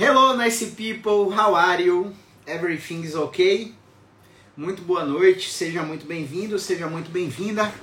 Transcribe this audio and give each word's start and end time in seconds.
Hello, 0.00 0.32
nice 0.36 0.64
people. 0.76 1.32
How 1.36 1.56
are 1.56 1.82
you? 1.82 2.12
Everything 2.46 3.02
is 3.02 3.16
okay? 3.16 3.74
Muito 4.56 4.80
boa 4.80 5.04
noite. 5.04 5.50
Seja 5.50 5.82
muito 5.82 6.06
bem-vindo, 6.06 6.56
seja 6.56 6.86
muito 6.86 7.10
bem-vinda 7.10 7.74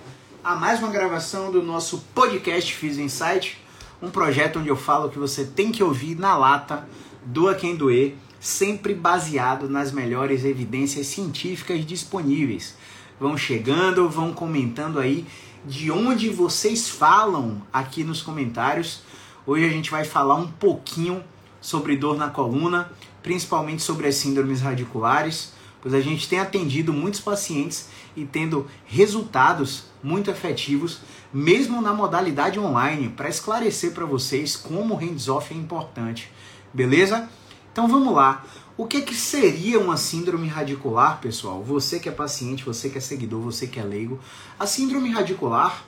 a 0.42 0.56
mais 0.56 0.80
uma 0.80 0.90
gravação 0.90 1.52
do 1.52 1.62
nosso 1.62 2.06
podcast 2.16 2.74
Fiz 2.74 2.98
Insight, 2.98 3.62
um 4.02 4.10
projeto 4.10 4.60
onde 4.60 4.70
eu 4.70 4.78
falo 4.78 5.10
que 5.10 5.20
você 5.20 5.44
tem 5.44 5.74
que 5.74 5.84
ouvir 5.84 6.18
na 6.18 6.38
lata, 6.38 6.88
doa 7.26 7.54
quem 7.54 7.76
doer, 7.76 8.16
sempre 8.40 8.94
baseado 8.94 9.68
nas 9.68 9.92
melhores 9.92 10.46
evidências 10.46 11.08
científicas 11.08 11.86
disponíveis. 11.86 12.78
Vão 13.20 13.38
chegando, 13.38 14.08
vão 14.08 14.32
comentando 14.32 15.02
aí 15.02 15.26
de 15.66 15.92
onde 15.92 16.30
vocês 16.30 16.88
falam 16.88 17.62
aqui 17.74 18.06
nos 18.06 18.22
comentários. 18.22 19.02
Hoje 19.46 19.66
a 19.66 19.70
gente 19.70 19.92
vai 19.92 20.06
falar 20.06 20.36
um 20.36 20.48
pouquinho 20.48 21.22
sobre 21.66 21.98
dor 21.98 22.16
na 22.16 22.30
coluna, 22.30 22.92
principalmente 23.24 23.82
sobre 23.82 24.08
as 24.08 24.14
síndromes 24.18 24.62
radiculares, 24.62 25.52
pois 25.82 25.96
a 25.96 26.00
gente 26.00 26.30
tem 26.30 26.40
atendido 26.40 26.94
muitos 26.94 27.20
pacientes 27.20 27.88
e 28.16 28.24
tendo 28.24 28.68
resultados 28.86 29.86
muito 30.04 30.30
efetivos, 30.30 31.00
mesmo 31.34 31.82
na 31.82 31.92
modalidade 31.92 32.60
online, 32.60 33.10
para 33.10 33.30
esclarecer 33.30 33.94
para 33.94 34.06
vocês 34.06 34.56
como 34.56 34.94
o 34.94 34.98
hands-off 34.98 35.52
é 35.52 35.58
importante. 35.58 36.32
Beleza? 36.72 37.28
Então 37.72 37.88
vamos 37.88 38.14
lá. 38.14 38.46
O 38.78 38.86
que, 38.86 39.02
que 39.02 39.16
seria 39.16 39.80
uma 39.80 39.98
síndrome 39.98 40.48
radicular, 40.48 41.20
pessoal? 41.20 41.64
Você 41.64 42.00
que 42.00 42.08
é 42.08 42.12
paciente, 42.12 42.64
você 42.64 42.90
que 42.90 43.00
é 43.00 43.02
seguidor, 43.02 43.42
você 43.42 43.66
que 43.66 43.80
é 43.80 43.84
leigo. 43.84 44.20
A 44.60 44.68
síndrome 44.68 45.10
radicular 45.10 45.84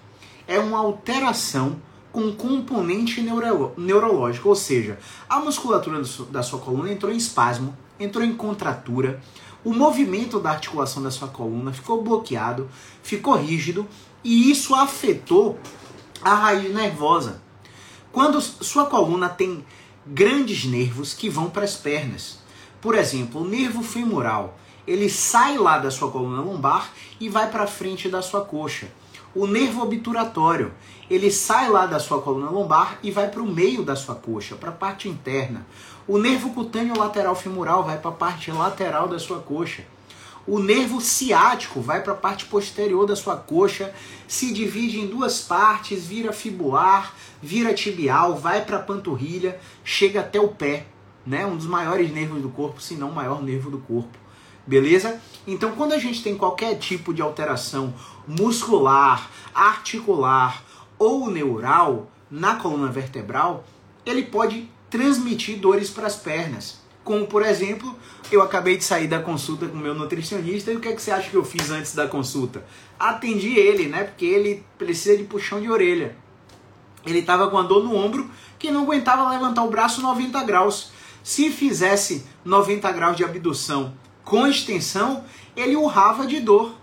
é 0.48 0.58
uma 0.58 0.80
alteração 0.80 1.80
com 2.18 2.32
componente 2.32 3.22
neuro, 3.22 3.74
neurológico, 3.78 4.50
ou 4.50 4.56
seja, 4.56 4.98
a 5.30 5.40
musculatura 5.40 6.02
da 6.32 6.42
sua 6.42 6.58
coluna 6.58 6.92
entrou 6.92 7.14
em 7.14 7.16
espasmo, 7.16 7.78
entrou 8.00 8.26
em 8.26 8.34
contratura, 8.34 9.22
o 9.64 9.72
movimento 9.72 10.40
da 10.40 10.50
articulação 10.50 11.04
da 11.04 11.12
sua 11.12 11.28
coluna 11.28 11.72
ficou 11.72 12.02
bloqueado, 12.02 12.68
ficou 13.04 13.36
rígido 13.36 13.88
e 14.24 14.50
isso 14.50 14.74
afetou 14.74 15.60
a 16.20 16.34
raiz 16.34 16.74
nervosa. 16.74 17.40
Quando 18.12 18.42
sua 18.42 18.88
coluna 18.88 19.30
tem 19.30 19.64
grandes 20.04 20.66
nervos 20.66 21.14
que 21.14 21.30
vão 21.30 21.52
para 21.52 21.66
as 21.66 21.76
pernas, 21.76 22.40
por 22.82 22.96
exemplo, 22.96 23.42
o 23.42 23.48
nervo 23.48 23.84
femoral, 23.84 24.58
ele 24.88 25.08
sai 25.08 25.56
lá 25.56 25.78
da 25.78 25.92
sua 25.92 26.10
coluna 26.10 26.42
lombar 26.42 26.92
e 27.20 27.30
vai 27.30 27.52
para 27.52 27.68
frente 27.68 28.10
da 28.10 28.24
sua 28.24 28.44
coxa. 28.44 28.88
O 29.38 29.46
nervo 29.46 29.84
obturatório, 29.84 30.74
ele 31.08 31.30
sai 31.30 31.70
lá 31.70 31.86
da 31.86 32.00
sua 32.00 32.20
coluna 32.20 32.50
lombar 32.50 32.98
e 33.04 33.12
vai 33.12 33.30
para 33.30 33.44
o 33.44 33.46
meio 33.46 33.84
da 33.84 33.96
sua 33.96 34.16
coxa, 34.16 34.56
para 34.56 34.70
a 34.70 34.74
parte 34.74 35.08
interna. 35.08 35.64
O 36.08 36.18
nervo 36.18 36.50
cutâneo 36.56 36.98
lateral 36.98 37.36
femoral 37.36 37.84
vai 37.84 38.00
para 38.00 38.10
a 38.10 38.16
parte 38.16 38.52
lateral 38.52 39.08
da 39.08 39.20
sua 39.20 39.38
coxa. 39.38 39.84
O 40.48 40.58
nervo 40.58 41.00
ciático 41.00 41.80
vai 41.82 42.02
para 42.02 42.14
a 42.14 42.16
parte 42.16 42.48
posterior 42.48 43.06
da 43.06 43.16
sua 43.16 43.38
coxa, 43.38 43.94
se 44.28 44.52
divide 44.52 45.00
em 45.00 45.06
duas 45.06 45.40
partes, 45.40 46.08
vira 46.08 46.34
fibular, 46.34 47.14
vira 47.40 47.76
tibial, 47.76 48.36
vai 48.36 48.66
para 48.66 48.78
a 48.78 48.82
panturrilha, 48.82 49.60
chega 49.84 50.22
até 50.22 50.40
o 50.40 50.48
pé, 50.48 50.88
né? 51.24 51.46
Um 51.46 51.56
dos 51.56 51.68
maiores 51.68 52.12
nervos 52.12 52.42
do 52.42 52.50
corpo, 52.50 52.82
se 52.82 52.96
não 52.96 53.12
o 53.12 53.16
maior 53.16 53.44
nervo 53.44 53.70
do 53.70 53.78
corpo. 53.78 54.18
Beleza? 54.66 55.22
Então, 55.48 55.74
quando 55.74 55.94
a 55.94 55.98
gente 55.98 56.22
tem 56.22 56.36
qualquer 56.36 56.76
tipo 56.80 57.14
de 57.14 57.22
alteração 57.22 57.94
muscular, 58.28 59.30
articular 59.54 60.64
ou 61.00 61.30
neural 61.30 62.12
na 62.30 62.56
coluna 62.56 62.88
vertebral, 62.88 63.64
ele 64.06 64.24
pode 64.24 64.70
transmitir 64.90 65.58
dores 65.58 65.90
para 65.90 66.08
as 66.08 66.16
pernas. 66.16 66.80
Como, 67.04 67.26
por 67.26 67.42
exemplo, 67.42 67.96
eu 68.30 68.42
acabei 68.42 68.78
de 68.78 68.84
sair 68.84 69.08
da 69.08 69.22
consulta 69.22 69.68
com 69.68 69.78
o 69.78 69.80
meu 69.80 69.94
nutricionista 69.94 70.72
e 70.72 70.76
o 70.76 70.80
que, 70.82 70.90
é 70.90 70.94
que 70.94 71.02
você 71.02 71.12
acha 71.12 71.30
que 71.30 71.38
eu 71.38 71.46
fiz 71.46 71.70
antes 71.70 71.96
da 71.96 72.08
consulta? 72.08 72.66
Atendi 73.00 73.58
ele, 73.58 73.88
né? 73.88 74.04
Porque 74.04 74.26
ele 74.26 74.64
precisa 74.78 75.16
de 75.16 75.24
puxão 75.24 75.62
de 75.62 75.70
orelha. 75.70 76.18
Ele 77.06 77.20
estava 77.20 77.50
com 77.50 77.58
a 77.58 77.64
dor 77.64 77.84
no 77.84 77.96
ombro 77.96 78.30
que 78.60 78.72
não 78.72 78.84
aguentava 78.84 79.30
levantar 79.30 79.64
o 79.64 79.70
braço 79.70 80.02
90 80.02 80.44
graus. 80.44 80.92
Se 81.24 81.50
fizesse 81.50 82.26
90 82.44 82.92
graus 82.92 83.16
de 83.16 83.24
abdução 83.24 83.94
com 84.26 84.46
extensão, 84.46 85.24
ele 85.56 85.78
urrava 85.78 86.28
de 86.28 86.42
dor. 86.42 86.76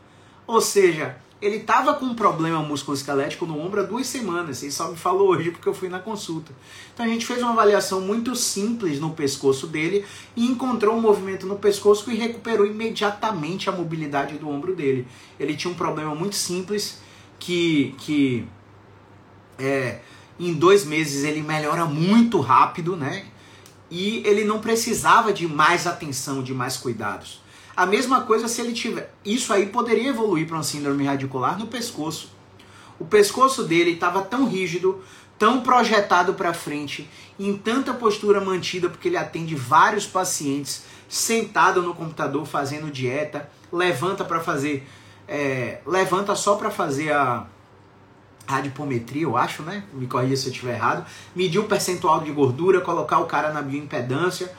Ou 0.46 0.60
seja, 0.60 1.18
ele 1.44 1.56
estava 1.56 1.94
com 1.94 2.06
um 2.06 2.14
problema 2.14 2.62
musculoesquelético 2.62 3.44
no 3.44 3.60
ombro 3.60 3.80
há 3.80 3.84
duas 3.84 4.06
semanas. 4.06 4.62
Ele 4.62 4.72
só 4.72 4.90
me 4.90 4.96
falou 4.96 5.28
hoje 5.28 5.50
porque 5.50 5.68
eu 5.68 5.74
fui 5.74 5.88
na 5.88 5.98
consulta. 5.98 6.52
Então 6.92 7.04
a 7.04 7.08
gente 7.08 7.26
fez 7.26 7.42
uma 7.42 7.52
avaliação 7.52 8.00
muito 8.00 8.34
simples 8.34 8.98
no 8.98 9.10
pescoço 9.10 9.66
dele 9.66 10.04
e 10.34 10.46
encontrou 10.46 10.96
um 10.96 11.00
movimento 11.00 11.46
no 11.46 11.56
pescoço 11.56 12.10
e 12.10 12.16
recuperou 12.16 12.66
imediatamente 12.66 13.68
a 13.68 13.72
mobilidade 13.72 14.38
do 14.38 14.48
ombro 14.48 14.74
dele. 14.74 15.06
Ele 15.38 15.54
tinha 15.54 15.70
um 15.70 15.76
problema 15.76 16.14
muito 16.14 16.34
simples 16.34 16.98
que, 17.38 17.94
que 17.98 18.48
é, 19.58 20.00
em 20.40 20.54
dois 20.54 20.84
meses 20.84 21.24
ele 21.24 21.42
melhora 21.42 21.84
muito 21.84 22.40
rápido, 22.40 22.96
né? 22.96 23.26
E 23.90 24.22
ele 24.24 24.44
não 24.44 24.60
precisava 24.60 25.32
de 25.32 25.46
mais 25.46 25.86
atenção, 25.86 26.42
de 26.42 26.54
mais 26.54 26.76
cuidados. 26.76 27.43
A 27.76 27.86
mesma 27.86 28.22
coisa 28.22 28.46
se 28.46 28.60
ele 28.60 28.72
tiver. 28.72 29.12
Isso 29.24 29.52
aí 29.52 29.66
poderia 29.66 30.10
evoluir 30.10 30.46
para 30.46 30.56
uma 30.56 30.62
síndrome 30.62 31.04
radicular 31.04 31.58
no 31.58 31.66
pescoço. 31.66 32.30
O 32.98 33.04
pescoço 33.04 33.64
dele 33.64 33.92
estava 33.92 34.22
tão 34.22 34.46
rígido, 34.46 35.02
tão 35.36 35.60
projetado 35.60 36.34
para 36.34 36.54
frente, 36.54 37.10
em 37.38 37.56
tanta 37.56 37.92
postura 37.92 38.40
mantida, 38.40 38.88
porque 38.88 39.08
ele 39.08 39.16
atende 39.16 39.56
vários 39.56 40.06
pacientes 40.06 40.84
sentado 41.08 41.82
no 41.82 41.94
computador 41.94 42.46
fazendo 42.46 42.90
dieta, 42.90 43.50
levanta 43.72 44.24
para 44.24 44.40
fazer, 44.40 44.88
é, 45.26 45.80
levanta 45.84 46.36
só 46.36 46.54
para 46.54 46.70
fazer 46.70 47.12
a 47.12 47.46
radipometria, 48.46 49.22
eu 49.22 49.36
acho, 49.36 49.62
né? 49.62 49.84
Me 49.92 50.06
corrija 50.06 50.36
se 50.36 50.46
eu 50.46 50.52
estiver 50.52 50.74
errado. 50.74 51.04
Medir 51.34 51.58
o 51.58 51.64
percentual 51.64 52.20
de 52.20 52.30
gordura, 52.30 52.80
colocar 52.80 53.18
o 53.18 53.26
cara 53.26 53.52
na 53.52 53.62
bioimpedância 53.62 54.54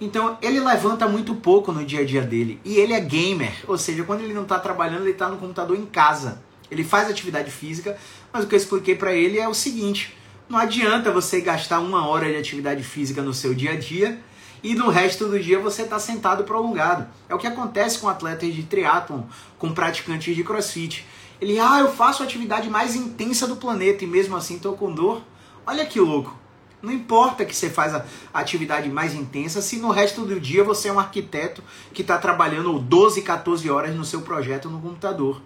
então 0.00 0.36
ele 0.42 0.60
levanta 0.60 1.06
muito 1.06 1.34
pouco 1.34 1.72
no 1.72 1.84
dia 1.84 2.00
a 2.00 2.04
dia 2.04 2.22
dele. 2.22 2.60
E 2.64 2.76
ele 2.76 2.92
é 2.92 3.00
gamer, 3.00 3.52
ou 3.66 3.78
seja, 3.78 4.04
quando 4.04 4.22
ele 4.22 4.34
não 4.34 4.42
está 4.42 4.58
trabalhando, 4.58 5.02
ele 5.02 5.12
está 5.12 5.28
no 5.28 5.36
computador 5.36 5.76
em 5.76 5.86
casa. 5.86 6.42
Ele 6.70 6.82
faz 6.82 7.08
atividade 7.08 7.50
física, 7.50 7.96
mas 8.32 8.44
o 8.44 8.46
que 8.46 8.54
eu 8.54 8.58
expliquei 8.58 8.96
para 8.96 9.12
ele 9.12 9.38
é 9.38 9.48
o 9.48 9.54
seguinte: 9.54 10.16
não 10.48 10.58
adianta 10.58 11.10
você 11.10 11.40
gastar 11.40 11.80
uma 11.80 12.06
hora 12.06 12.28
de 12.28 12.36
atividade 12.36 12.82
física 12.82 13.22
no 13.22 13.32
seu 13.32 13.54
dia 13.54 13.72
a 13.72 13.76
dia 13.76 14.18
e 14.62 14.74
no 14.74 14.88
resto 14.88 15.28
do 15.28 15.38
dia 15.38 15.58
você 15.58 15.82
está 15.82 15.98
sentado 15.98 16.44
prolongado. 16.44 17.06
É 17.28 17.34
o 17.34 17.38
que 17.38 17.46
acontece 17.46 17.98
com 17.98 18.08
atletas 18.08 18.52
de 18.54 18.62
triatlon, 18.62 19.22
com 19.58 19.72
praticantes 19.72 20.34
de 20.34 20.42
crossfit. 20.42 21.06
Ele, 21.40 21.58
ah, 21.58 21.80
eu 21.80 21.92
faço 21.92 22.22
a 22.22 22.26
atividade 22.26 22.70
mais 22.70 22.96
intensa 22.96 23.46
do 23.46 23.56
planeta 23.56 24.04
e 24.04 24.06
mesmo 24.06 24.34
assim 24.34 24.56
estou 24.56 24.74
com 24.74 24.90
dor. 24.90 25.22
Olha 25.66 25.84
que 25.84 26.00
louco. 26.00 26.43
Não 26.84 26.92
importa 26.92 27.46
que 27.46 27.56
você 27.56 27.70
faz 27.70 27.94
a 27.94 28.04
atividade 28.34 28.90
mais 28.90 29.14
intensa, 29.14 29.62
se 29.62 29.78
no 29.78 29.90
resto 29.90 30.20
do 30.20 30.38
dia 30.38 30.62
você 30.62 30.88
é 30.88 30.92
um 30.92 31.00
arquiteto 31.00 31.64
que 31.94 32.02
está 32.02 32.18
trabalhando 32.18 32.78
12, 32.78 33.22
14 33.22 33.70
horas 33.70 33.96
no 33.96 34.04
seu 34.04 34.20
projeto 34.20 34.68
no 34.68 34.78
computador. 34.78 35.40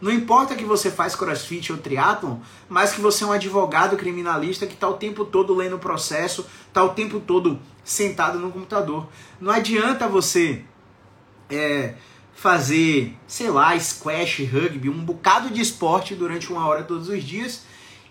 Não 0.00 0.12
importa 0.12 0.54
que 0.54 0.64
você 0.64 0.88
faz 0.88 1.16
crossfit 1.16 1.72
ou 1.72 1.78
triatlon, 1.78 2.36
mas 2.68 2.92
que 2.92 3.00
você 3.00 3.24
é 3.24 3.26
um 3.26 3.32
advogado 3.32 3.96
criminalista 3.96 4.68
que 4.68 4.74
está 4.74 4.88
o 4.88 4.94
tempo 4.94 5.24
todo 5.24 5.52
lendo 5.52 5.74
o 5.74 5.80
processo, 5.80 6.46
está 6.68 6.84
o 6.84 6.90
tempo 6.90 7.18
todo 7.18 7.58
sentado 7.82 8.38
no 8.38 8.52
computador. 8.52 9.08
Não 9.40 9.52
adianta 9.52 10.06
você 10.06 10.62
é, 11.50 11.94
fazer, 12.36 13.16
sei 13.26 13.50
lá, 13.50 13.76
squash, 13.76 14.44
rugby, 14.44 14.88
um 14.88 15.04
bocado 15.04 15.50
de 15.50 15.60
esporte 15.60 16.14
durante 16.14 16.52
uma 16.52 16.64
hora 16.68 16.84
todos 16.84 17.08
os 17.08 17.24
dias 17.24 17.66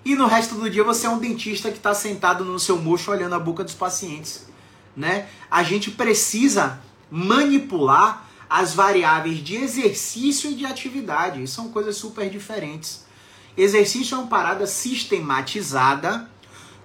e 0.07 0.16
no 0.16 0.25
resto 0.25 0.56
do 0.56 0.69
dia 0.69 0.85
você 0.85 1.06
é 1.06 1.09
um 1.09 1.19
dentista 1.19 1.69
que 1.69 1.75
está 1.75 1.94
sentado 1.94 2.45
no 2.45 2.57
seu 2.57 2.78
mocho 2.78 3.12
olhando 3.12 3.35
a 3.35 3.40
boca 3.40 3.62
dos 3.62 3.73
pacientes. 3.73 4.47
Né? 4.95 5.28
A 5.52 5.64
gente 5.64 5.91
precisa 5.91 6.79
manipular 7.11 8.26
as 8.49 8.73
variáveis 8.73 9.43
de 9.43 9.58
exercício 9.58 10.49
e 10.49 10.55
de 10.55 10.66
atividade. 10.66 11.46
São 11.46 11.67
coisas 11.67 11.97
super 11.97 12.29
diferentes. 12.29 13.05
Exercício 13.58 14.16
é 14.16 14.17
uma 14.20 14.28
parada 14.28 14.66
sistematizada 14.66 16.32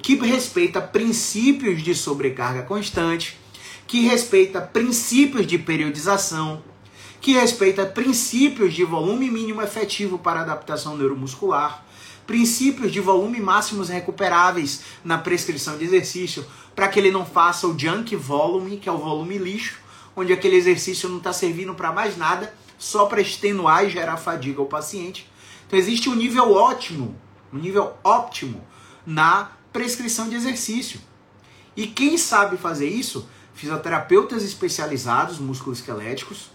que 0.01 0.17
respeita 0.17 0.81
princípios 0.81 1.81
de 1.81 1.95
sobrecarga 1.95 2.63
constante, 2.63 3.39
que 3.87 4.01
respeita 4.01 4.61
princípios 4.61 5.47
de 5.47 5.59
periodização, 5.59 6.61
que 7.21 7.35
respeita 7.35 7.87
princípios 7.87 8.75
de 8.75 8.83
volume 8.83 9.31
mínimo 9.31 9.63
efetivo 9.63 10.19
para 10.19 10.41
adaptação 10.41 10.97
neuromuscular 10.97 11.85
princípios 12.27 12.93
de 12.93 13.01
volume 13.01 13.41
máximos 13.41 13.89
recuperáveis 13.89 14.83
na 15.05 15.19
prescrição 15.19 15.77
de 15.77 15.85
exercício, 15.85 16.45
para 16.75 16.89
que 16.89 16.99
ele 16.99 17.11
não 17.11 17.27
faça 17.27 17.67
o 17.67 17.79
junk 17.79 18.15
volume, 18.17 18.79
que 18.79 18.89
é 18.89 18.93
o 18.93 18.99
volume 18.99 19.39
lixo, 19.39 19.79
onde 20.17 20.33
aquele 20.33 20.57
exercício 20.57 21.09
não 21.09 21.19
está 21.19 21.33
servindo 21.33 21.75
para 21.75 21.93
mais 21.93 22.17
nada, 22.17 22.55
só 22.79 23.07
para 23.07 23.21
extenuar 23.21 23.85
e 23.85 23.91
gerar 23.91 24.17
fadiga 24.17 24.61
ao 24.61 24.67
paciente. 24.67 25.31
Então 25.67 25.79
existe 25.79 26.09
um 26.09 26.15
nível 26.15 26.53
ótimo, 26.53 27.17
um 27.53 27.59
nível 27.59 27.95
óptimo 28.05 28.63
na 29.07 29.53
prescrição 29.73 30.29
de 30.29 30.37
exercício. 30.37 31.01
E 31.77 31.87
quem 31.87 32.19
sabe 32.19 32.57
fazer 32.57 32.89
isso? 32.89 33.29
Fisioterapeutas 33.55 34.43
especializados, 34.43 35.39
músculos 35.39 35.79
esqueléticos, 35.79 36.51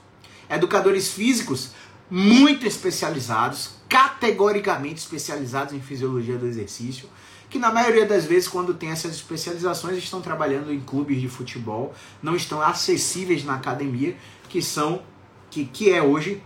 educadores 0.50 1.12
físicos 1.12 1.72
muito 2.10 2.66
especializados, 2.66 3.72
categoricamente 3.88 5.00
especializados 5.00 5.74
em 5.74 5.80
fisiologia 5.80 6.38
do 6.38 6.46
exercício, 6.46 7.10
que 7.50 7.58
na 7.58 7.72
maioria 7.72 8.06
das 8.06 8.26
vezes, 8.26 8.48
quando 8.48 8.74
tem 8.74 8.90
essas 8.90 9.16
especializações, 9.16 9.98
estão 9.98 10.22
trabalhando 10.22 10.74
em 10.74 10.80
clubes 10.80 11.22
de 11.22 11.30
futebol, 11.30 11.94
não 12.22 12.36
estão 12.36 12.62
acessíveis 12.62 13.44
na 13.46 13.56
academia, 13.56 14.16
que 14.50 14.62
são 14.62 15.02
que, 15.50 15.66
que 15.66 15.92
é 15.92 16.02
hoje 16.02 16.42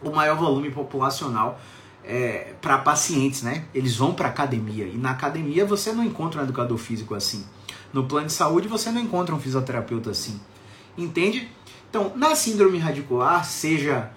o 0.00 0.10
maior 0.10 0.36
volume 0.36 0.70
populacional 0.70 1.60
é, 2.04 2.54
para 2.60 2.78
pacientes, 2.78 3.42
né? 3.42 3.64
Eles 3.74 3.96
vão 3.96 4.14
para 4.14 4.28
academia 4.28 4.86
e 4.86 4.96
na 4.96 5.10
academia 5.10 5.64
você 5.64 5.92
não 5.92 6.04
encontra 6.04 6.40
um 6.40 6.44
educador 6.44 6.78
físico 6.78 7.14
assim. 7.14 7.44
No 7.92 8.04
plano 8.04 8.26
de 8.26 8.32
saúde 8.32 8.68
você 8.68 8.90
não 8.90 9.00
encontra 9.00 9.34
um 9.34 9.40
fisioterapeuta 9.40 10.10
assim. 10.10 10.40
Entende? 10.96 11.50
Então, 11.90 12.12
na 12.14 12.34
síndrome 12.34 12.78
radicular, 12.78 13.44
seja 13.44 14.10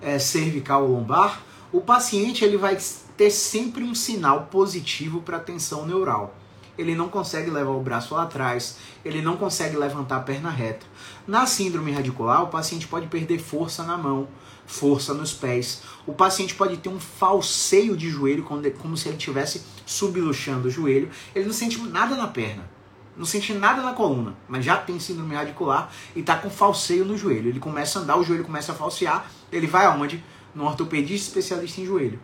é, 0.00 0.18
cervical 0.18 0.84
ou 0.84 0.92
lombar, 0.92 1.40
o 1.72 1.80
paciente 1.80 2.44
ele 2.44 2.56
vai 2.56 2.76
ter 3.16 3.30
sempre 3.30 3.82
um 3.82 3.94
sinal 3.94 4.48
positivo 4.50 5.22
para 5.22 5.40
tensão 5.40 5.86
neural. 5.86 6.36
Ele 6.76 6.94
não 6.94 7.08
consegue 7.08 7.50
levar 7.50 7.72
o 7.72 7.82
braço 7.82 8.14
lá 8.14 8.22
atrás, 8.22 8.78
ele 9.04 9.20
não 9.20 9.36
consegue 9.36 9.76
levantar 9.76 10.16
a 10.16 10.20
perna 10.20 10.50
reta. 10.50 10.86
Na 11.26 11.46
síndrome 11.46 11.92
radicular, 11.92 12.42
o 12.42 12.48
paciente 12.48 12.86
pode 12.86 13.06
perder 13.06 13.38
força 13.38 13.82
na 13.84 13.96
mão, 13.96 14.28
força 14.66 15.12
nos 15.12 15.32
pés. 15.32 15.82
O 16.06 16.12
paciente 16.12 16.54
pode 16.54 16.76
ter 16.78 16.88
um 16.88 16.98
falseio 16.98 17.96
de 17.96 18.08
joelho, 18.08 18.42
como 18.42 18.96
se 18.96 19.08
ele 19.08 19.16
estivesse 19.16 19.62
subluxando 19.84 20.68
o 20.68 20.70
joelho. 20.70 21.10
Ele 21.34 21.44
não 21.44 21.52
sente 21.52 21.78
nada 21.78 22.16
na 22.16 22.26
perna, 22.26 22.68
não 23.16 23.26
sente 23.26 23.52
nada 23.52 23.82
na 23.82 23.92
coluna, 23.92 24.34
mas 24.48 24.64
já 24.64 24.76
tem 24.76 24.98
síndrome 24.98 25.34
radicular 25.34 25.90
e 26.16 26.20
está 26.20 26.36
com 26.36 26.48
falseio 26.48 27.04
no 27.04 27.16
joelho. 27.16 27.50
Ele 27.50 27.60
começa 27.60 27.98
a 27.98 28.02
andar, 28.02 28.16
o 28.16 28.24
joelho 28.24 28.44
começa 28.44 28.72
a 28.72 28.74
falsear, 28.74 29.30
ele 29.50 29.66
vai 29.66 29.84
aonde? 29.84 30.24
No 30.54 30.64
ortopedista 30.64 31.28
especialista 31.28 31.80
em 31.80 31.86
joelho. 31.86 32.20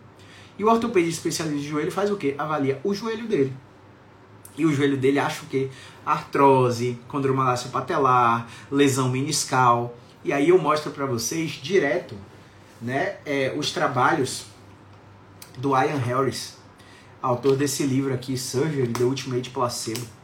E 0.57 0.63
o 0.63 0.67
ortopedista 0.67 1.27
especialista 1.27 1.65
em 1.65 1.69
joelho 1.69 1.91
faz 1.91 2.11
o 2.11 2.17
quê? 2.17 2.35
Avalia 2.37 2.79
o 2.83 2.93
joelho 2.93 3.27
dele. 3.27 3.53
E 4.57 4.65
o 4.65 4.73
joelho 4.73 4.97
dele 4.97 5.19
acha 5.19 5.43
o 5.43 5.47
quê? 5.47 5.69
Artrose, 6.05 6.99
condromalácia 7.07 7.69
patelar, 7.69 8.49
lesão 8.69 9.09
meniscal. 9.09 9.95
E 10.23 10.33
aí 10.33 10.49
eu 10.49 10.59
mostro 10.59 10.91
para 10.91 11.05
vocês 11.05 11.51
direto 11.51 12.15
né, 12.81 13.17
é, 13.25 13.53
os 13.57 13.71
trabalhos 13.71 14.45
do 15.57 15.69
Ian 15.69 15.97
Harris, 15.97 16.57
autor 17.21 17.55
desse 17.55 17.83
livro 17.83 18.13
aqui, 18.13 18.37
Surgery, 18.37 18.91
The 18.93 19.03
Ultimate 19.03 19.49
Placebo. 19.49 20.18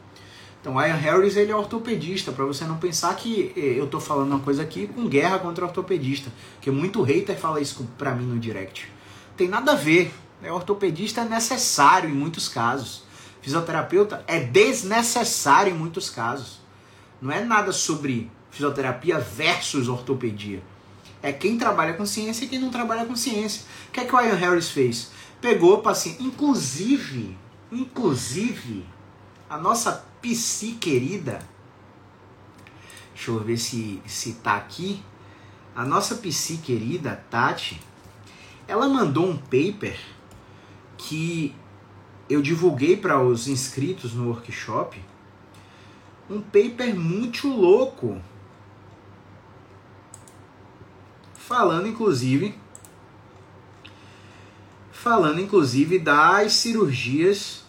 Então, 0.60 0.74
Ian 0.80 0.94
Harris 0.94 1.36
ele 1.36 1.52
é 1.52 1.56
ortopedista, 1.56 2.32
para 2.32 2.44
você 2.44 2.64
não 2.64 2.76
pensar 2.76 3.14
que 3.14 3.52
é, 3.56 3.78
eu 3.78 3.84
estou 3.84 4.00
falando 4.00 4.32
uma 4.32 4.40
coisa 4.40 4.62
aqui 4.62 4.86
com 4.88 5.06
guerra 5.06 5.38
contra 5.38 5.64
ortopedista, 5.64 6.32
que 6.60 6.70
muito 6.70 7.02
hater 7.02 7.38
fala 7.38 7.60
isso 7.60 7.88
para 7.96 8.14
mim 8.14 8.24
no 8.26 8.38
direct. 8.38 8.90
Tem 9.36 9.48
nada 9.48 9.72
a 9.72 9.76
ver. 9.76 10.12
Né? 10.40 10.50
Ortopedista 10.50 11.20
é 11.20 11.24
necessário 11.24 12.10
em 12.10 12.14
muitos 12.14 12.48
casos. 12.48 13.04
Fisioterapeuta 13.40 14.24
é 14.26 14.40
desnecessário 14.40 15.72
em 15.72 15.78
muitos 15.78 16.10
casos. 16.10 16.60
Não 17.20 17.30
é 17.30 17.44
nada 17.44 17.70
sobre 17.70 18.30
fisioterapia 18.50 19.18
versus 19.18 19.88
ortopedia. 19.88 20.62
É 21.22 21.32
quem 21.32 21.58
trabalha 21.58 21.94
com 21.94 22.04
ciência 22.06 22.44
e 22.44 22.48
quem 22.48 22.58
não 22.58 22.70
trabalha 22.70 23.04
com 23.04 23.14
ciência. 23.14 23.62
O 23.88 23.92
que 23.92 24.00
é 24.00 24.04
que 24.04 24.14
o 24.14 24.20
Ian 24.20 24.34
Harris 24.34 24.70
fez? 24.70 25.10
Pegou 25.40 25.78
paciente, 25.78 26.22
inclusive, 26.22 27.36
inclusive, 27.70 28.84
a 29.48 29.58
nossa 29.58 30.04
psi 30.26 30.72
querida, 30.72 31.38
deixa 33.14 33.30
eu 33.30 33.38
ver 33.38 33.56
se, 33.56 34.02
se 34.06 34.32
tá 34.34 34.56
aqui, 34.56 35.00
a 35.74 35.84
nossa 35.84 36.16
psi 36.16 36.56
querida, 36.56 37.24
Tati, 37.30 37.80
ela 38.66 38.88
mandou 38.88 39.28
um 39.28 39.36
paper 39.36 39.96
que 40.98 41.54
eu 42.28 42.42
divulguei 42.42 42.96
para 42.96 43.22
os 43.22 43.46
inscritos 43.46 44.14
no 44.14 44.28
workshop. 44.28 45.00
Um 46.28 46.40
paper 46.40 46.96
muito 46.96 47.46
louco. 47.46 48.20
Falando 51.34 51.86
inclusive 51.86 52.58
falando 54.90 55.40
inclusive 55.40 56.00
das 56.00 56.54
cirurgias 56.54 57.65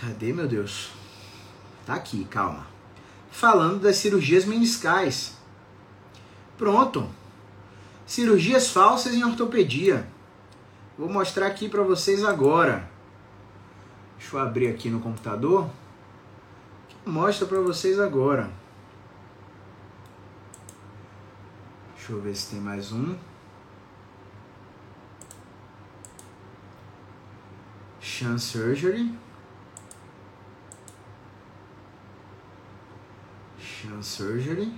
Cadê, 0.00 0.32
meu 0.32 0.46
Deus? 0.46 0.92
Tá 1.84 1.94
aqui, 1.94 2.24
calma. 2.26 2.66
Falando 3.32 3.80
das 3.80 3.96
cirurgias 3.96 4.44
meniscais. 4.44 5.36
Pronto. 6.56 7.08
Cirurgias 8.06 8.70
falsas 8.70 9.14
em 9.14 9.24
ortopedia. 9.24 10.06
Vou 10.96 11.08
mostrar 11.08 11.48
aqui 11.48 11.68
para 11.68 11.82
vocês 11.82 12.24
agora. 12.24 12.88
Deixa 14.18 14.36
eu 14.36 14.40
abrir 14.40 14.68
aqui 14.68 14.88
no 14.88 15.00
computador. 15.00 15.68
Mostra 17.04 17.46
para 17.46 17.60
vocês 17.60 17.98
agora. 17.98 18.50
Deixa 21.96 22.12
eu 22.12 22.20
ver 22.20 22.36
se 22.36 22.50
tem 22.50 22.60
mais 22.60 22.92
um. 22.92 23.16
Shan 28.00 28.38
Surgery. 28.38 29.12
Shan 33.80 34.02
Surgery. 34.02 34.72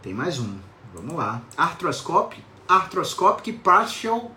Tem 0.00 0.14
mais 0.14 0.38
um. 0.38 0.56
Vamos 0.94 1.14
lá. 1.14 1.42
Arthroscope. 1.56 2.42
Arthroscopic 2.66 3.52
Partial 3.58 4.30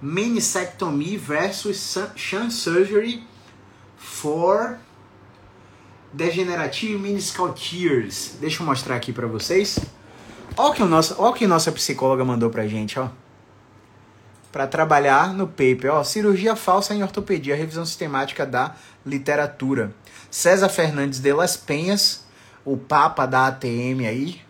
meniscectomy 0.00 1.16
versus 1.16 1.98
shunt 2.14 2.52
surgery 2.52 3.24
for 3.96 4.78
degenerative 6.12 6.98
meniscal 6.98 7.52
tears. 7.52 8.36
Deixa 8.40 8.62
eu 8.62 8.66
mostrar 8.66 8.96
aqui 8.96 9.12
para 9.12 9.26
vocês. 9.26 9.78
Olha 10.56 10.70
o 10.70 10.74
que 10.74 10.82
o 10.82 10.86
nosso, 10.86 11.20
o 11.20 11.32
que 11.32 11.46
nossa 11.46 11.70
psicóloga 11.72 12.24
mandou 12.24 12.48
pra 12.48 12.66
gente, 12.66 12.98
ó. 12.98 13.08
Para 14.50 14.66
trabalhar 14.66 15.34
no 15.34 15.46
paper, 15.46 15.92
ó, 15.92 16.02
cirurgia 16.02 16.56
falsa 16.56 16.94
em 16.94 17.02
ortopedia, 17.02 17.54
revisão 17.54 17.84
sistemática 17.84 18.46
da 18.46 18.74
literatura. 19.04 19.92
César 20.30 20.70
Fernandes 20.70 21.20
de 21.20 21.32
Las 21.32 21.56
Penhas, 21.56 22.24
o 22.70 22.76
papa 22.76 23.24
da 23.24 23.46
ATM 23.46 24.06
aí, 24.06 24.42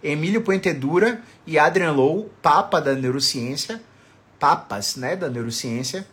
Emílio 0.00 0.40
Puentedura 0.40 1.20
e 1.44 1.58
Adrian 1.58 1.90
Low, 1.90 2.30
papa 2.40 2.80
da 2.80 2.94
neurociência, 2.94 3.82
papas, 4.38 4.94
né, 4.94 5.16
da 5.16 5.28
neurociência. 5.28 6.06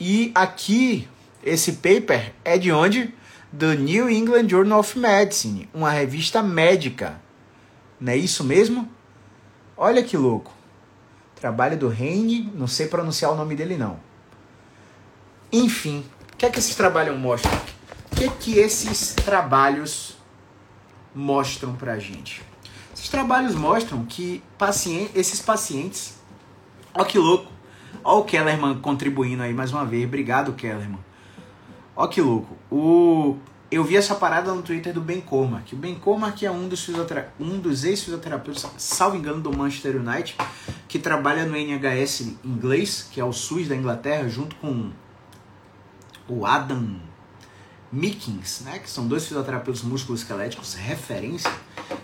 E 0.00 0.32
aqui 0.34 1.06
esse 1.44 1.74
paper 1.74 2.32
é 2.42 2.56
de 2.56 2.72
onde? 2.72 3.14
Do 3.52 3.74
New 3.74 4.08
England 4.08 4.48
Journal 4.48 4.80
of 4.80 4.98
Medicine, 4.98 5.68
uma 5.74 5.90
revista 5.90 6.42
médica. 6.42 7.20
Não 8.00 8.12
é 8.12 8.16
isso 8.16 8.42
mesmo? 8.42 8.88
Olha 9.76 10.02
que 10.02 10.16
louco. 10.16 10.52
Trabalho 11.34 11.76
do 11.76 11.92
Heine, 11.92 12.50
não 12.54 12.66
sei 12.66 12.86
pronunciar 12.86 13.30
o 13.30 13.36
nome 13.36 13.54
dele 13.54 13.76
não. 13.76 14.00
Enfim, 15.52 16.02
o 16.32 16.36
que 16.36 16.46
é 16.46 16.50
que 16.50 16.58
esses 16.58 16.74
trabalhos 16.74 17.18
mostram? 17.18 17.54
O 18.10 18.16
que 18.16 18.24
é 18.24 18.28
que 18.28 18.58
esses 18.58 19.12
trabalhos 19.14 20.15
mostram 21.16 21.74
pra 21.74 21.98
gente? 21.98 22.42
Esses 22.94 23.08
trabalhos 23.08 23.54
mostram 23.54 24.04
que 24.04 24.42
paciente, 24.56 25.10
esses 25.14 25.40
pacientes 25.40 26.16
Ó 26.98 27.04
que 27.04 27.18
louco. 27.18 27.52
Ó 28.02 28.20
o 28.20 28.24
Kellerman 28.24 28.78
contribuindo 28.78 29.42
aí 29.42 29.52
mais 29.52 29.70
uma 29.70 29.84
vez. 29.84 30.06
Obrigado, 30.06 30.54
Kellerman. 30.54 30.98
Ó 31.94 32.06
que 32.06 32.20
louco. 32.20 32.56
O... 32.70 33.36
Eu 33.70 33.82
vi 33.84 33.96
essa 33.96 34.14
parada 34.14 34.54
no 34.54 34.62
Twitter 34.62 34.94
do 34.94 35.00
Ben 35.00 35.20
Cormack. 35.20 35.74
O 35.74 35.78
Ben 35.78 35.96
Cormack 35.96 36.46
é 36.46 36.50
um 36.50 36.68
dos, 36.68 36.82
fisiotera... 36.84 37.34
um 37.38 37.58
dos 37.58 37.84
ex-fisioterapeutas, 37.84 38.66
salvo 38.78 39.16
engano, 39.16 39.40
do 39.40 39.54
Manchester 39.54 39.96
United, 39.96 40.36
que 40.88 41.00
trabalha 41.00 41.44
no 41.44 41.56
NHS 41.56 42.36
inglês, 42.44 43.08
que 43.10 43.20
é 43.20 43.24
o 43.24 43.32
SUS 43.32 43.68
da 43.68 43.74
Inglaterra, 43.74 44.28
junto 44.28 44.54
com 44.56 44.90
o 46.28 46.46
Adam 46.46 47.00
Mickens, 47.92 48.62
né, 48.64 48.78
que 48.78 48.90
são 48.90 49.06
dois 49.06 49.24
fisioterapeutas 49.24 49.82
musculoesqueléticos 49.82 50.74
referência. 50.74 51.52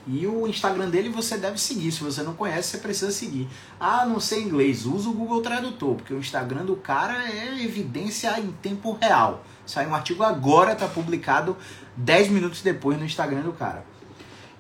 E 0.07 0.27
o 0.27 0.47
Instagram 0.47 0.89
dele 0.89 1.09
você 1.09 1.37
deve 1.37 1.59
seguir. 1.59 1.91
Se 1.93 2.03
você 2.03 2.23
não 2.23 2.35
conhece, 2.35 2.71
você 2.71 2.79
precisa 2.79 3.11
seguir. 3.11 3.49
Ah, 3.79 4.07
não 4.07 4.21
sei 4.21 4.43
inglês, 4.43 4.87
usa 4.87 5.09
o 5.09 5.13
Google 5.13 5.43
Tradutor, 5.43 5.97
porque 5.97 6.15
o 6.15 6.19
Instagram 6.19 6.65
do 6.65 6.77
cara 6.77 7.29
é 7.29 7.63
evidência 7.63 8.39
em 8.39 8.53
tempo 8.53 8.97
real. 9.01 9.45
Sai 9.67 9.87
um 9.87 9.95
artigo 9.95 10.23
agora, 10.23 10.73
está 10.73 10.87
publicado 10.87 11.57
10 11.97 12.29
minutos 12.29 12.63
depois 12.63 12.99
no 12.99 13.05
Instagram 13.05 13.43
do 13.43 13.53
cara. 13.53 13.85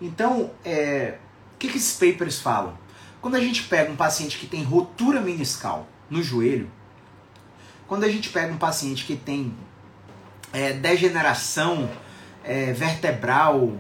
Então, 0.00 0.50
é, 0.64 1.18
o 1.54 1.58
que, 1.58 1.68
que 1.68 1.76
esses 1.76 1.96
papers 1.96 2.40
falam? 2.40 2.76
Quando 3.20 3.36
a 3.36 3.40
gente 3.40 3.62
pega 3.64 3.92
um 3.92 3.96
paciente 3.96 4.38
que 4.38 4.46
tem 4.46 4.64
rotura 4.64 5.20
meniscal 5.20 5.86
no 6.10 6.22
joelho, 6.22 6.68
quando 7.86 8.04
a 8.04 8.08
gente 8.08 8.30
pega 8.30 8.52
um 8.52 8.58
paciente 8.58 9.04
que 9.04 9.14
tem 9.14 9.54
é, 10.52 10.72
degeneração 10.72 11.88
é, 12.44 12.72
vertebral, 12.72 13.72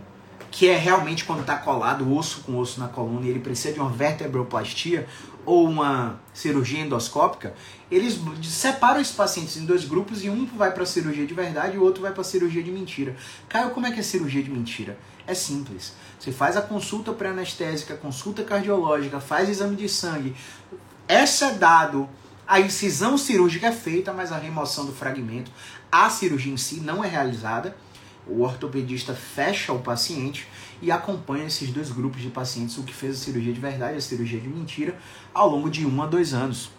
que 0.50 0.68
é 0.68 0.76
realmente 0.76 1.24
quando 1.24 1.40
está 1.40 1.56
colado 1.56 2.14
osso 2.14 2.42
com 2.42 2.58
osso 2.58 2.78
na 2.78 2.88
coluna 2.88 3.26
e 3.26 3.30
ele 3.30 3.40
precisa 3.40 3.72
de 3.72 3.80
uma 3.80 3.90
vertebroplastia 3.90 5.06
ou 5.44 5.68
uma 5.68 6.20
cirurgia 6.32 6.80
endoscópica, 6.80 7.54
eles 7.90 8.20
separam 8.44 9.00
esses 9.00 9.14
pacientes 9.14 9.56
em 9.56 9.64
dois 9.64 9.84
grupos 9.84 10.24
e 10.24 10.30
um 10.30 10.46
vai 10.46 10.70
para 10.72 10.84
a 10.84 10.86
cirurgia 10.86 11.26
de 11.26 11.34
verdade 11.34 11.76
e 11.76 11.78
o 11.78 11.82
outro 11.82 12.02
vai 12.02 12.12
para 12.12 12.20
a 12.20 12.24
cirurgia 12.24 12.62
de 12.62 12.70
mentira. 12.70 13.16
Caio, 13.48 13.70
como 13.70 13.86
é 13.86 13.92
que 13.92 14.00
é 14.00 14.02
cirurgia 14.02 14.42
de 14.42 14.50
mentira? 14.50 14.96
É 15.26 15.34
simples. 15.34 15.94
Você 16.18 16.30
faz 16.30 16.56
a 16.56 16.62
consulta 16.62 17.12
pré-anestésica, 17.12 17.96
consulta 17.96 18.44
cardiológica, 18.44 19.20
faz 19.20 19.48
exame 19.48 19.74
de 19.74 19.88
sangue. 19.88 20.34
É 21.08 21.24
dado, 21.58 22.08
a 22.46 22.60
incisão 22.60 23.16
cirúrgica 23.16 23.68
é 23.68 23.72
feita, 23.72 24.12
mas 24.12 24.32
a 24.32 24.38
remoção 24.38 24.84
do 24.84 24.92
fragmento, 24.92 25.50
a 25.90 26.10
cirurgia 26.10 26.52
em 26.52 26.56
si 26.56 26.80
não 26.80 27.02
é 27.02 27.08
realizada 27.08 27.76
o 28.26 28.42
ortopedista 28.42 29.14
fecha 29.14 29.72
o 29.72 29.80
paciente 29.80 30.46
e 30.80 30.90
acompanha 30.90 31.46
esses 31.46 31.70
dois 31.70 31.90
grupos 31.90 32.20
de 32.20 32.30
pacientes, 32.30 32.78
o 32.78 32.82
que 32.82 32.94
fez 32.94 33.16
a 33.16 33.24
cirurgia 33.24 33.52
de 33.52 33.60
verdade 33.60 33.94
e 33.94 33.98
a 33.98 34.00
cirurgia 34.00 34.40
de 34.40 34.48
mentira, 34.48 34.98
ao 35.34 35.48
longo 35.48 35.70
de 35.70 35.86
um 35.86 36.02
a 36.02 36.06
dois 36.06 36.32
anos. 36.32 36.70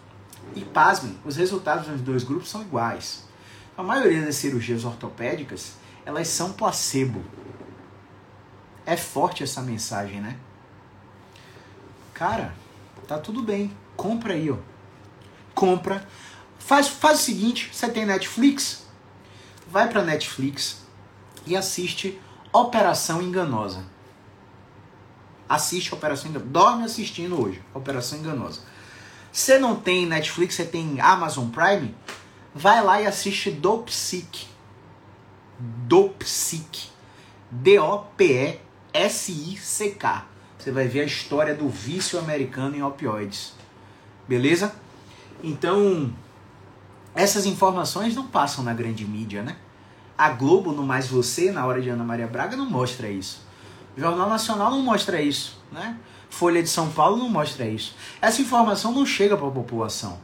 E 0.54 0.62
pasmem, 0.62 1.18
os 1.24 1.36
resultados 1.36 1.86
dos 1.86 2.00
dois 2.00 2.24
grupos 2.24 2.50
são 2.50 2.62
iguais. 2.62 3.24
A 3.76 3.82
maioria 3.82 4.22
das 4.24 4.36
cirurgias 4.36 4.84
ortopédicas, 4.84 5.74
elas 6.04 6.28
são 6.28 6.52
placebo. 6.52 7.24
É 8.86 8.96
forte 8.96 9.42
essa 9.42 9.62
mensagem, 9.62 10.20
né? 10.20 10.36
Cara, 12.12 12.54
tá 13.08 13.18
tudo 13.18 13.42
bem. 13.42 13.72
Compra 13.96 14.34
aí, 14.34 14.50
ó. 14.50 14.56
Compra. 15.54 16.06
Faz, 16.58 16.88
faz 16.88 17.20
o 17.20 17.22
seguinte, 17.22 17.70
você 17.72 17.88
tem 17.88 18.06
Netflix? 18.06 18.84
Vai 19.70 19.88
pra 19.88 20.02
Netflix, 20.02 20.84
e 21.46 21.56
assiste 21.56 22.20
Operação 22.52 23.20
Enganosa. 23.22 23.84
Assiste 25.48 25.94
Operação 25.94 26.30
Enganosa. 26.30 26.50
Dorme 26.50 26.84
assistindo 26.84 27.40
hoje, 27.40 27.62
Operação 27.74 28.18
Enganosa. 28.18 28.60
Você 29.32 29.58
não 29.58 29.74
tem 29.76 30.06
Netflix, 30.06 30.54
você 30.54 30.64
tem 30.64 31.00
Amazon 31.00 31.48
Prime? 31.48 31.94
Vai 32.54 32.82
lá 32.82 33.00
e 33.02 33.06
assiste 33.06 33.50
Dopsic. 33.50 34.46
Dopsic. 35.58 36.88
D-O-P-E-S-I-C-K. 37.50 38.64
Você 40.56 40.70
vai 40.70 40.86
ver 40.88 41.00
a 41.00 41.04
história 41.04 41.54
do 41.54 41.68
vício 41.68 42.18
americano 42.18 42.76
em 42.76 42.82
opioides. 42.82 43.52
Beleza? 44.26 44.74
Então, 45.46 46.10
essas 47.14 47.44
informações 47.44 48.14
não 48.14 48.26
passam 48.26 48.64
na 48.64 48.72
grande 48.72 49.04
mídia, 49.04 49.42
né? 49.42 49.56
A 50.16 50.30
Globo, 50.30 50.72
no 50.72 50.82
Mais 50.82 51.06
Você, 51.08 51.52
na 51.52 51.66
hora 51.66 51.82
de 51.82 51.90
Ana 51.90 52.02
Maria 52.02 52.26
Braga, 52.26 52.56
não 52.56 52.64
mostra 52.64 53.10
isso. 53.10 53.46
O 53.94 54.00
Jornal 54.00 54.28
Nacional 54.28 54.70
não 54.70 54.80
mostra 54.80 55.20
isso, 55.20 55.60
né? 55.70 55.98
Folha 56.30 56.62
de 56.62 56.68
São 56.68 56.90
Paulo 56.90 57.16
não 57.18 57.28
mostra 57.28 57.66
isso. 57.66 57.94
Essa 58.22 58.40
informação 58.40 58.92
não 58.92 59.04
chega 59.04 59.36
para 59.36 59.46
a 59.46 59.50
população. 59.50 60.18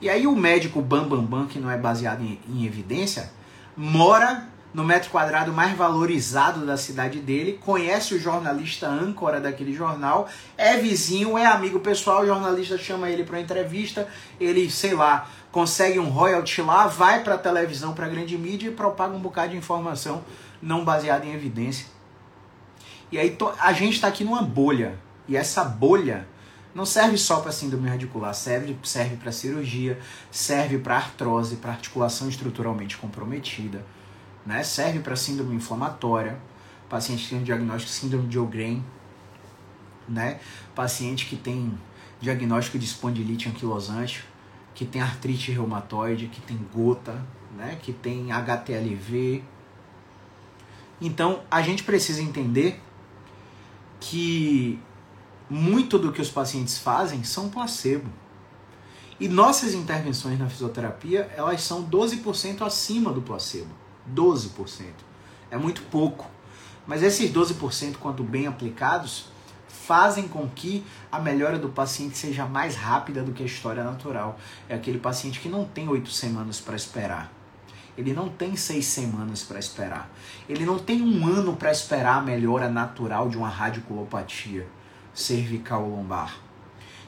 E 0.00 0.10
aí 0.10 0.26
o 0.26 0.36
médico 0.36 0.82
Bambambam, 0.82 1.24
Bam 1.24 1.40
Bam, 1.40 1.46
que 1.46 1.58
não 1.58 1.70
é 1.70 1.78
baseado 1.78 2.20
em, 2.20 2.38
em 2.46 2.66
evidência, 2.66 3.32
mora 3.74 4.48
no 4.74 4.84
metro 4.84 5.08
quadrado 5.08 5.52
mais 5.52 5.76
valorizado 5.76 6.66
da 6.66 6.76
cidade 6.76 7.20
dele, 7.20 7.60
conhece 7.64 8.14
o 8.14 8.20
jornalista 8.20 8.88
âncora 8.88 9.40
daquele 9.40 9.72
jornal, 9.72 10.28
é 10.58 10.76
vizinho, 10.76 11.38
é 11.38 11.46
amigo 11.46 11.78
pessoal, 11.78 12.22
o 12.22 12.26
jornalista 12.26 12.76
chama 12.76 13.08
ele 13.08 13.22
para 13.22 13.40
entrevista, 13.40 14.08
ele, 14.40 14.68
sei 14.68 14.92
lá, 14.92 15.30
consegue 15.52 16.00
um 16.00 16.08
royalty 16.08 16.60
lá, 16.60 16.88
vai 16.88 17.22
para 17.22 17.36
a 17.36 17.38
televisão, 17.38 17.94
para 17.94 18.06
a 18.06 18.08
grande 18.08 18.36
mídia 18.36 18.68
e 18.68 18.72
propaga 18.72 19.14
um 19.14 19.20
bocado 19.20 19.52
de 19.52 19.56
informação 19.56 20.24
não 20.60 20.84
baseada 20.84 21.24
em 21.24 21.32
evidência. 21.32 21.86
E 23.12 23.18
aí 23.18 23.38
a 23.60 23.72
gente 23.72 23.94
está 23.94 24.08
aqui 24.08 24.24
numa 24.24 24.42
bolha. 24.42 24.98
E 25.28 25.36
essa 25.36 25.64
bolha 25.64 26.26
não 26.74 26.84
serve 26.84 27.16
só 27.16 27.40
para 27.40 27.52
síndrome 27.52 27.88
radicular, 27.88 28.34
serve 28.34 28.76
serve 28.82 29.16
para 29.16 29.30
cirurgia, 29.30 29.98
serve 30.30 30.78
para 30.78 30.96
artrose, 30.96 31.56
para 31.56 31.70
articulação 31.70 32.28
estruturalmente 32.28 32.96
comprometida, 32.96 33.84
né? 34.44 34.62
Serve 34.62 35.00
para 35.00 35.16
síndrome 35.16 35.54
inflamatória, 35.54 36.38
paciente 36.88 37.24
que 37.24 37.30
tem 37.30 37.42
diagnóstico 37.42 37.90
de 37.90 37.98
síndrome 37.98 38.28
de 38.28 38.38
Ogren, 38.38 38.84
né? 40.08 40.40
Paciente 40.74 41.26
que 41.26 41.36
tem 41.36 41.78
diagnóstico 42.20 42.78
de 42.78 42.84
espondilite 42.84 43.48
anquilosante, 43.48 44.24
que 44.74 44.84
tem 44.84 45.00
artrite 45.00 45.52
reumatoide, 45.52 46.26
que 46.26 46.40
tem 46.40 46.58
gota, 46.72 47.24
né, 47.56 47.78
que 47.80 47.92
tem 47.92 48.32
HTLV. 48.32 49.42
Então, 51.00 51.42
a 51.50 51.62
gente 51.62 51.84
precisa 51.84 52.22
entender 52.22 52.80
que 54.00 54.80
muito 55.48 55.98
do 55.98 56.12
que 56.12 56.20
os 56.20 56.30
pacientes 56.30 56.78
fazem 56.78 57.22
são 57.22 57.48
placebo. 57.48 58.10
E 59.20 59.28
nossas 59.28 59.74
intervenções 59.74 60.38
na 60.38 60.48
fisioterapia, 60.48 61.30
elas 61.36 61.62
são 61.62 61.84
12% 61.84 62.62
acima 62.62 63.12
do 63.12 63.22
placebo. 63.22 63.70
12%. 64.12 64.86
É 65.50 65.56
muito 65.56 65.82
pouco. 65.82 66.28
Mas 66.86 67.02
esses 67.02 67.30
12%, 67.32 67.96
quando 67.96 68.22
bem 68.22 68.46
aplicados, 68.46 69.26
fazem 69.68 70.26
com 70.26 70.48
que 70.48 70.84
a 71.10 71.18
melhora 71.18 71.58
do 71.58 71.68
paciente 71.68 72.16
seja 72.16 72.46
mais 72.46 72.74
rápida 72.74 73.22
do 73.22 73.32
que 73.32 73.42
a 73.42 73.46
história 73.46 73.84
natural. 73.84 74.38
É 74.68 74.74
aquele 74.74 74.98
paciente 74.98 75.40
que 75.40 75.48
não 75.48 75.64
tem 75.64 75.88
oito 75.88 76.10
semanas 76.10 76.60
para 76.60 76.76
esperar. 76.76 77.32
Ele 77.96 78.12
não 78.12 78.28
tem 78.28 78.56
seis 78.56 78.86
semanas 78.86 79.42
para 79.42 79.58
esperar. 79.58 80.10
Ele 80.48 80.64
não 80.64 80.78
tem 80.78 81.00
um 81.00 81.26
ano 81.26 81.54
para 81.54 81.70
esperar 81.70 82.16
a 82.16 82.22
melhora 82.22 82.68
natural 82.68 83.28
de 83.28 83.36
uma 83.36 83.48
radiculopatia 83.48 84.66
cervical 85.14 85.88
lombar. 85.88 86.36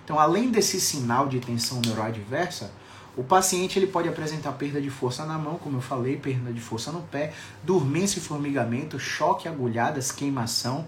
Então, 0.05 0.21
além 0.21 0.51
desse 0.51 0.81
sinal 0.81 1.29
de 1.29 1.41
tensão 1.41 1.81
neuroadversa, 1.85 2.71
o 3.17 3.25
paciente 3.25 3.79
ele 3.79 3.87
pode 3.87 4.09
apresentar 4.09 4.53
perda 4.53 4.81
de 4.81 4.91
força 4.91 5.25
na 5.25 5.39
mão, 5.39 5.55
como 5.57 5.79
eu 5.79 5.81
falei, 5.81 6.17
perda 6.17 6.53
de 6.53 6.61
força 6.61 6.93
no 6.93 7.01
pé, 7.01 7.33
dormência 7.63 8.19
e 8.19 8.23
formigamento, 8.23 8.99
choque, 8.99 9.49
agulhadas, 9.49 10.13
queimação, 10.13 10.87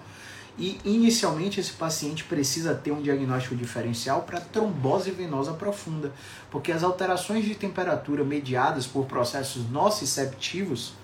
e 0.59 0.79
inicialmente 0.85 1.61
esse 1.61 1.73
paciente 1.73 2.25
precisa 2.25 2.75
ter 2.75 2.91
um 2.91 3.01
diagnóstico 3.01 3.55
diferencial 3.55 4.23
para 4.23 4.41
trombose 4.41 5.11
venosa 5.11 5.55
profunda, 5.55 6.13
porque 6.51 6.73
as 6.73 6.83
alterações 6.83 7.45
de 7.45 7.55
temperatura 7.55 8.25
mediadas 8.25 8.85
por 8.85 9.07
processos 9.07 9.71
nociceptivos, 9.71 10.95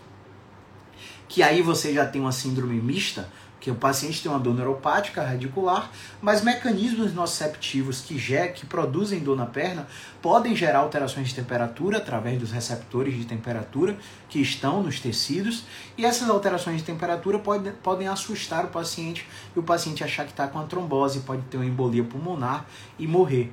que 1.29 1.43
aí 1.43 1.63
você 1.63 1.95
já 1.95 2.05
tem 2.05 2.21
uma 2.21 2.33
síndrome 2.33 2.81
mista, 2.81 3.31
que 3.65 3.71
o 3.71 3.75
paciente 3.75 4.23
tem 4.23 4.31
uma 4.31 4.39
dor 4.39 4.55
neuropática 4.55 5.23
radicular, 5.23 5.91
mas 6.21 6.43
mecanismos 6.43 7.15
nociceptivos 7.15 8.03
que, 8.03 8.15
que 8.49 8.67
produzem 8.67 9.21
dor 9.21 9.39
na 9.39 9.47
perna 9.47 9.87
podem 10.21 10.55
gerar 10.55 10.81
alterações 10.81 11.29
de 11.29 11.35
temperatura 11.35 11.97
através 11.97 12.39
dos 12.39 12.53
receptores 12.53 13.17
de 13.17 13.25
temperatura 13.25 13.97
que 14.29 14.39
estão 14.39 14.83
nos 14.83 15.01
tecidos, 15.01 15.65
e 15.97 16.05
essas 16.05 16.29
alterações 16.29 16.77
de 16.77 16.83
temperatura 16.83 17.39
pode, 17.39 17.71
podem 17.83 18.07
assustar 18.07 18.67
o 18.67 18.69
paciente 18.69 19.27
e 19.57 19.59
o 19.59 19.63
paciente 19.63 20.05
achar 20.05 20.27
que 20.27 20.33
está 20.33 20.47
com 20.47 20.59
a 20.59 20.65
trombose, 20.65 21.21
pode 21.21 21.41
ter 21.45 21.57
uma 21.57 21.65
embolia 21.65 22.05
pulmonar 22.05 22.67
e 22.99 23.07
morrer. 23.07 23.51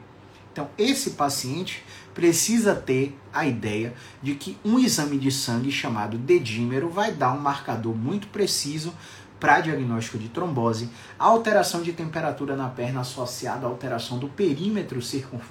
Então, 0.52 0.70
esse 0.78 1.12
paciente 1.12 1.82
precisa 2.14 2.76
ter 2.76 3.18
a 3.32 3.46
ideia 3.46 3.94
de 4.22 4.36
que 4.36 4.58
um 4.66 4.78
exame 4.78 5.18
de 5.18 5.32
sangue 5.32 5.72
chamado 5.72 6.18
dedímero 6.18 6.90
vai 6.90 7.14
dar 7.14 7.32
um 7.32 7.40
marcador 7.40 7.96
muito 7.96 8.28
preciso 8.28 8.94
para 9.42 9.60
diagnóstico 9.60 10.20
de 10.20 10.30
trombose, 10.30 10.88
alteração 11.18 11.82
de 11.82 11.92
temperatura 11.92 12.56
na 12.56 12.70
perna 12.70 13.02
associada 13.02 13.66
à 13.66 13.70
alteração 13.70 14.20
do 14.20 14.28
perímetro 14.30 15.02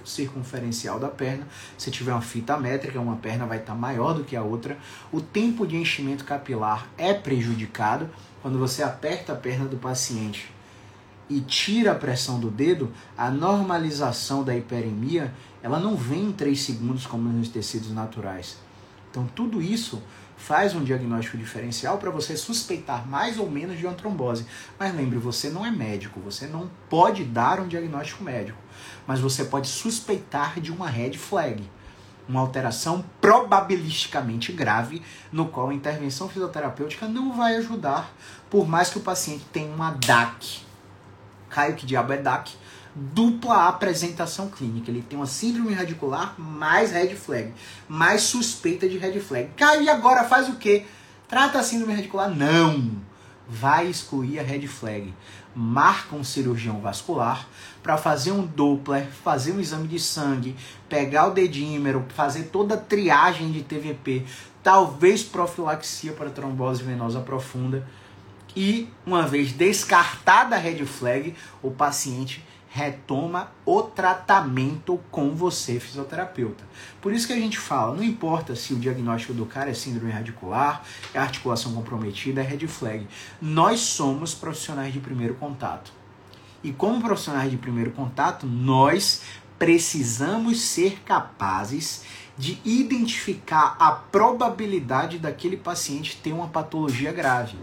circunferencial 0.04 1.00
da 1.00 1.09
perna. 1.09 1.49
Se 1.76 1.90
tiver 1.90 2.12
uma 2.12 2.23
fita 2.23 2.56
métrica, 2.56 3.00
uma 3.00 3.16
perna 3.16 3.47
vai 3.47 3.59
estar 3.59 3.73
tá 3.73 3.78
maior 3.78 4.14
do 4.14 4.23
que 4.23 4.37
a 4.37 4.42
outra. 4.42 4.78
O 5.11 5.20
tempo 5.20 5.66
de 5.66 5.76
enchimento 5.76 6.25
capilar 6.25 6.87
é 6.97 7.12
prejudicado 7.12 8.09
quando 8.40 8.61
você 8.61 8.85
aperta 8.85 9.32
a 9.32 9.37
perna 9.37 9.64
do 9.64 9.76
paciente 9.76 10.52
e 11.28 11.40
tira 11.40 11.90
a 11.90 11.97
pressão 11.97 12.38
do 12.38 12.50
dedo, 12.50 12.92
a 13.18 13.28
normalização 13.28 14.44
da 14.44 14.56
hiperemia, 14.56 15.35
ela 15.62 15.80
não 15.80 15.97
vem 15.97 16.26
em 16.26 16.32
3 16.32 16.61
segundos 16.61 17.06
como 17.06 17.28
nos 17.28 17.49
tecidos 17.49 17.92
naturais. 17.92 18.56
Então 19.11 19.28
tudo 19.35 19.61
isso 19.61 20.00
faz 20.40 20.75
um 20.75 20.82
diagnóstico 20.82 21.37
diferencial 21.37 21.99
para 21.99 22.11
você 22.11 22.37
suspeitar 22.37 23.06
mais 23.06 23.38
ou 23.38 23.49
menos 23.49 23.78
de 23.78 23.87
uma 23.87 23.94
trombose. 23.94 24.47
Mas 24.78 24.94
lembre, 24.94 25.18
você 25.18 25.50
não 25.50 25.64
é 25.64 25.70
médico, 25.70 26.18
você 26.18 26.47
não 26.47 26.68
pode 26.88 27.25
dar 27.25 27.61
um 27.61 27.68
diagnóstico 27.68 28.25
médico, 28.25 28.59
mas 29.06 29.20
você 29.20 29.44
pode 29.44 29.68
suspeitar 29.68 30.59
de 30.59 30.73
uma 30.73 30.88
red 30.88 31.12
flag, 31.12 31.62
uma 32.26 32.40
alteração 32.40 33.04
probabilisticamente 33.20 34.50
grave, 34.50 35.02
no 35.30 35.47
qual 35.47 35.68
a 35.68 35.75
intervenção 35.75 36.28
fisioterapêutica 36.28 37.06
não 37.06 37.37
vai 37.37 37.56
ajudar, 37.56 38.11
por 38.49 38.66
mais 38.66 38.88
que 38.88 38.99
o 38.99 39.02
paciente 39.02 39.44
tenha 39.52 39.73
uma 39.73 39.90
DAC. 39.90 40.62
Caio, 41.50 41.75
que 41.75 41.85
diabo 41.85 42.12
é 42.12 42.16
DAC? 42.16 42.52
Dupla 42.94 43.68
apresentação 43.68 44.49
clínica. 44.49 44.90
Ele 44.90 45.02
tem 45.02 45.18
uma 45.18 45.26
síndrome 45.26 45.73
radicular 45.73 46.35
mais 46.38 46.90
red 46.90 47.14
flag, 47.14 47.52
mais 47.88 48.23
suspeita 48.23 48.88
de 48.88 48.99
red 48.99 49.18
flag. 49.20 49.50
Cara, 49.56 49.80
e 49.80 49.88
agora 49.88 50.25
faz 50.25 50.49
o 50.49 50.56
quê? 50.56 50.85
Trata 51.28 51.61
a 51.61 51.62
síndrome 51.62 51.94
radicular? 51.94 52.28
Não! 52.28 53.09
Vai 53.49 53.88
excluir 53.88 54.38
a 54.38 54.42
red 54.42 54.66
flag. 54.66 55.12
Marca 55.54 56.14
um 56.14 56.23
cirurgião 56.23 56.80
vascular 56.80 57.49
para 57.82 57.97
fazer 57.97 58.30
um 58.30 58.47
Doppler, 58.47 59.06
fazer 59.25 59.52
um 59.52 59.61
exame 59.61 59.88
de 59.88 59.99
sangue, 59.99 60.54
pegar 60.88 61.26
o 61.26 61.32
dedímero, 61.32 62.06
fazer 62.14 62.44
toda 62.44 62.75
a 62.75 62.78
triagem 62.78 63.50
de 63.50 63.62
TVP, 63.62 64.25
talvez 64.62 65.25
profilaxia 65.25 66.12
para 66.12 66.30
trombose 66.30 66.85
venosa 66.85 67.20
profunda. 67.20 67.85
E, 68.54 68.88
uma 69.06 69.26
vez 69.26 69.52
descartada 69.52 70.56
a 70.56 70.59
red 70.59 70.85
flag, 70.85 71.35
o 71.62 71.70
paciente 71.70 72.44
retoma 72.72 73.50
o 73.66 73.82
tratamento 73.82 75.00
com 75.10 75.34
você, 75.34 75.80
fisioterapeuta. 75.80 76.64
Por 77.00 77.12
isso 77.12 77.26
que 77.26 77.32
a 77.32 77.36
gente 77.36 77.58
fala, 77.58 77.96
não 77.96 78.02
importa 78.02 78.54
se 78.54 78.72
o 78.72 78.78
diagnóstico 78.78 79.34
do 79.34 79.44
cara 79.44 79.70
é 79.70 79.74
síndrome 79.74 80.12
radicular, 80.12 80.82
é 81.12 81.18
articulação 81.18 81.74
comprometida, 81.74 82.40
é 82.40 82.44
red 82.44 82.66
flag. 82.68 83.08
Nós 83.42 83.80
somos 83.80 84.34
profissionais 84.34 84.92
de 84.92 85.00
primeiro 85.00 85.34
contato. 85.34 85.92
E 86.62 86.70
como 86.70 87.02
profissionais 87.02 87.50
de 87.50 87.56
primeiro 87.56 87.90
contato, 87.90 88.46
nós 88.46 89.22
precisamos 89.58 90.60
ser 90.60 91.00
capazes 91.04 92.04
de 92.38 92.60
identificar 92.64 93.76
a 93.80 93.90
probabilidade 93.90 95.18
daquele 95.18 95.56
paciente 95.56 96.16
ter 96.22 96.32
uma 96.32 96.46
patologia 96.46 97.12
grave. 97.12 97.58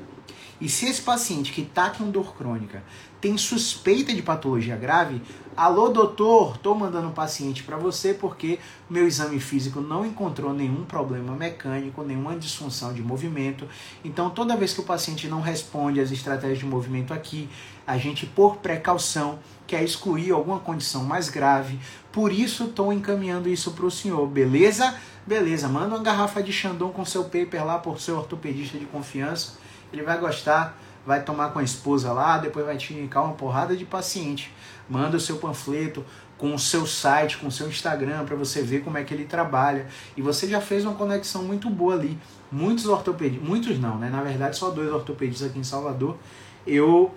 E 0.60 0.68
se 0.68 0.88
esse 0.88 1.02
paciente 1.02 1.52
que 1.52 1.62
está 1.62 1.92
com 1.92 2.10
dor 2.10 2.36
crônica 2.36 2.84
tem 3.22 3.38
suspeita 3.38 4.14
de 4.14 4.24
patologia 4.24 4.76
grave, 4.76 5.22
alô 5.56 5.90
doutor, 5.90 6.56
estou 6.56 6.74
mandando 6.74 7.10
um 7.10 7.14
paciente 7.14 7.62
para 7.62 7.78
você 7.78 8.14
porque 8.14 8.58
meu 8.90 9.08
exame 9.08 9.40
físico 9.40 9.82
não 9.82 10.04
encontrou 10.04 10.54
nenhum 10.54 10.84
problema 10.84 11.36
mecânico, 11.36 12.04
nenhuma 12.04 12.36
disfunção 12.36 12.92
de 12.92 13.04
movimento. 13.04 13.68
Então 14.04 14.32
toda 14.32 14.58
vez 14.58 14.74
que 14.74 14.82
o 14.82 14.84
paciente 14.84 15.28
não 15.28 15.42
responde 15.42 16.00
às 16.00 16.12
estratégias 16.12 16.60
de 16.60 16.66
movimento 16.66 17.14
aqui, 17.14 17.48
a 17.86 17.98
gente 17.98 18.26
por 18.26 18.58
precaução 18.58 19.38
quer 19.68 19.84
excluir 19.84 20.32
alguma 20.32 20.60
condição 20.60 21.04
mais 21.04 21.30
grave. 21.30 21.80
Por 22.12 22.32
isso 22.32 22.66
estou 22.66 22.92
encaminhando 22.92 23.48
isso 23.48 23.72
para 23.72 23.86
o 23.86 23.92
senhor, 23.92 24.26
beleza? 24.28 24.96
Beleza, 25.26 25.68
manda 25.68 25.96
uma 25.96 26.04
garrafa 26.04 26.42
de 26.42 26.52
Chandon 26.52 26.90
com 26.90 27.06
seu 27.06 27.26
paper 27.26 27.64
lá 27.64 27.78
por 27.78 28.00
seu 28.00 28.18
ortopedista 28.18 28.78
de 28.78 28.86
confiança. 28.86 29.67
Ele 29.92 30.04
vai 30.04 30.18
gostar 30.18 30.78
vai 31.08 31.24
tomar 31.24 31.52
com 31.52 31.60
a 31.60 31.64
esposa 31.64 32.12
lá, 32.12 32.38
depois 32.38 32.66
vai 32.66 32.76
te 32.76 32.94
indicar 32.94 33.24
uma 33.24 33.34
porrada 33.34 33.78
de 33.78 33.86
paciente. 33.86 34.52
Manda 34.90 35.16
o 35.16 35.20
seu 35.20 35.38
panfleto 35.38 36.04
com 36.38 36.54
o 36.54 36.60
seu 36.60 36.86
site, 36.86 37.38
com 37.38 37.48
o 37.48 37.52
seu 37.52 37.70
Instagram, 37.70 38.26
para 38.26 38.36
você 38.36 38.62
ver 38.62 38.84
como 38.84 38.98
é 38.98 39.04
que 39.06 39.14
ele 39.14 39.24
trabalha. 39.24 39.88
E 40.18 40.22
você 40.22 40.48
já 40.48 40.60
fez 40.60 40.84
uma 40.84 40.96
conexão 40.96 41.44
muito 41.44 41.70
boa 41.70 41.94
ali. 41.94 42.20
Muitos 42.52 42.86
ortopedistas, 42.88 43.48
muitos 43.48 43.80
não, 43.80 43.98
né? 43.98 44.10
Na 44.10 44.22
verdade, 44.22 44.58
só 44.58 44.70
dois 44.70 44.92
ortopedistas 44.92 45.50
aqui 45.50 45.58
em 45.58 45.64
Salvador. 45.64 46.18
Eu 46.66 47.16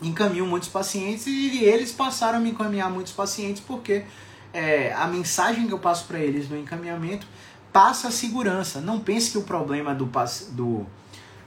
encaminho 0.00 0.46
muitos 0.46 0.68
pacientes 0.68 1.26
e 1.26 1.64
eles 1.64 1.90
passaram 1.90 2.38
a 2.38 2.40
me 2.40 2.50
encaminhar 2.50 2.88
muitos 2.88 3.12
pacientes 3.12 3.60
porque 3.60 4.04
é, 4.52 4.92
a 4.92 5.08
mensagem 5.08 5.66
que 5.66 5.74
eu 5.74 5.78
passo 5.80 6.06
para 6.06 6.20
eles 6.20 6.48
no 6.48 6.56
encaminhamento 6.56 7.26
passa 7.72 8.08
a 8.08 8.10
segurança. 8.12 8.80
Não 8.80 9.00
pense 9.00 9.32
que 9.32 9.38
o 9.38 9.42
problema 9.42 9.92
do, 9.92 10.08
do 10.52 10.86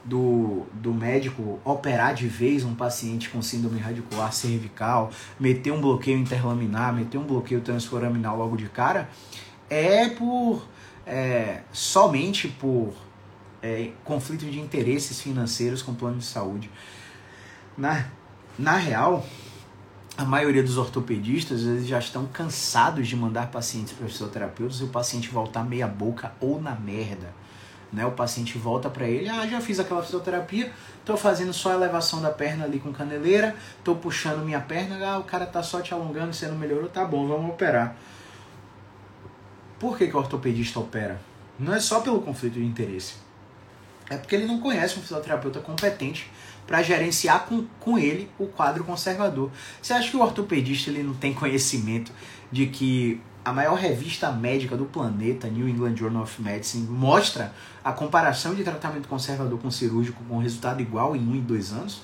do, 0.04 0.66
do 0.72 0.92
médico 0.92 1.60
operar 1.64 2.14
de 2.14 2.26
vez 2.26 2.64
um 2.64 2.74
paciente 2.74 3.28
com 3.30 3.40
síndrome 3.40 3.78
radicular 3.78 4.32
cervical, 4.32 5.10
meter 5.38 5.72
um 5.72 5.80
bloqueio 5.80 6.18
interlaminar, 6.18 6.92
meter 6.92 7.18
um 7.18 7.24
bloqueio 7.24 7.60
transforaminal 7.60 8.36
logo 8.36 8.56
de 8.56 8.68
cara, 8.68 9.08
é 9.70 10.08
por 10.08 10.66
é, 11.06 11.62
somente 11.72 12.48
por 12.48 12.92
é, 13.62 13.90
conflito 14.04 14.44
de 14.46 14.60
interesses 14.60 15.20
financeiros 15.20 15.82
com 15.82 15.94
plano 15.94 16.18
de 16.18 16.24
saúde. 16.24 16.70
Na, 17.76 18.06
na 18.58 18.76
real, 18.76 19.24
a 20.16 20.24
maioria 20.24 20.62
dos 20.62 20.76
ortopedistas 20.76 21.62
eles 21.62 21.86
já 21.86 21.98
estão 21.98 22.26
cansados 22.26 23.08
de 23.08 23.16
mandar 23.16 23.50
pacientes 23.50 23.92
para 23.92 24.06
fisioterapeutas 24.06 24.80
e 24.80 24.84
o 24.84 24.88
paciente 24.88 25.28
voltar 25.28 25.64
meia 25.64 25.86
boca 25.86 26.32
ou 26.40 26.60
na 26.60 26.74
merda. 26.74 27.32
Né? 27.92 28.06
O 28.06 28.12
paciente 28.12 28.56
volta 28.56 28.88
para 28.88 29.06
ele, 29.06 29.28
ah, 29.28 29.46
já 29.46 29.60
fiz 29.60 29.78
aquela 29.78 30.02
fisioterapia, 30.02 30.72
estou 30.98 31.16
fazendo 31.16 31.52
só 31.52 31.72
a 31.72 31.74
elevação 31.74 32.22
da 32.22 32.30
perna 32.30 32.64
ali 32.64 32.78
com 32.78 32.92
caneleira, 32.92 33.54
estou 33.78 33.96
puxando 33.96 34.44
minha 34.44 34.60
perna, 34.60 34.98
ah, 35.06 35.18
o 35.18 35.24
cara 35.24 35.44
tá 35.44 35.62
só 35.62 35.80
te 35.80 35.92
alongando, 35.92 36.32
você 36.32 36.46
não 36.46 36.56
melhorou, 36.56 36.88
tá 36.88 37.04
bom, 37.04 37.26
vamos 37.28 37.50
operar. 37.50 37.96
Por 39.78 39.98
que, 39.98 40.06
que 40.06 40.16
o 40.16 40.18
ortopedista 40.18 40.80
opera? 40.80 41.20
Não 41.58 41.74
é 41.74 41.80
só 41.80 42.00
pelo 42.00 42.22
conflito 42.22 42.54
de 42.54 42.64
interesse. 42.64 43.14
É 44.08 44.16
porque 44.16 44.34
ele 44.34 44.46
não 44.46 44.60
conhece 44.60 44.98
um 44.98 45.02
fisioterapeuta 45.02 45.60
competente 45.60 46.30
para 46.66 46.82
gerenciar 46.82 47.46
com, 47.46 47.66
com 47.80 47.98
ele 47.98 48.30
o 48.38 48.46
quadro 48.46 48.84
conservador. 48.84 49.50
Você 49.80 49.92
acha 49.92 50.10
que 50.10 50.16
o 50.16 50.20
ortopedista 50.20 50.90
ele 50.90 51.02
não 51.02 51.14
tem 51.14 51.34
conhecimento 51.34 52.12
de 52.50 52.66
que 52.66 53.20
a 53.44 53.52
maior 53.52 53.74
revista 53.74 54.30
médica 54.30 54.76
do 54.76 54.84
planeta, 54.84 55.48
New 55.48 55.68
England 55.68 55.96
Journal 55.96 56.22
of 56.22 56.40
Medicine, 56.40 56.86
mostra 56.86 57.52
a 57.82 57.92
comparação 57.92 58.54
de 58.54 58.62
tratamento 58.62 59.08
conservador 59.08 59.58
com 59.58 59.70
cirúrgico 59.70 60.22
com 60.28 60.38
resultado 60.38 60.80
igual 60.80 61.16
em 61.16 61.26
um 61.26 61.34
e 61.34 61.40
dois 61.40 61.72
anos? 61.72 62.02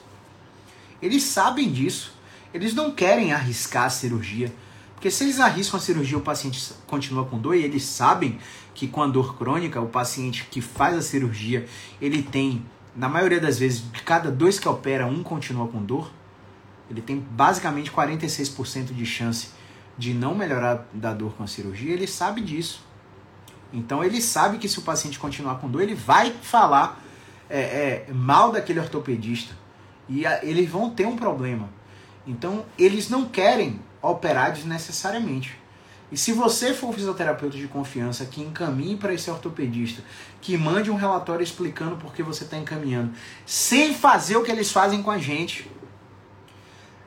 Eles 1.01 1.22
sabem 1.22 1.70
disso. 1.70 2.12
Eles 2.53 2.74
não 2.74 2.90
querem 2.90 3.33
arriscar 3.33 3.85
a 3.85 3.90
cirurgia. 3.90 4.53
Porque 4.94 5.12
se 5.12 5.22
eles 5.22 5.38
arriscam 5.38 5.79
a 5.79 5.81
cirurgia, 5.81 6.18
o 6.18 6.22
paciente 6.22 6.72
continua 6.88 7.24
com 7.24 7.38
dor 7.38 7.55
e 7.55 7.62
eles 7.62 7.85
sabem 7.85 8.40
que 8.74 8.88
com 8.88 9.01
a 9.01 9.07
dor 9.07 9.37
crônica, 9.37 9.81
o 9.81 9.87
paciente 9.87 10.48
que 10.51 10.61
faz 10.61 10.96
a 10.96 11.03
cirurgia, 11.03 11.68
ele 12.01 12.20
tem, 12.20 12.64
na 12.96 13.09
maioria 13.09 13.40
das 13.40 13.61
vezes, 13.61 13.81
de 13.92 14.03
cada 14.03 14.29
dois 14.29 14.59
que 14.59 14.68
opera, 14.68 15.07
um 15.07 15.22
continua 15.22 15.68
com 15.68 15.81
dor. 15.81 16.11
Ele 16.90 17.01
tem 17.01 17.18
basicamente 17.18 17.92
46% 17.92 18.92
de 18.92 19.07
chance 19.07 19.51
de 19.99 20.15
não 20.15 20.35
melhorar 20.35 20.87
da 20.95 21.13
dor 21.13 21.35
com 21.35 21.43
a 21.43 21.47
cirurgia, 21.47 21.93
ele 21.93 22.07
sabe 22.07 22.41
disso. 22.41 22.87
Então 23.73 24.03
ele 24.03 24.23
sabe 24.23 24.59
que 24.59 24.69
se 24.69 24.79
o 24.79 24.83
paciente 24.83 25.19
continuar 25.19 25.57
com 25.57 25.69
dor, 25.69 25.83
ele 25.83 25.95
vai 25.95 26.33
falar 26.41 27.03
é, 27.51 27.61
é, 27.61 28.07
mal 28.13 28.53
daquele 28.53 28.79
ortopedista. 28.79 29.55
E 30.09 30.25
a, 30.25 30.43
eles 30.45 30.71
vão 30.71 30.89
ter 30.89 31.07
um 31.07 31.17
problema. 31.17 31.69
Então 32.27 32.65
eles 32.79 33.11
não 33.11 33.27
querem 33.27 33.81
operar 34.01 34.53
desnecessariamente. 34.53 35.59
E 36.11 36.17
se 36.17 36.33
você 36.33 36.73
for 36.73 36.95
fisioterapeuta 36.95 37.59
de 37.59 37.69
confiança 37.69 38.25
que 38.25 38.41
encaminhe 38.41 38.97
para 38.97 39.13
esse 39.13 39.31
ortopedista, 39.31 40.03
que 40.41 40.57
mande 40.57 40.91
um 40.91 40.95
relatório 40.95 41.43
explicando 41.43 41.97
por 41.97 42.15
que 42.15 42.23
você 42.23 42.45
está 42.45 42.57
encaminhando, 42.57 43.13
sem 43.45 43.93
fazer 43.93 44.37
o 44.37 44.43
que 44.43 44.51
eles 44.51 44.73
fazem 44.73 45.03
com 45.03 45.11
a 45.11 45.19
gente, 45.19 45.71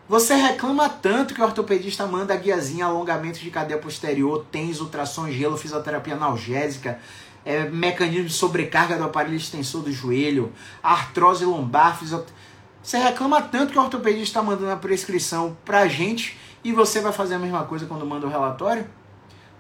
você 0.08 0.36
reclama 0.36 0.90
tanto 0.90 1.34
que 1.34 1.42
o 1.42 1.44
ortopedista 1.44 2.06
manda 2.06 2.36
guiazinha, 2.36 2.86
alongamento 2.86 3.40
de 3.40 3.50
cadeia 3.50 3.80
posterior, 3.80 4.46
tens, 4.52 4.82
ultrassom, 4.82 5.32
gelo, 5.32 5.58
fisioterapia 5.58 6.16
analgésica, 6.16 7.00
é, 7.46 7.70
mecanismo 7.70 8.26
de 8.26 8.34
sobrecarga 8.34 8.98
do 8.98 9.06
aparelho 9.06 9.36
extensor 9.36 9.84
do 9.84 9.92
joelho, 9.92 10.52
artrose 10.84 11.46
lombar, 11.46 11.98
fisioterapia. 11.98 12.42
Você 12.84 12.98
reclama 12.98 13.42
tanto 13.42 13.74
que 13.74 13.80
o 13.80 13.82
ortopedista 13.82 14.40
está 14.40 14.42
mandando 14.42 14.72
a 14.72 14.76
prescrição 14.76 15.56
pra 15.64 15.88
gente 15.88 16.38
e 16.64 16.74
você 16.74 17.00
vai 17.00 17.14
fazer 17.14 17.36
a 17.36 17.40
mesma 17.40 17.64
coisa 17.64 17.86
quando 17.86 18.06
manda 18.06 18.26
o 18.26 18.30
relatório? 18.30 18.86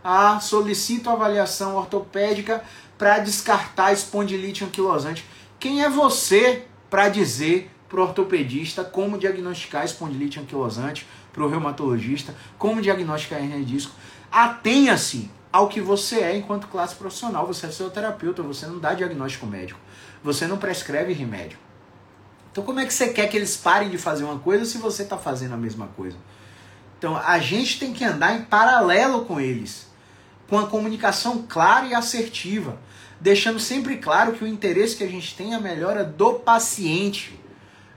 Ah, 0.03 0.39
solicito 0.39 1.09
avaliação 1.09 1.75
ortopédica 1.75 2.63
para 2.97 3.19
descartar 3.19 3.93
espondilite 3.93 4.63
anquilosante. 4.63 5.23
Quem 5.59 5.83
é 5.83 5.89
você 5.89 6.65
para 6.89 7.09
dizer 7.09 7.70
para 7.91 7.99
o 7.99 8.03
ortopedista 8.03 8.85
como 8.85 9.17
diagnosticar 9.17 9.83
espondilite 9.83 10.39
anquilosante, 10.39 11.05
para 11.33 11.43
o 11.43 11.49
reumatologista, 11.49 12.33
como 12.57 12.81
diagnosticar 12.81 13.39
hernia 13.39 13.57
de 13.57 13.65
disco. 13.65 13.93
Atenha-se 14.31 15.29
ao 15.51 15.67
que 15.67 15.81
você 15.81 16.21
é 16.21 16.37
enquanto 16.37 16.67
classe 16.67 16.95
profissional. 16.95 17.45
Você 17.45 17.65
é 17.65 17.71
seu 17.71 17.89
terapeuta, 17.89 18.41
você 18.41 18.65
não 18.65 18.79
dá 18.79 18.93
diagnóstico 18.93 19.45
médico, 19.45 19.79
você 20.23 20.47
não 20.47 20.57
prescreve 20.57 21.11
remédio. 21.11 21.59
Então, 22.49 22.63
como 22.63 22.79
é 22.79 22.85
que 22.85 22.93
você 22.93 23.09
quer 23.09 23.27
que 23.27 23.35
eles 23.35 23.57
parem 23.57 23.89
de 23.89 23.97
fazer 23.97 24.23
uma 24.23 24.39
coisa 24.39 24.63
se 24.63 24.77
você 24.77 25.03
está 25.03 25.17
fazendo 25.17 25.53
a 25.53 25.57
mesma 25.57 25.87
coisa? 25.87 26.15
Então, 26.97 27.17
a 27.17 27.39
gente 27.39 27.77
tem 27.77 27.91
que 27.91 28.05
andar 28.05 28.37
em 28.37 28.43
paralelo 28.43 29.25
com 29.25 29.39
eles, 29.39 29.87
com 30.47 30.57
a 30.57 30.67
comunicação 30.67 31.45
clara 31.47 31.87
e 31.87 31.93
assertiva, 31.93 32.77
deixando 33.19 33.59
sempre 33.59 33.97
claro 33.97 34.33
que 34.33 34.45
o 34.45 34.47
interesse 34.47 34.95
que 34.95 35.03
a 35.03 35.09
gente 35.09 35.35
tem 35.35 35.53
é 35.53 35.55
a 35.55 35.59
melhora 35.59 36.05
do 36.05 36.35
paciente 36.35 37.40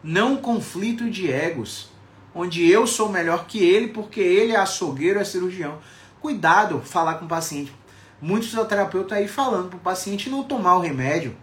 não 0.05 0.37
conflito 0.37 1.09
de 1.09 1.33
egos, 1.33 1.88
onde 2.35 2.71
eu 2.71 2.87
sou 2.87 3.09
melhor 3.09 3.47
que 3.47 3.59
ele 3.59 3.88
porque 3.88 4.21
ele 4.21 4.53
é 4.53 4.57
açougueiro, 4.57 5.19
é 5.19 5.25
cirurgião. 5.25 5.79
Cuidado 6.21 6.83
falar 6.85 7.14
com 7.14 7.25
o 7.25 7.29
paciente. 7.29 7.75
Muitos 8.21 8.49
fisioterapeutas 8.49 9.17
aí 9.17 9.27
falando 9.27 9.71
para 9.71 9.79
o 9.79 9.81
paciente 9.81 10.29
não 10.29 10.45
tomar 10.45 10.77
o 10.77 10.81
remédio. 10.81 11.35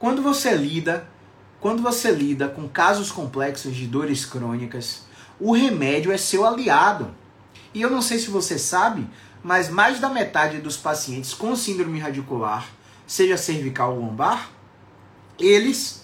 Quando 0.00 0.20
você 0.20 0.52
lida, 0.56 1.06
quando 1.60 1.80
você 1.80 2.10
lida 2.10 2.48
com 2.48 2.68
casos 2.68 3.12
complexos 3.12 3.74
de 3.74 3.86
dores 3.86 4.24
crônicas, 4.24 5.06
o 5.38 5.52
remédio 5.52 6.10
é 6.10 6.16
seu 6.16 6.44
aliado. 6.44 7.14
E 7.72 7.80
eu 7.80 7.90
não 7.90 8.02
sei 8.02 8.18
se 8.18 8.30
você 8.30 8.58
sabe, 8.58 9.08
mas 9.44 9.68
mais 9.68 10.00
da 10.00 10.08
metade 10.08 10.58
dos 10.58 10.76
pacientes 10.76 11.32
com 11.32 11.54
síndrome 11.54 12.00
radicular, 12.00 12.68
seja 13.06 13.36
cervical 13.36 13.94
ou 13.94 14.00
lombar, 14.00 14.50
eles 15.38 16.03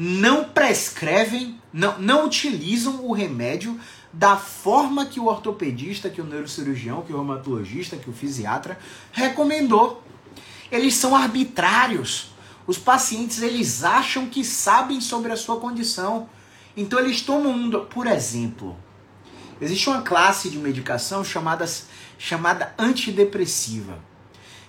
não 0.00 0.44
prescrevem, 0.44 1.60
não, 1.72 1.98
não 1.98 2.24
utilizam 2.24 3.04
o 3.04 3.12
remédio 3.12 3.80
da 4.12 4.36
forma 4.36 5.04
que 5.04 5.18
o 5.18 5.26
ortopedista, 5.26 6.08
que 6.08 6.20
o 6.20 6.24
neurocirurgião, 6.24 7.02
que 7.02 7.12
o 7.12 7.16
reumatologista, 7.16 7.96
que 7.96 8.08
o 8.08 8.12
fisiatra 8.12 8.78
recomendou. 9.10 10.00
Eles 10.70 10.94
são 10.94 11.16
arbitrários. 11.16 12.30
Os 12.64 12.78
pacientes 12.78 13.42
eles 13.42 13.82
acham 13.82 14.26
que 14.26 14.44
sabem 14.44 15.00
sobre 15.00 15.32
a 15.32 15.36
sua 15.36 15.58
condição. 15.58 16.28
Então 16.76 17.00
eles 17.00 17.20
tomam 17.20 17.50
um, 17.50 17.70
por 17.86 18.06
exemplo, 18.06 18.76
existe 19.60 19.90
uma 19.90 20.02
classe 20.02 20.48
de 20.48 20.58
medicação 20.58 21.24
chamada, 21.24 21.68
chamada 22.16 22.72
antidepressiva. 22.78 23.98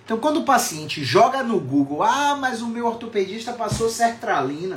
Então 0.04 0.18
quando 0.18 0.40
o 0.40 0.44
paciente 0.44 1.04
joga 1.04 1.44
no 1.44 1.60
Google, 1.60 2.02
ah, 2.02 2.34
mas 2.34 2.62
o 2.62 2.66
meu 2.66 2.88
ortopedista 2.88 3.52
passou 3.52 3.88
sertralina, 3.88 4.74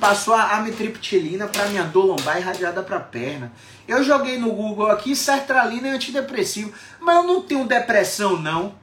passou 0.00 0.34
a 0.34 0.56
amitriptilina 0.56 1.46
para 1.46 1.66
minha 1.66 1.84
dor 1.84 2.04
lombar 2.06 2.38
irradiada 2.38 2.82
para 2.82 2.96
a 2.96 3.00
perna. 3.00 3.52
Eu 3.86 4.02
joguei 4.02 4.38
no 4.38 4.52
Google 4.52 4.90
aqui, 4.90 5.14
sertralina 5.14 5.88
é 5.88 5.90
antidepressivo, 5.92 6.72
mas 7.00 7.16
eu 7.16 7.22
não 7.22 7.42
tenho 7.42 7.66
depressão 7.66 8.38
não. 8.40 8.74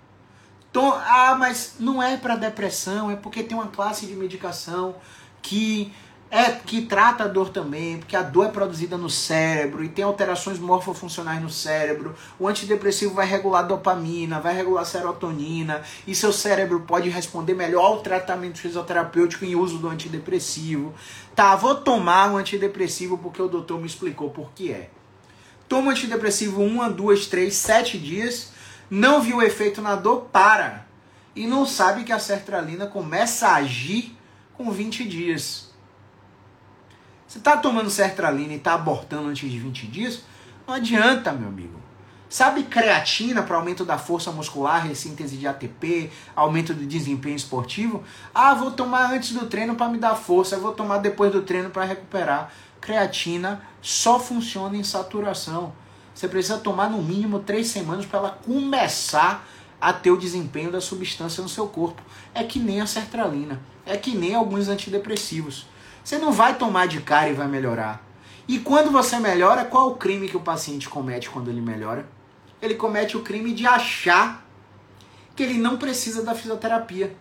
Ah, 0.73 1.35
mas 1.37 1.75
não 1.79 2.01
é 2.01 2.15
para 2.15 2.35
depressão, 2.35 3.11
é 3.11 3.15
porque 3.15 3.43
tem 3.43 3.57
uma 3.57 3.67
classe 3.67 4.05
de 4.05 4.15
medicação 4.15 4.95
que 5.41 5.93
é 6.33 6.49
que 6.49 6.83
trata 6.83 7.25
a 7.25 7.27
dor 7.27 7.49
também, 7.49 7.97
porque 7.97 8.15
a 8.15 8.21
dor 8.21 8.45
é 8.45 8.49
produzida 8.49 8.97
no 8.97 9.09
cérebro 9.09 9.83
e 9.83 9.89
tem 9.89 10.05
alterações 10.05 10.57
morfofuncionais 10.57 11.41
no 11.41 11.49
cérebro. 11.49 12.15
O 12.39 12.47
antidepressivo 12.47 13.13
vai 13.13 13.27
regular 13.27 13.63
dopamina, 13.63 14.39
vai 14.39 14.55
regular 14.55 14.85
serotonina, 14.85 15.81
e 16.07 16.15
seu 16.15 16.31
cérebro 16.31 16.79
pode 16.87 17.09
responder 17.09 17.53
melhor 17.53 17.83
ao 17.83 17.99
tratamento 17.99 18.59
fisioterapêutico 18.59 19.43
em 19.43 19.55
uso 19.55 19.77
do 19.77 19.89
antidepressivo. 19.89 20.93
Tá, 21.35 21.53
vou 21.57 21.75
tomar 21.75 22.31
o 22.31 22.37
antidepressivo 22.37 23.17
porque 23.17 23.41
o 23.41 23.49
doutor 23.49 23.81
me 23.81 23.87
explicou 23.87 24.29
por 24.29 24.53
que 24.53 24.71
é. 24.71 24.89
Toma 25.67 25.91
antidepressivo 25.91 26.61
1, 26.61 26.93
2, 26.93 27.27
3, 27.27 27.53
7 27.53 27.97
dias, 27.97 28.53
não 28.89 29.21
viu 29.21 29.41
efeito 29.41 29.81
na 29.81 29.95
dor, 29.95 30.29
para. 30.31 30.85
E 31.35 31.45
não 31.45 31.65
sabe 31.65 32.05
que 32.05 32.11
a 32.13 32.19
sertralina 32.19 32.87
começa 32.87 33.49
a 33.49 33.55
agir 33.55 34.15
com 34.53 34.71
20 34.71 35.03
dias. 35.05 35.70
Você 37.31 37.37
está 37.37 37.55
tomando 37.55 37.89
sertralina 37.89 38.51
e 38.51 38.57
está 38.57 38.73
abortando 38.73 39.29
antes 39.29 39.49
de 39.49 39.57
20 39.57 39.87
dias? 39.87 40.21
Não 40.67 40.73
adianta, 40.73 41.31
meu 41.31 41.47
amigo. 41.47 41.79
Sabe 42.27 42.63
creatina 42.63 43.41
para 43.41 43.55
aumento 43.55 43.85
da 43.85 43.97
força 43.97 44.33
muscular, 44.33 44.85
ressíntese 44.85 45.37
de 45.37 45.47
ATP, 45.47 46.11
aumento 46.35 46.73
do 46.73 46.85
desempenho 46.85 47.37
esportivo? 47.37 48.03
Ah, 48.35 48.53
vou 48.53 48.71
tomar 48.71 49.13
antes 49.13 49.31
do 49.31 49.45
treino 49.45 49.75
para 49.75 49.87
me 49.87 49.97
dar 49.97 50.15
força, 50.15 50.59
vou 50.59 50.73
tomar 50.73 50.97
depois 50.97 51.31
do 51.31 51.41
treino 51.41 51.69
para 51.69 51.85
recuperar. 51.85 52.51
Creatina 52.81 53.61
só 53.81 54.19
funciona 54.19 54.75
em 54.75 54.83
saturação. 54.83 55.71
Você 56.13 56.27
precisa 56.27 56.57
tomar 56.57 56.89
no 56.89 57.01
mínimo 57.01 57.39
três 57.39 57.67
semanas 57.67 58.05
para 58.05 58.19
ela 58.19 58.39
começar 58.45 59.47
a 59.79 59.93
ter 59.93 60.11
o 60.11 60.17
desempenho 60.17 60.69
da 60.69 60.81
substância 60.81 61.41
no 61.41 61.47
seu 61.47 61.65
corpo. 61.65 62.01
É 62.33 62.43
que 62.43 62.59
nem 62.59 62.81
a 62.81 62.85
sertralina, 62.85 63.57
é 63.85 63.95
que 63.95 64.13
nem 64.13 64.35
alguns 64.35 64.67
antidepressivos. 64.67 65.70
Você 66.03 66.17
não 66.17 66.31
vai 66.31 66.57
tomar 66.57 66.87
de 66.87 67.01
cara 67.01 67.29
e 67.29 67.33
vai 67.33 67.47
melhorar. 67.47 68.03
E 68.47 68.59
quando 68.59 68.91
você 68.91 69.17
melhora, 69.19 69.65
qual 69.65 69.89
o 69.89 69.95
crime 69.95 70.27
que 70.27 70.37
o 70.37 70.41
paciente 70.41 70.89
comete 70.89 71.29
quando 71.29 71.49
ele 71.49 71.61
melhora? 71.61 72.07
Ele 72.61 72.75
comete 72.75 73.15
o 73.15 73.21
crime 73.21 73.53
de 73.53 73.65
achar 73.65 74.45
que 75.35 75.43
ele 75.43 75.57
não 75.57 75.77
precisa 75.77 76.23
da 76.23 76.35
fisioterapia. 76.35 77.15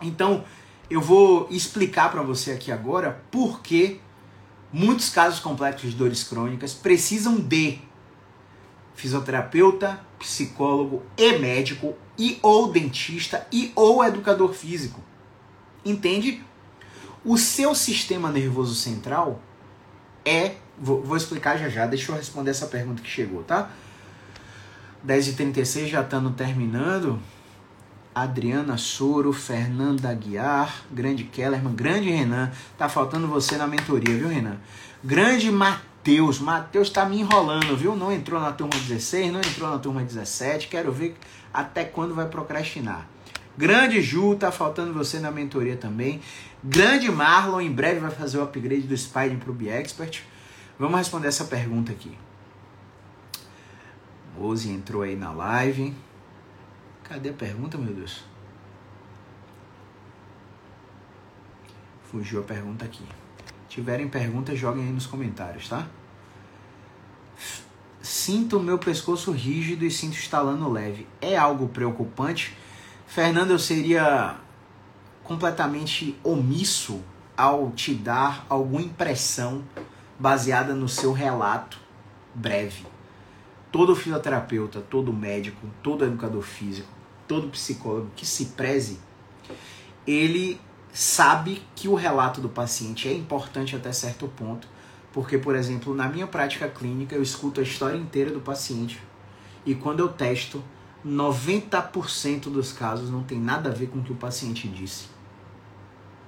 Então, 0.00 0.44
eu 0.88 1.00
vou 1.00 1.48
explicar 1.50 2.10
para 2.10 2.22
você 2.22 2.52
aqui 2.52 2.70
agora 2.70 3.22
por 3.30 3.60
que 3.60 4.00
muitos 4.72 5.08
casos 5.08 5.40
complexos 5.40 5.90
de 5.90 5.96
dores 5.96 6.22
crônicas 6.22 6.74
precisam 6.74 7.36
de 7.36 7.78
fisioterapeuta, 8.94 10.00
psicólogo 10.18 11.02
e 11.16 11.38
médico 11.38 11.94
e 12.18 12.38
ou 12.42 12.70
dentista 12.70 13.46
e 13.50 13.72
ou 13.74 14.04
educador 14.04 14.52
físico. 14.52 15.00
Entende? 15.84 16.44
O 17.24 17.38
seu 17.38 17.74
sistema 17.74 18.30
nervoso 18.30 18.74
central 18.74 19.40
é. 20.24 20.56
Vou, 20.76 21.02
vou 21.02 21.16
explicar 21.16 21.56
já 21.56 21.68
já, 21.68 21.86
deixa 21.86 22.10
eu 22.10 22.16
responder 22.16 22.50
essa 22.50 22.66
pergunta 22.66 23.00
que 23.00 23.08
chegou, 23.08 23.44
tá? 23.44 23.70
10h36 25.06 25.88
já 25.88 26.02
estando 26.02 26.30
terminando. 26.32 27.20
Adriana 28.14 28.76
Soro, 28.76 29.32
Fernanda 29.32 30.08
Aguiar, 30.08 30.84
grande 30.90 31.24
Kellerman, 31.24 31.74
grande 31.74 32.10
Renan. 32.10 32.50
Tá 32.76 32.88
faltando 32.88 33.26
você 33.26 33.56
na 33.56 33.66
mentoria, 33.66 34.16
viu, 34.16 34.28
Renan? 34.28 34.58
Grande 35.02 35.50
Matheus. 35.50 36.38
Matheus 36.38 36.90
tá 36.90 37.04
me 37.04 37.20
enrolando, 37.20 37.76
viu? 37.76 37.96
Não 37.96 38.12
entrou 38.12 38.40
na 38.40 38.52
turma 38.52 38.74
16, 38.74 39.32
não 39.32 39.40
entrou 39.40 39.70
na 39.70 39.78
turma 39.78 40.02
17. 40.02 40.68
Quero 40.68 40.92
ver 40.92 41.16
até 41.52 41.84
quando 41.84 42.14
vai 42.14 42.28
procrastinar. 42.28 43.08
Grande 43.56 44.02
Ju, 44.02 44.34
tá 44.36 44.50
faltando 44.50 44.92
você 44.92 45.20
na 45.20 45.30
mentoria 45.30 45.76
também. 45.76 46.20
Grande 46.62 47.10
Marlon, 47.10 47.60
em 47.60 47.72
breve 47.72 48.00
vai 48.00 48.10
fazer 48.10 48.38
o 48.38 48.42
upgrade 48.42 48.82
do 48.82 48.96
Spiding 48.96 49.38
pro 49.38 49.56
Expert. 49.68 50.22
Vamos 50.78 50.98
responder 50.98 51.28
essa 51.28 51.44
pergunta 51.44 51.92
aqui. 51.92 52.16
Rose 54.36 54.68
entrou 54.68 55.02
aí 55.02 55.14
na 55.14 55.30
live. 55.30 55.94
Cadê 57.04 57.28
a 57.28 57.32
pergunta, 57.32 57.78
meu 57.78 57.94
Deus? 57.94 58.24
Fugiu 62.10 62.40
a 62.40 62.42
pergunta 62.42 62.84
aqui. 62.84 63.04
Tiverem 63.68 64.08
perguntas, 64.08 64.58
joguem 64.58 64.84
aí 64.84 64.92
nos 64.92 65.06
comentários, 65.06 65.68
tá? 65.68 65.86
Sinto 68.00 68.58
o 68.58 68.62
meu 68.62 68.78
pescoço 68.78 69.30
rígido 69.30 69.84
e 69.84 69.90
sinto 69.90 70.14
estalando 70.14 70.70
leve. 70.70 71.06
É 71.20 71.36
algo 71.36 71.68
preocupante? 71.68 72.56
Fernando, 73.14 73.52
eu 73.52 73.60
seria 73.60 74.34
completamente 75.22 76.18
omisso 76.24 77.00
ao 77.36 77.70
te 77.70 77.94
dar 77.94 78.44
alguma 78.48 78.82
impressão 78.82 79.62
baseada 80.18 80.74
no 80.74 80.88
seu 80.88 81.12
relato 81.12 81.78
breve. 82.34 82.84
Todo 83.70 83.94
fisioterapeuta, 83.94 84.80
todo 84.80 85.12
médico, 85.12 85.64
todo 85.80 86.04
educador 86.04 86.42
físico, 86.42 86.88
todo 87.28 87.50
psicólogo 87.50 88.10
que 88.16 88.26
se 88.26 88.46
preze, 88.46 88.98
ele 90.04 90.60
sabe 90.92 91.62
que 91.76 91.86
o 91.86 91.94
relato 91.94 92.40
do 92.40 92.48
paciente 92.48 93.06
é 93.06 93.12
importante 93.12 93.76
até 93.76 93.92
certo 93.92 94.26
ponto, 94.26 94.66
porque, 95.12 95.38
por 95.38 95.54
exemplo, 95.54 95.94
na 95.94 96.08
minha 96.08 96.26
prática 96.26 96.66
clínica, 96.66 97.14
eu 97.14 97.22
escuto 97.22 97.60
a 97.60 97.62
história 97.62 97.96
inteira 97.96 98.32
do 98.32 98.40
paciente 98.40 99.00
e 99.64 99.72
quando 99.72 100.00
eu 100.00 100.08
testo, 100.08 100.60
90% 101.06 102.44
dos 102.44 102.72
casos 102.72 103.10
não 103.10 103.22
tem 103.22 103.38
nada 103.38 103.70
a 103.70 103.72
ver 103.72 103.88
com 103.88 103.98
o 103.98 104.02
que 104.02 104.12
o 104.12 104.16
paciente 104.16 104.66
disse. 104.68 105.06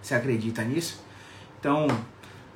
Você 0.02 0.14
acredita 0.14 0.62
nisso? 0.62 1.00
Então, 1.58 1.86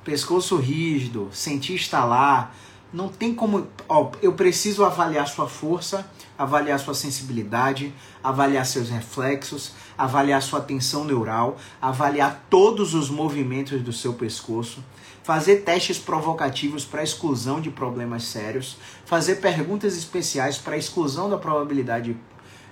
pescoço 0.03 0.55
rígido, 0.55 1.29
sentir 1.31 1.75
estalar, 1.75 2.55
não 2.93 3.09
tem 3.09 3.33
como. 3.33 3.67
Ó, 3.87 4.11
eu 4.21 4.33
preciso 4.33 4.83
avaliar 4.83 5.27
sua 5.27 5.47
força, 5.47 6.09
avaliar 6.37 6.79
sua 6.79 6.93
sensibilidade, 6.93 7.93
avaliar 8.23 8.65
seus 8.65 8.89
reflexos, 8.89 9.73
avaliar 9.97 10.41
sua 10.41 10.61
tensão 10.61 11.03
neural, 11.03 11.57
avaliar 11.81 12.45
todos 12.49 12.93
os 12.93 13.09
movimentos 13.09 13.81
do 13.81 13.93
seu 13.93 14.13
pescoço, 14.13 14.83
fazer 15.23 15.57
testes 15.57 15.99
provocativos 15.99 16.83
para 16.85 17.03
exclusão 17.03 17.61
de 17.61 17.69
problemas 17.69 18.23
sérios, 18.23 18.77
fazer 19.05 19.35
perguntas 19.35 19.95
especiais 19.95 20.57
para 20.57 20.77
exclusão 20.77 21.29
da 21.29 21.37
probabilidade 21.37 22.17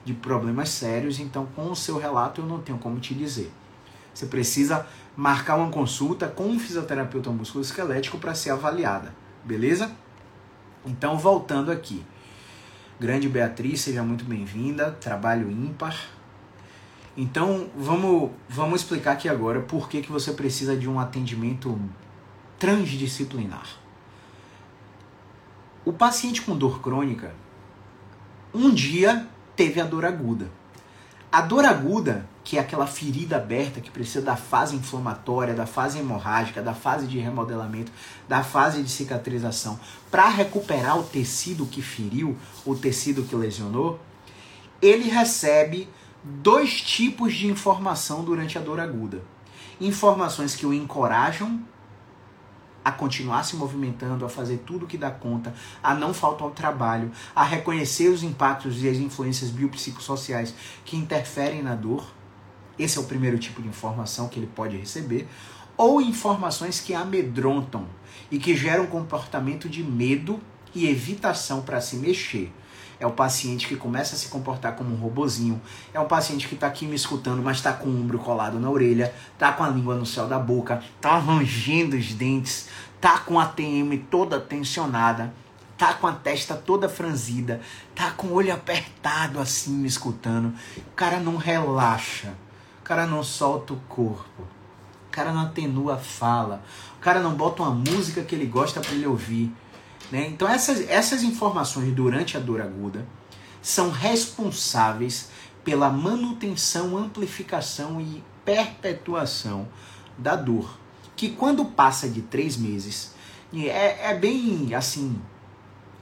de 0.04 0.14
problemas 0.14 0.70
sérios. 0.70 1.20
Então, 1.20 1.48
com 1.56 1.72
o 1.72 1.76
seu 1.76 1.98
relato, 1.98 2.42
eu 2.42 2.46
não 2.46 2.60
tenho 2.60 2.78
como 2.78 3.00
te 3.00 3.14
dizer. 3.14 3.52
Você 4.14 4.26
precisa 4.26 4.86
marcar 5.16 5.56
uma 5.56 5.70
consulta 5.70 6.28
com 6.28 6.46
um 6.46 6.60
fisioterapeuta 6.60 7.30
musculoesquelético 7.30 8.18
para 8.18 8.34
ser 8.34 8.52
avaliada, 8.52 9.14
beleza? 9.44 9.92
Então, 10.86 11.18
voltando 11.18 11.72
aqui. 11.72 12.04
Grande 13.00 13.30
Beatriz, 13.30 13.82
seja 13.82 14.04
muito 14.04 14.26
bem-vinda. 14.26 14.92
Trabalho 14.92 15.50
ímpar. 15.50 15.96
Então, 17.16 17.70
vamos, 17.76 18.32
vamos 18.48 18.82
explicar 18.82 19.14
aqui 19.14 19.30
agora 19.30 19.62
por 19.62 19.88
que, 19.88 20.02
que 20.02 20.12
você 20.12 20.32
precisa 20.32 20.76
de 20.76 20.90
um 20.90 21.00
atendimento 21.00 21.80
transdisciplinar. 22.60 23.68
O 25.86 25.94
paciente 25.94 26.42
com 26.42 26.56
dor 26.56 26.82
crônica, 26.82 27.34
um 28.54 28.70
dia 28.72 29.28
teve 29.56 29.80
a 29.80 29.86
dor 29.86 30.06
aguda. 30.06 30.52
A 31.32 31.42
dor 31.42 31.64
aguda, 31.64 32.28
que 32.44 32.58
é 32.58 32.60
aquela 32.60 32.88
ferida 32.88 33.38
aberta 33.38 33.80
que 33.80 33.90
precisa 33.90 34.22
da 34.22 34.36
fase 34.36 34.76
inflamatória, 34.76 35.54
da 35.54 35.66
fase 35.66 36.00
hemorrágica, 36.00 36.62
da 36.62 36.74
fase 36.74 37.08
de 37.08 37.20
remodelamento, 37.20 37.92
da 38.28 38.44
fase 38.44 38.82
de 38.82 38.90
cicatrização, 38.90 39.80
para 40.10 40.28
recuperar 40.28 41.00
o 41.00 41.04
tecido 41.04 41.66
que 41.66 41.82
feriu, 41.82 42.36
o 42.66 42.76
tecido 42.76 43.24
que 43.24 43.36
lesionou, 43.36 44.00
ele 44.82 45.08
recebe 45.10 45.88
dois 46.24 46.82
tipos 46.82 47.34
de 47.34 47.48
informação 47.48 48.24
durante 48.24 48.58
a 48.58 48.62
dor 48.62 48.80
aguda. 48.80 49.22
Informações 49.80 50.56
que 50.56 50.66
o 50.66 50.74
encorajam 50.74 51.62
a 52.90 52.92
continuar 52.92 53.44
se 53.44 53.56
movimentando, 53.56 54.26
a 54.26 54.30
fazer 54.30 54.58
tudo 54.66 54.88
que 54.88 54.98
dá 54.98 55.12
conta, 55.12 55.54
a 55.82 55.94
não 55.94 56.14
faltar 56.14 56.48
ao 56.48 56.52
trabalho, 56.52 57.12
a 57.36 57.44
reconhecer 57.44 58.10
os 58.10 58.24
impactos 58.24 58.84
e 58.84 58.90
as 58.90 58.98
influências 58.98 59.52
biopsicossociais 59.52 60.54
que 60.84 60.98
interferem 60.98 61.62
na 61.62 61.76
dor. 61.76 62.04
Esse 62.78 62.98
é 62.98 63.02
o 63.02 63.06
primeiro 63.06 63.38
tipo 63.38 63.62
de 63.62 63.68
informação 63.68 64.28
que 64.28 64.40
ele 64.40 64.50
pode 64.54 64.76
receber. 64.76 65.28
Ou 65.78 66.02
informações 66.02 66.80
que 66.80 66.94
amedrontam 66.94 67.86
e 68.32 68.38
que 68.38 68.56
geram 68.56 68.88
comportamento 68.88 69.70
de 69.70 69.84
medo 69.84 70.40
e 70.74 70.88
evitação 70.88 71.62
para 71.62 71.80
se 71.80 71.96
mexer. 71.96 72.52
É 73.00 73.08
o 73.08 73.12
paciente 73.12 73.68
que 73.68 73.78
começa 73.78 74.16
a 74.16 74.18
se 74.18 74.28
comportar 74.28 74.76
como 74.76 74.94
um 74.94 74.98
robozinho. 74.98 75.62
É 75.94 76.00
um 76.00 76.08
paciente 76.08 76.48
que 76.48 76.56
está 76.56 76.68
aqui 76.68 76.86
me 76.86 76.96
escutando, 76.96 77.42
mas 77.42 77.58
está 77.58 77.72
com 77.72 77.88
o 77.88 78.02
ombro 78.02 78.20
colado 78.20 78.60
na 78.60 78.70
orelha, 78.70 79.14
está 79.34 79.54
com 79.54 79.64
a 79.64 79.70
língua 79.70 79.96
no 79.96 80.06
céu 80.06 80.28
da 80.28 80.38
boca, 80.38 80.84
está 80.98 81.18
rangendo 81.18 81.96
os 81.96 82.14
dentes, 82.14 82.68
tá 83.00 83.20
com 83.20 83.40
a 83.40 83.46
TM 83.46 83.98
toda 84.12 84.40
tensionada, 84.40 85.34
tá 85.78 85.94
com 85.94 86.08
a 86.08 86.12
testa 86.12 86.56
toda 86.56 86.90
franzida, 86.90 87.62
tá 87.96 88.12
com 88.12 88.28
o 88.28 88.34
olho 88.34 88.54
apertado 88.54 89.40
assim 89.40 89.72
me 89.72 89.88
escutando. 89.88 90.54
O 90.78 90.92
cara 90.94 91.22
não 91.22 91.38
relaxa. 91.38 92.34
O 92.82 92.84
cara 92.84 93.08
não 93.08 93.24
solta 93.24 93.74
o 93.74 93.80
corpo. 93.88 94.42
O 94.42 95.12
cara 95.12 95.32
não 95.32 95.42
atenua 95.42 95.96
a 95.96 95.98
fala. 95.98 96.62
O 96.98 97.00
cara 97.00 97.22
não 97.22 97.34
bota 97.34 97.64
uma 97.64 97.72
música 97.72 98.24
que 98.24 98.36
ele 98.36 98.46
gosta 98.46 98.82
para 98.82 98.92
ele 98.92 99.08
ouvir. 99.08 99.56
Né? 100.12 100.28
Então 100.28 100.48
essas, 100.48 100.82
essas 100.90 101.24
informações 101.24 101.94
durante 101.94 102.36
a 102.36 102.40
dor 102.40 102.62
aguda 102.62 103.06
são 103.62 103.92
responsáveis 103.92 105.30
pela 105.64 105.90
manutenção, 105.90 106.98
amplificação 106.98 108.00
e 108.02 108.24
perpetuação 108.44 109.68
da 110.18 110.36
dor. 110.36 110.78
Que 111.16 111.30
quando 111.30 111.66
passa 111.66 112.10
de 112.10 112.22
três 112.22 112.56
meses, 112.56 113.14
é, 113.54 114.12
é 114.12 114.16
bem 114.16 114.74
assim, 114.74 115.22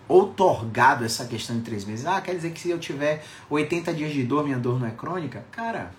outorgado 0.07 1.03
essa 1.03 1.25
questão 1.25 1.57
de 1.57 1.63
três 1.63 1.83
meses. 1.83 2.05
Ah, 2.05 2.21
quer 2.21 2.35
dizer 2.35 2.51
que 2.51 2.59
se 2.59 2.69
eu 2.69 2.79
tiver 2.79 3.25
80 3.49 3.93
dias 3.93 4.13
de 4.13 4.23
dor, 4.23 4.43
minha 4.43 4.57
dor 4.57 4.79
não 4.79 4.87
é 4.87 4.91
crônica? 4.91 5.43
Cara, 5.51 5.91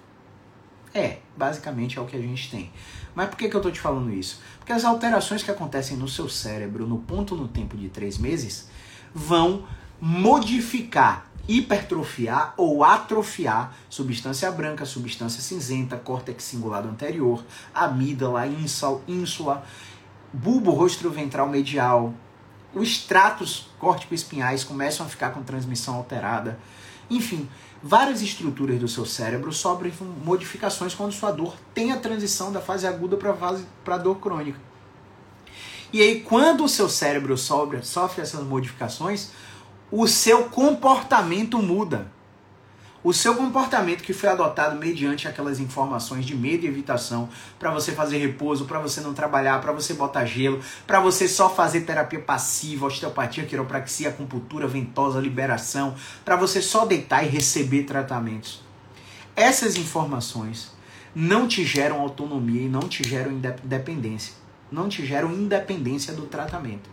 é, 0.95 1.19
basicamente 1.37 1.99
é 1.99 2.01
o 2.01 2.07
que 2.07 2.17
a 2.17 2.21
gente 2.21 2.51
tem. 2.51 2.71
Mas 3.15 3.29
por 3.29 3.37
que, 3.37 3.49
que 3.49 3.55
eu 3.55 3.59
estou 3.59 3.73
te 3.73 3.81
falando 3.81 4.13
isso? 4.13 4.41
Porque 4.59 4.73
as 4.73 4.85
alterações 4.85 5.43
que 5.43 5.51
acontecem 5.51 5.97
no 5.97 6.09
seu 6.09 6.29
cérebro 6.29 6.87
no 6.87 6.99
ponto 6.99 7.35
no 7.35 7.49
tempo 7.49 7.77
de 7.77 7.89
três 7.89 8.17
meses 8.17 8.69
vão 9.15 9.67
modificar, 10.01 11.27
hipertrofiar 11.49 12.55
ou 12.57 12.85
atrofiar 12.85 13.75
substância 13.89 14.51
branca, 14.53 14.85
substância 14.85 15.43
cinzenta, 15.43 15.97
córtex 15.97 16.45
cingulado 16.45 16.89
anterior, 16.89 17.45
amígdala, 17.75 18.47
ínsula, 19.09 19.65
bulbo 20.33 20.71
rostro 20.71 21.11
ventral 21.11 21.49
medial. 21.49 22.15
Os 22.75 22.99
tratos 22.99 23.71
córtico-espinhais 23.79 24.63
começam 24.63 25.05
a 25.05 25.09
ficar 25.09 25.31
com 25.31 25.43
transmissão 25.43 25.97
alterada. 25.97 26.59
Enfim, 27.11 27.49
várias 27.83 28.23
estruturas 28.23 28.79
do 28.79 28.89
seu 28.89 29.05
cérebro 29.05 29.53
sofrem 29.53 29.93
modificações 30.25 30.95
quando 30.95 31.13
sua 31.13 31.31
dor 31.31 31.55
tem 31.73 31.93
a 31.93 31.99
transição 31.99 32.53
da 32.53 32.61
fase 32.61 32.87
aguda 32.87 33.17
para 33.17 33.31
a 33.31 33.37
fase 33.37 33.65
para 33.85 33.99
dor 33.99 34.17
crônica. 34.17 34.59
E 35.93 36.03
aí, 36.03 36.21
quando 36.21 36.65
o 36.65 36.69
seu 36.69 36.89
cérebro 36.89 37.37
sofre, 37.37 37.83
sofre 37.83 38.21
essas 38.21 38.43
modificações, 38.45 39.31
o 39.91 40.07
seu 40.07 40.45
comportamento 40.45 41.59
muda 41.63 42.11
o 43.03 43.13
seu 43.13 43.37
comportamento 43.37 44.03
que 44.03 44.13
foi 44.13 44.29
adotado 44.29 44.77
mediante 44.77 45.29
aquelas 45.29 45.61
informações 45.61 46.27
de 46.27 46.37
medo 46.37 46.65
e 46.65 46.69
evitação, 46.69 47.29
para 47.59 47.71
você 47.71 47.93
fazer 47.93 48.19
repouso, 48.19 48.65
para 48.65 48.81
você 48.81 49.01
não 49.01 49.15
trabalhar, 49.15 49.61
para 49.61 49.73
você 49.73 49.95
botar 49.95 50.25
gelo, 50.25 50.61
para 50.87 50.99
você 50.99 51.29
só 51.29 51.49
fazer 51.49 51.83
terapia 51.83 52.21
passiva, 52.21 52.87
osteopatia, 52.87 53.47
quiropraxia, 53.47 54.09
acupuntura, 54.09 54.67
ventosa, 54.67 55.21
liberação, 55.21 55.95
para 56.25 56.35
você 56.35 56.61
só 56.61 56.85
deitar 56.85 57.25
e 57.25 57.29
receber 57.29 57.85
tratamentos. 57.85 58.63
Essas 59.37 59.77
informações 59.77 60.73
não 61.15 61.47
te 61.47 61.65
geram 61.65 62.01
autonomia 62.01 62.63
e 62.63 62.69
não 62.69 62.81
te 62.81 63.05
geram 63.05 63.31
independência. 63.31 64.35
Não 64.71 64.89
te 64.89 65.07
geram 65.07 65.33
independência 65.33 66.13
do 66.13 66.27
tratamento. 66.27 66.91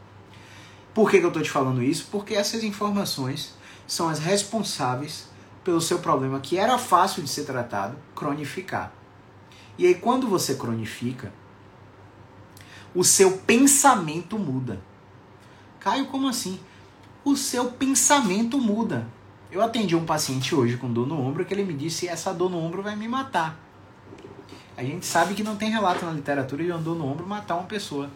Por 0.93 1.09
que, 1.09 1.17
que 1.19 1.25
eu 1.25 1.29
estou 1.29 1.43
te 1.43 1.49
falando 1.49 1.83
isso? 1.83 2.07
Porque 2.11 2.35
essas 2.35 2.63
informações 2.63 3.53
são 3.87 4.07
as 4.07 4.19
responsáveis 4.19 5.27
pelo 5.65 5.81
seu 5.81 5.97
problema 5.99 6.39
que 6.39 6.57
era 6.57 6.77
fácil 6.77 7.23
de 7.23 7.29
ser 7.29 7.43
tratado, 7.43 7.97
cronificar. 8.15 8.93
E 9.77 9.85
aí, 9.85 9.95
quando 9.95 10.27
você 10.27 10.55
cronifica, 10.55 11.33
o 12.93 13.03
seu 13.03 13.39
pensamento 13.39 14.39
muda. 14.39 14.79
Caio, 15.79 16.05
como 16.05 16.29
assim? 16.29 16.59
O 17.25 17.35
seu 17.35 17.71
pensamento 17.71 18.57
muda. 18.57 19.07
Eu 19.51 19.61
atendi 19.61 19.95
um 19.95 20.05
paciente 20.05 20.53
hoje 20.53 20.77
com 20.77 20.91
dor 20.91 21.07
no 21.07 21.19
ombro 21.19 21.43
que 21.43 21.53
ele 21.53 21.65
me 21.65 21.73
disse: 21.73 22.07
essa 22.07 22.33
dor 22.33 22.49
no 22.49 22.59
ombro 22.59 22.81
vai 22.81 22.95
me 22.95 23.07
matar. 23.07 23.59
A 24.77 24.83
gente 24.83 25.05
sabe 25.05 25.33
que 25.33 25.43
não 25.43 25.55
tem 25.55 25.71
relato 25.71 26.05
na 26.05 26.11
literatura 26.11 26.63
de 26.63 26.71
uma 26.71 26.79
dor 26.79 26.95
no 26.95 27.05
ombro 27.05 27.25
matar 27.25 27.55
uma 27.55 27.65
pessoa. 27.65 28.09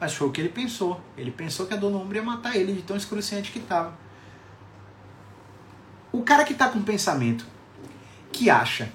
Mas 0.00 0.14
foi 0.14 0.28
o 0.28 0.30
que 0.30 0.40
ele 0.40 0.48
pensou. 0.48 1.00
Ele 1.16 1.30
pensou 1.30 1.66
que 1.66 1.74
a 1.74 1.76
dor 1.76 1.90
no 1.90 2.00
ombro 2.00 2.16
ia 2.16 2.22
matar 2.22 2.56
ele 2.56 2.72
de 2.72 2.82
tão 2.82 2.96
excruciante 2.96 3.52
que 3.52 3.58
estava. 3.58 3.92
O 6.12 6.22
cara 6.22 6.44
que 6.44 6.54
tá 6.54 6.68
com 6.68 6.82
pensamento 6.82 7.46
que 8.32 8.50
acha 8.50 8.90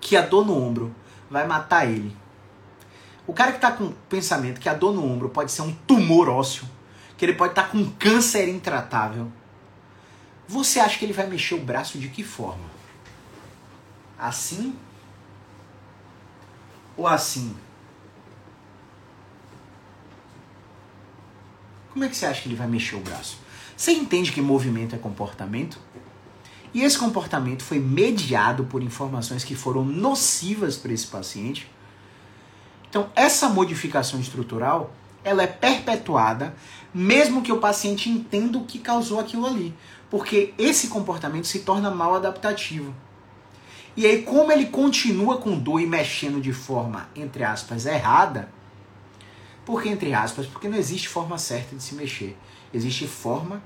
que 0.00 0.16
a 0.16 0.22
dor 0.22 0.46
no 0.46 0.56
ombro 0.56 0.94
vai 1.30 1.46
matar 1.46 1.86
ele. 1.86 2.16
O 3.26 3.32
cara 3.32 3.52
que 3.52 3.58
tá 3.58 3.72
com 3.72 3.92
pensamento 4.08 4.60
que 4.60 4.68
a 4.68 4.74
dor 4.74 4.94
no 4.94 5.04
ombro 5.04 5.30
pode 5.30 5.50
ser 5.50 5.62
um 5.62 5.72
tumor 5.72 6.28
ósseo, 6.28 6.68
que 7.16 7.24
ele 7.24 7.34
pode 7.34 7.52
estar 7.52 7.64
tá 7.64 7.68
com 7.68 7.78
um 7.78 7.90
câncer 7.92 8.48
intratável. 8.48 9.32
Você 10.46 10.78
acha 10.78 10.98
que 10.98 11.04
ele 11.04 11.12
vai 11.12 11.26
mexer 11.26 11.54
o 11.54 11.60
braço 11.60 11.98
de 11.98 12.08
que 12.08 12.22
forma? 12.22 12.64
Assim? 14.18 14.76
Ou 16.96 17.08
assim? 17.08 17.56
Como 21.92 22.04
é 22.04 22.08
que 22.08 22.16
você 22.16 22.26
acha 22.26 22.42
que 22.42 22.48
ele 22.48 22.56
vai 22.56 22.66
mexer 22.66 22.96
o 22.96 23.00
braço? 23.00 23.38
Você 23.76 23.92
entende 23.92 24.32
que 24.32 24.40
movimento 24.40 24.94
é 24.94 24.98
comportamento? 24.98 25.78
E 26.74 26.82
esse 26.82 26.98
comportamento 26.98 27.62
foi 27.62 27.78
mediado 27.78 28.64
por 28.64 28.82
informações 28.82 29.44
que 29.44 29.54
foram 29.54 29.84
nocivas 29.84 30.76
para 30.76 30.92
esse 30.92 31.06
paciente. 31.06 31.70
Então, 32.90 33.08
essa 33.14 33.48
modificação 33.48 34.18
estrutural, 34.18 34.92
ela 35.22 35.44
é 35.44 35.46
perpetuada 35.46 36.54
mesmo 36.92 37.42
que 37.42 37.52
o 37.52 37.58
paciente 37.58 38.08
entenda 38.08 38.56
o 38.56 38.64
que 38.64 38.78
causou 38.78 39.18
aquilo 39.18 39.46
ali, 39.46 39.74
porque 40.08 40.54
esse 40.56 40.86
comportamento 40.86 41.48
se 41.48 41.60
torna 41.60 41.90
mal 41.90 42.14
adaptativo. 42.14 42.94
E 43.96 44.06
aí, 44.06 44.22
como 44.22 44.52
ele 44.52 44.66
continua 44.66 45.38
com 45.38 45.58
dor 45.58 45.80
e 45.80 45.86
mexendo 45.86 46.40
de 46.40 46.52
forma, 46.52 47.08
entre 47.14 47.42
aspas, 47.42 47.86
errada, 47.86 48.48
por 49.64 49.82
que 49.82 49.88
entre 49.88 50.12
aspas? 50.12 50.46
Porque 50.46 50.68
não 50.68 50.76
existe 50.76 51.08
forma 51.08 51.38
certa 51.38 51.74
de 51.74 51.82
se 51.82 51.94
mexer. 51.94 52.36
Existe 52.72 53.06
forma 53.06 53.62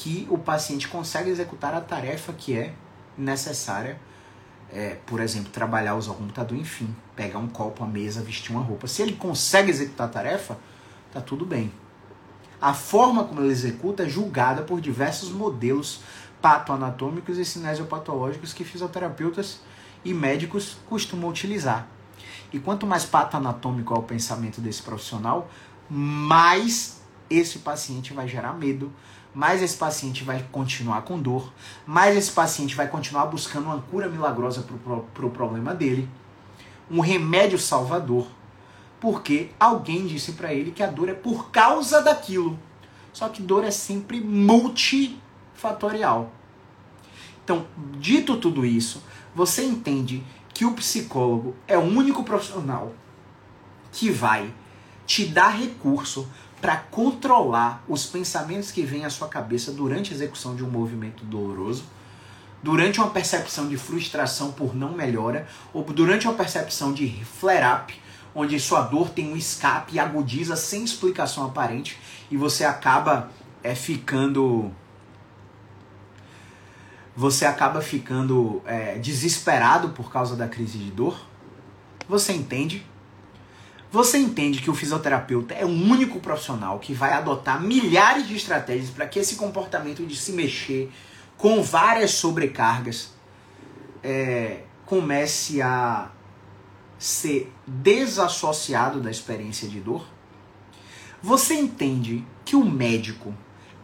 que 0.00 0.28
o 0.30 0.38
paciente 0.38 0.86
consegue 0.86 1.28
executar 1.28 1.74
a 1.74 1.80
tarefa 1.80 2.32
que 2.32 2.56
é 2.56 2.72
necessária, 3.16 3.98
é, 4.72 4.96
por 5.04 5.20
exemplo, 5.20 5.50
trabalhar, 5.50 5.96
usar 5.96 6.12
o 6.12 6.14
computador, 6.14 6.56
enfim, 6.56 6.94
pegar 7.16 7.40
um 7.40 7.48
copo, 7.48 7.82
uma 7.82 7.90
mesa, 7.90 8.22
vestir 8.22 8.52
uma 8.52 8.62
roupa. 8.62 8.86
Se 8.86 9.02
ele 9.02 9.14
consegue 9.14 9.70
executar 9.70 10.06
a 10.06 10.10
tarefa, 10.10 10.56
tá 11.12 11.20
tudo 11.20 11.44
bem. 11.44 11.72
A 12.60 12.72
forma 12.72 13.24
como 13.24 13.40
ele 13.40 13.50
executa 13.50 14.04
é 14.04 14.08
julgada 14.08 14.62
por 14.62 14.80
diversos 14.80 15.30
modelos 15.32 16.00
patoanatômicos 16.40 17.36
e 17.36 17.44
cinesiopatológicos 17.44 18.52
que 18.52 18.62
fisioterapeutas 18.62 19.60
e 20.04 20.14
médicos 20.14 20.76
costumam 20.88 21.28
utilizar. 21.28 21.88
E 22.52 22.60
quanto 22.60 22.86
mais 22.86 23.04
patoanatômico 23.04 23.92
é 23.94 23.98
o 23.98 24.02
pensamento 24.02 24.60
desse 24.60 24.80
profissional, 24.80 25.50
mais 25.90 27.00
esse 27.28 27.58
paciente 27.58 28.12
vai 28.12 28.28
gerar 28.28 28.52
medo, 28.52 28.92
mais 29.38 29.62
esse 29.62 29.76
paciente 29.76 30.24
vai 30.24 30.44
continuar 30.50 31.02
com 31.02 31.16
dor, 31.16 31.52
mais 31.86 32.16
esse 32.16 32.32
paciente 32.32 32.74
vai 32.74 32.88
continuar 32.88 33.26
buscando 33.26 33.66
uma 33.66 33.80
cura 33.80 34.08
milagrosa 34.08 34.62
para 34.62 34.94
o 34.94 35.02
pro 35.14 35.30
problema 35.30 35.72
dele, 35.72 36.08
um 36.90 36.98
remédio 36.98 37.56
salvador, 37.56 38.26
porque 38.98 39.50
alguém 39.60 40.08
disse 40.08 40.32
para 40.32 40.52
ele 40.52 40.72
que 40.72 40.82
a 40.82 40.88
dor 40.88 41.08
é 41.08 41.14
por 41.14 41.52
causa 41.52 42.02
daquilo. 42.02 42.58
Só 43.12 43.28
que 43.28 43.40
dor 43.40 43.62
é 43.62 43.70
sempre 43.70 44.20
multifatorial. 44.20 46.32
Então, 47.44 47.64
dito 47.96 48.38
tudo 48.38 48.66
isso, 48.66 49.04
você 49.36 49.62
entende 49.62 50.24
que 50.52 50.64
o 50.64 50.72
psicólogo 50.72 51.54
é 51.68 51.78
o 51.78 51.82
único 51.82 52.24
profissional 52.24 52.92
que 53.92 54.10
vai 54.10 54.52
te 55.06 55.26
dar 55.26 55.50
recurso 55.50 56.28
para 56.60 56.76
controlar 56.76 57.82
os 57.88 58.06
pensamentos 58.06 58.70
que 58.70 58.82
vêm 58.82 59.04
à 59.04 59.10
sua 59.10 59.28
cabeça 59.28 59.72
durante 59.72 60.12
a 60.12 60.16
execução 60.16 60.56
de 60.56 60.64
um 60.64 60.70
movimento 60.70 61.24
doloroso, 61.24 61.84
durante 62.62 62.98
uma 62.98 63.10
percepção 63.10 63.68
de 63.68 63.76
frustração 63.76 64.50
por 64.52 64.74
não 64.74 64.92
melhora, 64.92 65.46
ou 65.72 65.84
durante 65.84 66.26
uma 66.26 66.34
percepção 66.34 66.92
de 66.92 67.24
flare-up, 67.24 67.94
onde 68.34 68.58
sua 68.58 68.82
dor 68.82 69.10
tem 69.10 69.32
um 69.32 69.36
escape 69.36 69.94
e 69.94 69.98
agudiza 69.98 70.56
sem 70.56 70.84
explicação 70.84 71.44
aparente 71.46 71.98
e 72.30 72.36
você 72.36 72.64
acaba 72.64 73.30
é, 73.62 73.74
ficando 73.74 74.70
você 77.16 77.44
acaba 77.44 77.80
ficando 77.80 78.62
é, 78.64 78.96
desesperado 78.96 79.88
por 79.88 80.12
causa 80.12 80.36
da 80.36 80.46
crise 80.46 80.78
de 80.78 80.92
dor. 80.92 81.18
Você 82.08 82.32
entende? 82.32 82.86
Você 83.90 84.18
entende 84.18 84.60
que 84.60 84.70
o 84.70 84.74
fisioterapeuta 84.74 85.54
é 85.54 85.64
o 85.64 85.68
único 85.68 86.20
profissional 86.20 86.78
que 86.78 86.92
vai 86.92 87.12
adotar 87.12 87.62
milhares 87.62 88.28
de 88.28 88.36
estratégias 88.36 88.90
para 88.90 89.06
que 89.06 89.18
esse 89.18 89.36
comportamento 89.36 90.04
de 90.04 90.14
se 90.14 90.32
mexer 90.32 90.92
com 91.38 91.62
várias 91.62 92.10
sobrecargas 92.10 93.14
é, 94.02 94.60
comece 94.84 95.62
a 95.62 96.10
ser 96.98 97.50
desassociado 97.66 99.00
da 99.00 99.10
experiência 99.10 99.66
de 99.66 99.80
dor? 99.80 100.06
Você 101.22 101.54
entende 101.54 102.24
que 102.44 102.56
o 102.56 102.64
médico 102.64 103.34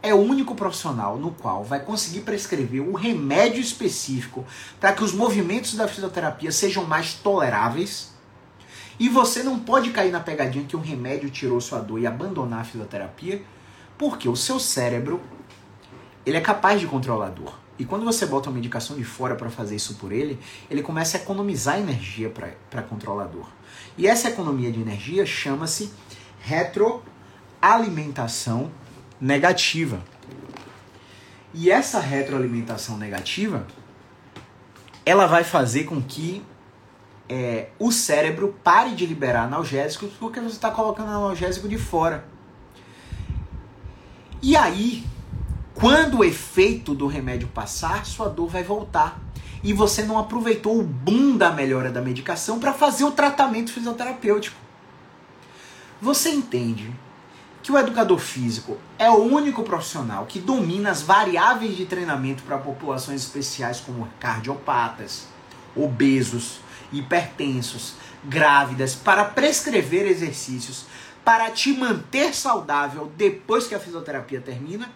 é 0.03 0.13
o 0.13 0.19
único 0.19 0.55
profissional 0.55 1.17
no 1.17 1.31
qual 1.31 1.65
vai 1.65 1.81
conseguir 1.81 2.21
prescrever 2.21 2.83
um 2.83 2.93
remédio 2.93 3.61
específico 3.61 4.45
para 4.79 4.93
que 4.93 5.03
os 5.03 5.15
movimentos 5.15 5.75
da 5.75 5.89
fisioterapia 5.89 6.53
sejam 6.53 6.85
mais 6.85 7.15
toleráveis? 7.15 8.14
E 8.99 9.09
você 9.09 9.43
não 9.43 9.59
pode 9.59 9.91
cair 9.91 10.13
na 10.13 10.21
pegadinha 10.21 10.65
que 10.65 10.77
um 10.77 10.81
remédio 10.81 11.29
tirou 11.31 11.61
sua 11.61 11.81
dor 11.81 11.99
e 11.99 12.07
abandonar 12.07 12.61
a 12.61 12.65
fisioterapia, 12.65 13.43
porque 13.99 14.29
o 14.29 14.37
seu 14.37 14.61
cérebro 14.61 15.21
ele 16.25 16.37
é 16.37 16.41
capaz 16.41 16.81
de 16.81 16.87
controlar 16.87 17.27
a 17.27 17.31
dor. 17.31 17.59
E 17.79 17.85
quando 17.85 18.05
você 18.05 18.25
bota 18.25 18.49
uma 18.49 18.55
medicação 18.55 18.97
de 18.97 19.05
fora 19.05 19.35
para 19.35 19.51
fazer 19.51 19.77
isso 19.77 19.97
por 19.97 20.13
ele, 20.13 20.39
ele 20.71 20.83
começa 20.83 21.19
a 21.19 21.21
economizar 21.21 21.79
energia 21.79 22.33
para 22.71 22.83
controlar 22.83 23.25
a 23.25 23.27
dor. 23.27 23.51
E 23.99 24.07
essa 24.07 24.29
economia 24.29 24.71
de 24.71 24.81
energia 24.81 25.27
chama-se 25.27 25.91
retroalimentação 26.41 28.71
negativa. 29.21 30.01
E 31.53 31.69
essa 31.71 31.99
retroalimentação 31.99 32.97
negativa, 32.97 33.67
ela 35.05 35.27
vai 35.27 35.43
fazer 35.43 35.83
com 35.85 36.01
que 36.01 36.45
é, 37.29 37.69
o 37.79 37.91
cérebro 37.91 38.55
pare 38.63 38.95
de 38.95 39.07
liberar 39.07 39.45
analgésicos 39.45 40.11
porque 40.19 40.41
você 40.41 40.55
está 40.55 40.71
colocando 40.71 41.11
analgésico 41.11 41.69
de 41.69 41.79
fora. 41.79 42.25
E 44.43 44.57
aí, 44.57 45.05
quando 45.75 46.19
o 46.19 46.25
efeito 46.25 46.95
do 46.95 47.07
remédio 47.07 47.49
passar, 47.49 48.05
sua 48.05 48.29
dor 48.29 48.49
vai 48.49 48.63
voltar. 48.63 49.21
E 49.63 49.73
você 49.73 50.03
não 50.03 50.19
aproveitou 50.19 50.79
o 50.79 50.83
boom 50.83 51.39
da 51.39 51.51
melhora 51.51 51.91
da 51.91 52.03
medicação 52.03 52.59
para 52.59 52.75
fazer 52.75 53.05
o 53.05 53.11
tratamento 53.11 53.73
fisioterapêutico. 53.73 54.57
Você 56.03 56.29
entende 56.29 56.95
que 57.63 57.73
o 57.73 57.79
educador 57.79 58.19
físico 58.19 58.77
é 58.99 59.09
o 59.09 59.23
único 59.23 59.63
profissional 59.63 60.27
que 60.27 60.39
domina 60.39 60.91
as 60.91 61.01
variáveis 61.01 61.75
de 61.75 61.87
treinamento 61.87 62.43
para 62.43 62.59
populações 62.59 63.23
especiais 63.23 63.81
como 63.81 64.07
cardiopatas, 64.21 65.27
obesos, 65.75 66.61
hipertensos, 66.99 67.95
grávidas, 68.25 68.95
para 68.95 69.25
prescrever 69.25 70.07
exercícios 70.07 70.87
para 71.25 71.51
te 71.51 71.73
manter 71.73 72.35
saudável 72.35 73.11
depois 73.17 73.67
que 73.67 73.75
a 73.75 73.81
fisioterapia 73.81 74.41
termina. 74.41 74.91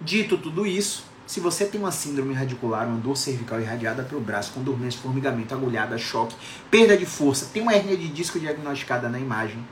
Dito 0.00 0.36
tudo 0.36 0.66
isso, 0.66 1.04
se 1.26 1.38
você 1.38 1.64
tem 1.64 1.80
uma 1.80 1.92
síndrome 1.92 2.34
radicular, 2.34 2.88
uma 2.88 2.98
dor 2.98 3.16
cervical 3.16 3.60
irradiada 3.60 4.02
pelo 4.02 4.20
braço, 4.20 4.52
com 4.52 4.62
dormência, 4.62 5.00
formigamento, 5.00 5.54
agulhada, 5.54 5.96
choque, 5.96 6.34
perda 6.68 6.96
de 6.96 7.06
força, 7.06 7.50
tem 7.52 7.62
uma 7.62 7.72
hernia 7.72 7.96
de 7.96 8.08
disco 8.08 8.40
diagnosticada 8.40 9.08
na 9.08 9.20
imagem, 9.20 9.64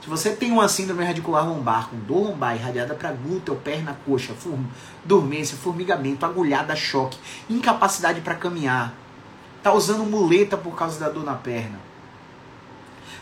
se 0.00 0.08
você 0.08 0.30
tem 0.30 0.50
uma 0.50 0.68
síndrome 0.68 1.04
radicular 1.04 1.46
lombar, 1.46 1.90
com 1.90 1.98
dor 1.98 2.30
lombar 2.30 2.56
irradiada 2.56 2.94
para 2.94 3.12
glúteo, 3.12 3.56
perna, 3.56 3.94
coxa, 4.06 4.32
form... 4.32 4.64
dormência, 5.04 5.54
formigamento, 5.54 6.24
agulhada, 6.24 6.74
choque, 6.74 7.18
incapacidade 7.50 8.22
para 8.22 8.34
caminhar, 8.34 8.94
tá 9.68 9.74
usando 9.74 10.04
muleta 10.04 10.56
por 10.56 10.74
causa 10.74 10.98
da 10.98 11.10
dor 11.10 11.24
na 11.24 11.34
perna. 11.34 11.78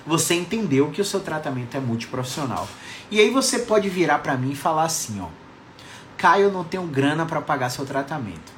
Você 0.07 0.35
entendeu 0.35 0.91
que 0.93 1.01
o 1.01 1.05
seu 1.05 1.19
tratamento 1.19 1.77
é 1.77 1.81
multiprofissional. 1.81 2.69
E 3.11 3.19
aí 3.19 3.31
você 3.31 3.59
pode 3.59 3.89
virar 3.89 4.21
para 4.21 4.37
mim 4.37 4.53
e 4.53 4.57
falar 4.57 4.85
assim, 4.85 5.21
ó: 5.21 5.27
"Caio, 6.17 6.45
eu 6.45 6.53
não 6.53 6.63
tenho 6.63 6.87
grana 6.87 7.27
para 7.27 7.43
pagar 7.43 7.69
seu 7.71 7.85
tratamento". 7.85 8.53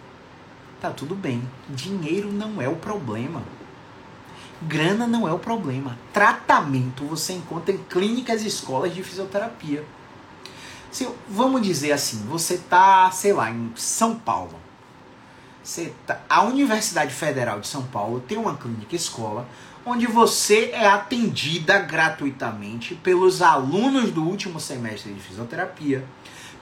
Tá 0.83 0.91
tudo 0.91 1.15
bem. 1.15 1.43
Dinheiro 1.71 2.31
não 2.31 2.61
é 2.61 2.69
o 2.69 2.77
problema. 2.77 3.43
Grana 4.61 5.07
não 5.07 5.27
é 5.27 5.33
o 5.33 5.39
problema. 5.39 5.97
Tratamento 6.13 7.05
você 7.05 7.33
encontra 7.33 7.75
em 7.75 7.79
clínicas 7.79 8.43
e 8.43 8.49
escolas 8.49 8.95
de 8.95 9.03
fisioterapia. 9.03 9.83
Se, 10.91 11.09
vamos 11.27 11.63
dizer 11.63 11.93
assim, 11.93 12.19
você 12.27 12.59
tá, 12.59 13.11
sei 13.11 13.33
lá, 13.33 13.51
em 13.51 13.73
São 13.77 14.15
Paulo. 14.15 14.68
Tá, 16.07 16.23
a 16.31 16.45
Universidade 16.45 17.13
Federal 17.13 17.61
de 17.61 17.67
São 17.67 17.83
Paulo 17.83 18.21
tem 18.27 18.39
uma 18.39 18.57
clínica 18.57 18.97
escola 18.97 19.47
onde 19.85 20.07
você 20.07 20.71
é 20.73 20.87
atendida 20.87 21.79
gratuitamente 21.79 22.95
pelos 22.95 23.43
alunos 23.43 24.11
do 24.11 24.25
último 24.25 24.59
semestre 24.59 25.13
de 25.13 25.21
fisioterapia, 25.21 26.07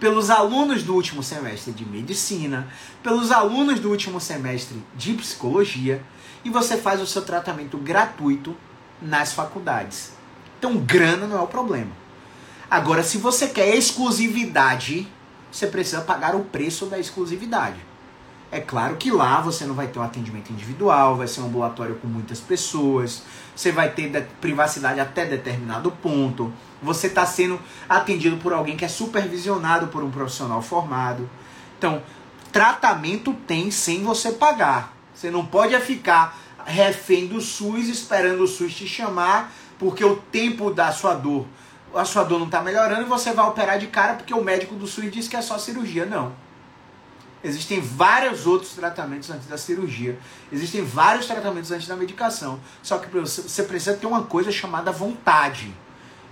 pelos 0.01 0.29
alunos 0.29 0.83
do 0.83 0.93
último 0.93 1.23
semestre 1.23 1.73
de 1.73 1.85
medicina, 1.85 2.67
pelos 3.01 3.31
alunos 3.31 3.79
do 3.79 3.91
último 3.91 4.21
semestre 4.21 4.83
de 4.97 5.13
psicologia 5.15 6.03
e 6.45 6.51
você 6.51 6.77
faz 6.77 7.01
o 7.01 7.07
seu 7.07 7.23
tratamento 7.23 7.79
gratuito 7.79 8.57
nas 9.01 9.33
faculdades. 9.33 10.15
Então, 10.59 10.79
grana 10.79 11.29
não 11.29 11.39
é 11.39 11.43
o 11.43 11.47
problema. 11.47 11.93
Agora, 12.69 13.05
se 13.05 13.19
você 13.19 13.47
quer 13.47 13.73
exclusividade, 13.77 15.07
você 15.51 15.69
precisa 15.69 16.01
pagar 16.01 16.35
o 16.35 16.45
preço 16.45 16.87
da 16.87 16.99
exclusividade. 16.99 17.79
É 18.51 18.61
claro 18.61 18.97
que 18.97 19.11
lá 19.11 19.41
você 19.41 19.65
não 19.65 19.75
vai 19.75 19.89
ter 19.89 19.99
um 19.99 20.03
atendimento 20.03 20.53
individual, 20.53 21.17
vai 21.17 21.27
ser 21.27 21.41
um 21.41 21.47
ambulatório 21.47 21.97
com 21.97 22.07
muitas 22.07 22.39
pessoas, 22.39 23.23
você 23.55 23.73
vai 23.73 23.91
ter 23.91 24.29
privacidade 24.41 25.01
até 25.01 25.27
determinado 25.27 25.91
ponto, 25.91 26.53
você 26.81 27.09
está 27.09 27.27
sendo 27.27 27.59
atendido 27.89 28.37
por 28.37 28.53
alguém 28.53 28.77
que 28.77 28.85
é 28.85 28.89
supervisionado 28.89 29.89
por 29.89 30.05
um 30.05 30.11
profissional 30.11 30.63
formado. 30.63 31.29
Então, 31.77 32.03
tratamento 32.53 33.35
tem 33.47 33.71
sem 33.71 34.05
você 34.05 34.31
pagar. 34.31 34.95
Você 35.13 35.31
não 35.31 35.45
pode 35.45 35.75
é 35.75 35.81
ficar 35.81 36.39
refém 36.65 37.27
do 37.27 37.41
SUS 37.41 37.89
esperando 37.89 38.43
o 38.43 38.47
SUS 38.47 38.75
te 38.75 38.87
chamar 38.87 39.53
porque 39.79 40.05
o 40.05 40.17
tempo 40.17 40.71
da 40.71 40.93
sua 40.93 41.15
dor, 41.15 41.47
a 41.95 42.05
sua 42.05 42.25
dor 42.25 42.39
não 42.39 42.47
está 42.47 42.63
melhorando 42.63 43.03
e 43.03 43.05
você 43.05 43.33
vai 43.33 43.47
operar 43.47 43.79
de 43.79 43.89
cara 43.89 44.15
porque 44.15 44.33
o 44.33 44.43
médico 44.43 44.75
do 44.75 44.87
SUS 44.87 45.11
disse 45.11 45.29
que 45.29 45.37
é 45.37 45.43
só 45.43 45.59
cirurgia. 45.59 46.07
Não. 46.07 46.46
Existem 47.47 47.81
vários 47.81 48.45
outros 48.45 48.73
tratamentos 48.73 49.31
antes 49.31 49.47
da 49.47 49.57
cirurgia. 49.57 50.19
Existem 50.51 50.83
vários 50.83 51.27
tratamentos 51.27 51.71
antes 51.71 51.87
da 51.87 51.95
medicação. 51.95 52.59
Só 52.83 52.99
que 52.99 53.09
você 53.09 53.63
precisa 53.63 53.95
ter 53.95 54.07
uma 54.07 54.25
coisa 54.25 54.51
chamada 54.51 54.91
vontade 54.91 55.73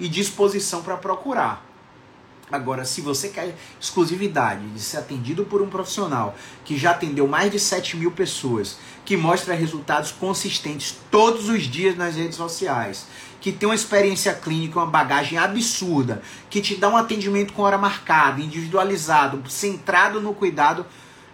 e 0.00 0.08
disposição 0.08 0.82
para 0.82 0.96
procurar. 0.96 1.64
Agora, 2.50 2.84
se 2.84 3.00
você 3.00 3.28
quer 3.28 3.54
exclusividade 3.80 4.66
de 4.68 4.80
ser 4.80 4.98
atendido 4.98 5.44
por 5.44 5.62
um 5.62 5.68
profissional 5.68 6.36
que 6.64 6.76
já 6.76 6.90
atendeu 6.90 7.26
mais 7.26 7.50
de 7.50 7.60
7 7.60 7.96
mil 7.96 8.10
pessoas, 8.10 8.76
que 9.04 9.16
mostra 9.16 9.54
resultados 9.54 10.10
consistentes 10.10 10.96
todos 11.10 11.48
os 11.48 11.62
dias 11.62 11.96
nas 11.96 12.16
redes 12.16 12.36
sociais, 12.36 13.06
que 13.40 13.52
tem 13.52 13.68
uma 13.68 13.74
experiência 13.74 14.34
clínica, 14.34 14.78
uma 14.78 14.86
bagagem 14.86 15.38
absurda, 15.38 16.22
que 16.50 16.60
te 16.60 16.74
dá 16.74 16.88
um 16.88 16.96
atendimento 16.96 17.52
com 17.52 17.62
hora 17.62 17.78
marcada, 17.78 18.40
individualizado, 18.40 19.42
centrado 19.48 20.20
no 20.20 20.34
cuidado 20.34 20.84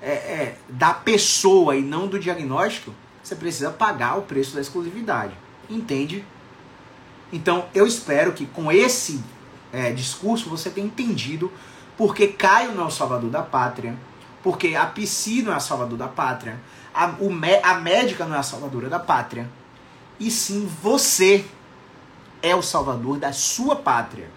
é, 0.02 0.10
é, 0.10 0.56
da 0.68 0.92
pessoa 0.94 1.76
e 1.76 1.82
não 1.82 2.06
do 2.06 2.18
diagnóstico, 2.18 2.92
você 3.22 3.34
precisa 3.34 3.70
pagar 3.70 4.18
o 4.18 4.22
preço 4.22 4.54
da 4.54 4.60
exclusividade. 4.60 5.34
Entende? 5.68 6.24
Então, 7.32 7.66
eu 7.74 7.86
espero 7.86 8.32
que 8.32 8.46
com 8.46 8.72
esse 8.72 9.22
é, 9.72 9.92
discurso 9.92 10.48
você 10.48 10.70
tem 10.70 10.84
entendido 10.84 11.50
porque 11.96 12.28
Caio 12.28 12.72
não 12.72 12.84
é 12.84 12.86
o 12.86 12.90
salvador 12.90 13.30
da 13.30 13.42
pátria, 13.42 13.94
porque 14.42 14.74
a 14.74 14.86
Psi 14.86 15.42
não 15.42 15.52
é 15.52 15.56
a 15.56 15.60
salvador 15.60 15.98
da 15.98 16.08
pátria, 16.08 16.58
a, 16.94 17.06
o, 17.20 17.30
a 17.62 17.74
médica 17.74 18.24
não 18.24 18.34
é 18.34 18.38
a 18.38 18.42
salvadora 18.42 18.88
da 18.88 18.98
pátria, 18.98 19.48
e 20.18 20.30
sim 20.30 20.68
você 20.82 21.44
é 22.42 22.56
o 22.56 22.62
salvador 22.62 23.18
da 23.18 23.32
sua 23.32 23.76
pátria. 23.76 24.28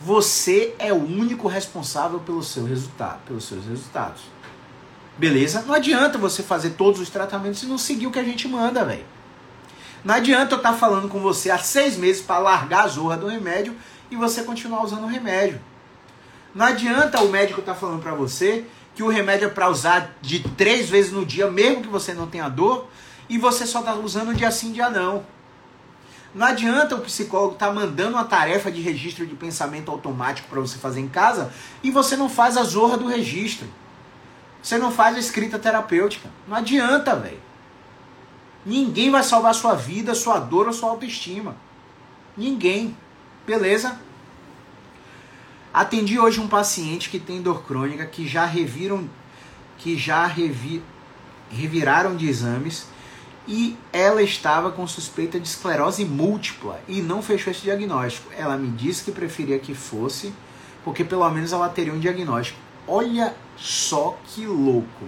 Você 0.00 0.74
é 0.78 0.92
o 0.92 0.96
único 0.96 1.46
responsável 1.46 2.20
pelo 2.20 2.42
seu 2.42 2.64
resultado, 2.64 3.20
pelos 3.26 3.44
seus 3.44 3.66
resultados. 3.66 4.22
Beleza? 5.20 5.62
Não 5.66 5.74
adianta 5.74 6.16
você 6.16 6.42
fazer 6.42 6.70
todos 6.70 6.98
os 6.98 7.10
tratamentos 7.10 7.62
e 7.62 7.66
não 7.66 7.76
seguir 7.76 8.06
o 8.06 8.10
que 8.10 8.18
a 8.18 8.24
gente 8.24 8.48
manda, 8.48 8.86
velho. 8.86 9.04
Não 10.02 10.14
adianta 10.14 10.54
eu 10.54 10.56
estar 10.56 10.72
tá 10.72 10.78
falando 10.78 11.10
com 11.10 11.20
você 11.20 11.50
há 11.50 11.58
seis 11.58 11.98
meses 11.98 12.22
para 12.22 12.38
largar 12.38 12.84
a 12.84 12.88
zorra 12.88 13.18
do 13.18 13.26
remédio 13.26 13.76
e 14.10 14.16
você 14.16 14.42
continuar 14.42 14.82
usando 14.82 15.04
o 15.04 15.06
remédio. 15.06 15.60
Não 16.54 16.64
adianta 16.64 17.20
o 17.20 17.28
médico 17.28 17.60
estar 17.60 17.74
tá 17.74 17.78
falando 17.78 18.00
para 18.00 18.14
você 18.14 18.64
que 18.94 19.02
o 19.02 19.08
remédio 19.08 19.48
é 19.48 19.50
para 19.50 19.68
usar 19.68 20.16
de 20.22 20.40
três 20.40 20.88
vezes 20.88 21.12
no 21.12 21.26
dia, 21.26 21.50
mesmo 21.50 21.82
que 21.82 21.88
você 21.88 22.14
não 22.14 22.26
tenha 22.26 22.48
dor, 22.48 22.88
e 23.28 23.36
você 23.36 23.66
só 23.66 23.80
está 23.80 23.94
usando 23.96 24.34
dia 24.34 24.50
sim, 24.50 24.72
dia 24.72 24.88
não. 24.88 25.22
Não 26.34 26.46
adianta 26.46 26.94
o 26.94 27.00
psicólogo 27.02 27.52
estar 27.52 27.66
tá 27.66 27.72
mandando 27.74 28.16
uma 28.16 28.24
tarefa 28.24 28.72
de 28.72 28.80
registro 28.80 29.26
de 29.26 29.34
pensamento 29.34 29.90
automático 29.90 30.48
para 30.48 30.60
você 30.60 30.78
fazer 30.78 31.00
em 31.00 31.08
casa 31.08 31.52
e 31.82 31.90
você 31.90 32.16
não 32.16 32.30
faz 32.30 32.56
a 32.56 32.62
zorra 32.62 32.96
do 32.96 33.06
registro. 33.06 33.68
Você 34.62 34.78
não 34.78 34.90
faz 34.90 35.16
a 35.16 35.20
escrita 35.20 35.58
terapêutica. 35.58 36.28
Não 36.46 36.56
adianta, 36.56 37.16
velho. 37.16 37.40
Ninguém 38.64 39.10
vai 39.10 39.22
salvar 39.22 39.54
sua 39.54 39.74
vida, 39.74 40.14
sua 40.14 40.38
dor 40.38 40.66
ou 40.66 40.72
sua 40.72 40.90
autoestima. 40.90 41.56
Ninguém. 42.36 42.96
Beleza? 43.46 43.98
Atendi 45.72 46.18
hoje 46.18 46.40
um 46.40 46.48
paciente 46.48 47.08
que 47.08 47.18
tem 47.18 47.40
dor 47.40 47.62
crônica, 47.64 48.04
que 48.04 48.26
já 48.26 48.44
reviram, 48.44 49.08
que 49.78 49.96
já 49.96 50.26
revi, 50.26 50.82
reviraram 51.50 52.16
de 52.16 52.28
exames 52.28 52.86
e 53.46 53.76
ela 53.92 54.22
estava 54.22 54.70
com 54.70 54.86
suspeita 54.86 55.40
de 55.40 55.48
esclerose 55.48 56.04
múltipla 56.04 56.80
e 56.86 57.00
não 57.00 57.22
fechou 57.22 57.50
esse 57.50 57.62
diagnóstico. 57.62 58.30
Ela 58.36 58.56
me 58.56 58.68
disse 58.68 59.04
que 59.04 59.12
preferia 59.12 59.58
que 59.58 59.74
fosse, 59.74 60.32
porque 60.84 61.04
pelo 61.04 61.28
menos 61.30 61.52
ela 61.52 61.68
teria 61.68 61.92
um 61.92 61.98
diagnóstico. 61.98 62.58
Olha 62.86 63.34
só 63.56 64.16
que 64.26 64.46
louco. 64.46 65.04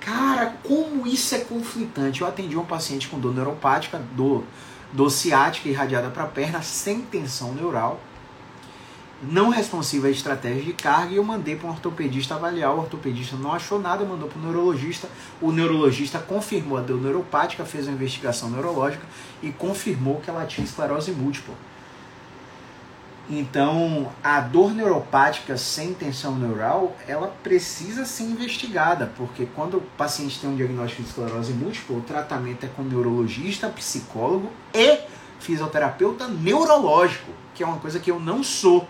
Cara, 0.00 0.54
como 0.62 1.06
isso 1.06 1.34
é 1.34 1.38
conflitante. 1.38 2.20
Eu 2.20 2.26
atendi 2.26 2.56
um 2.56 2.64
paciente 2.64 3.08
com 3.08 3.18
dor 3.18 3.34
neuropática, 3.34 3.98
dor, 4.12 4.44
dor 4.92 5.10
ciática 5.10 5.68
irradiada 5.68 6.10
para 6.10 6.24
a 6.24 6.28
perna, 6.28 6.62
sem 6.62 7.00
tensão 7.00 7.54
neural, 7.54 8.00
não 9.22 9.48
responsiva 9.48 10.08
à 10.08 10.10
estratégia 10.10 10.62
de 10.62 10.72
carga, 10.74 11.12
e 11.12 11.16
eu 11.16 11.24
mandei 11.24 11.56
para 11.56 11.68
um 11.68 11.70
ortopedista 11.70 12.34
avaliar. 12.34 12.74
O 12.74 12.80
ortopedista 12.80 13.36
não 13.36 13.52
achou 13.52 13.80
nada, 13.80 14.04
mandou 14.04 14.28
para 14.28 14.38
o 14.38 14.42
neurologista. 14.42 15.08
O 15.40 15.50
neurologista 15.50 16.18
confirmou 16.18 16.78
a 16.78 16.82
dor 16.82 17.00
neuropática, 17.00 17.64
fez 17.64 17.86
uma 17.86 17.94
investigação 17.94 18.50
neurológica 18.50 19.06
e 19.42 19.50
confirmou 19.50 20.20
que 20.20 20.28
ela 20.28 20.44
tinha 20.44 20.64
esclerose 20.64 21.12
múltipla. 21.12 21.54
Então, 23.28 24.12
a 24.22 24.38
dor 24.40 24.74
neuropática 24.74 25.56
sem 25.56 25.94
tensão 25.94 26.36
neural, 26.36 26.94
ela 27.08 27.28
precisa 27.42 28.04
ser 28.04 28.24
investigada, 28.24 29.10
porque 29.16 29.46
quando 29.54 29.78
o 29.78 29.80
paciente 29.96 30.38
tem 30.38 30.50
um 30.50 30.56
diagnóstico 30.56 31.02
de 31.02 31.08
esclerose 31.08 31.52
múltipla, 31.54 31.96
o 31.96 32.02
tratamento 32.02 32.66
é 32.66 32.68
com 32.68 32.82
neurologista, 32.82 33.68
psicólogo 33.70 34.50
e 34.74 34.98
fisioterapeuta 35.40 36.28
neurológico, 36.28 37.30
que 37.54 37.62
é 37.62 37.66
uma 37.66 37.78
coisa 37.78 37.98
que 37.98 38.10
eu 38.10 38.20
não 38.20 38.42
sou. 38.42 38.86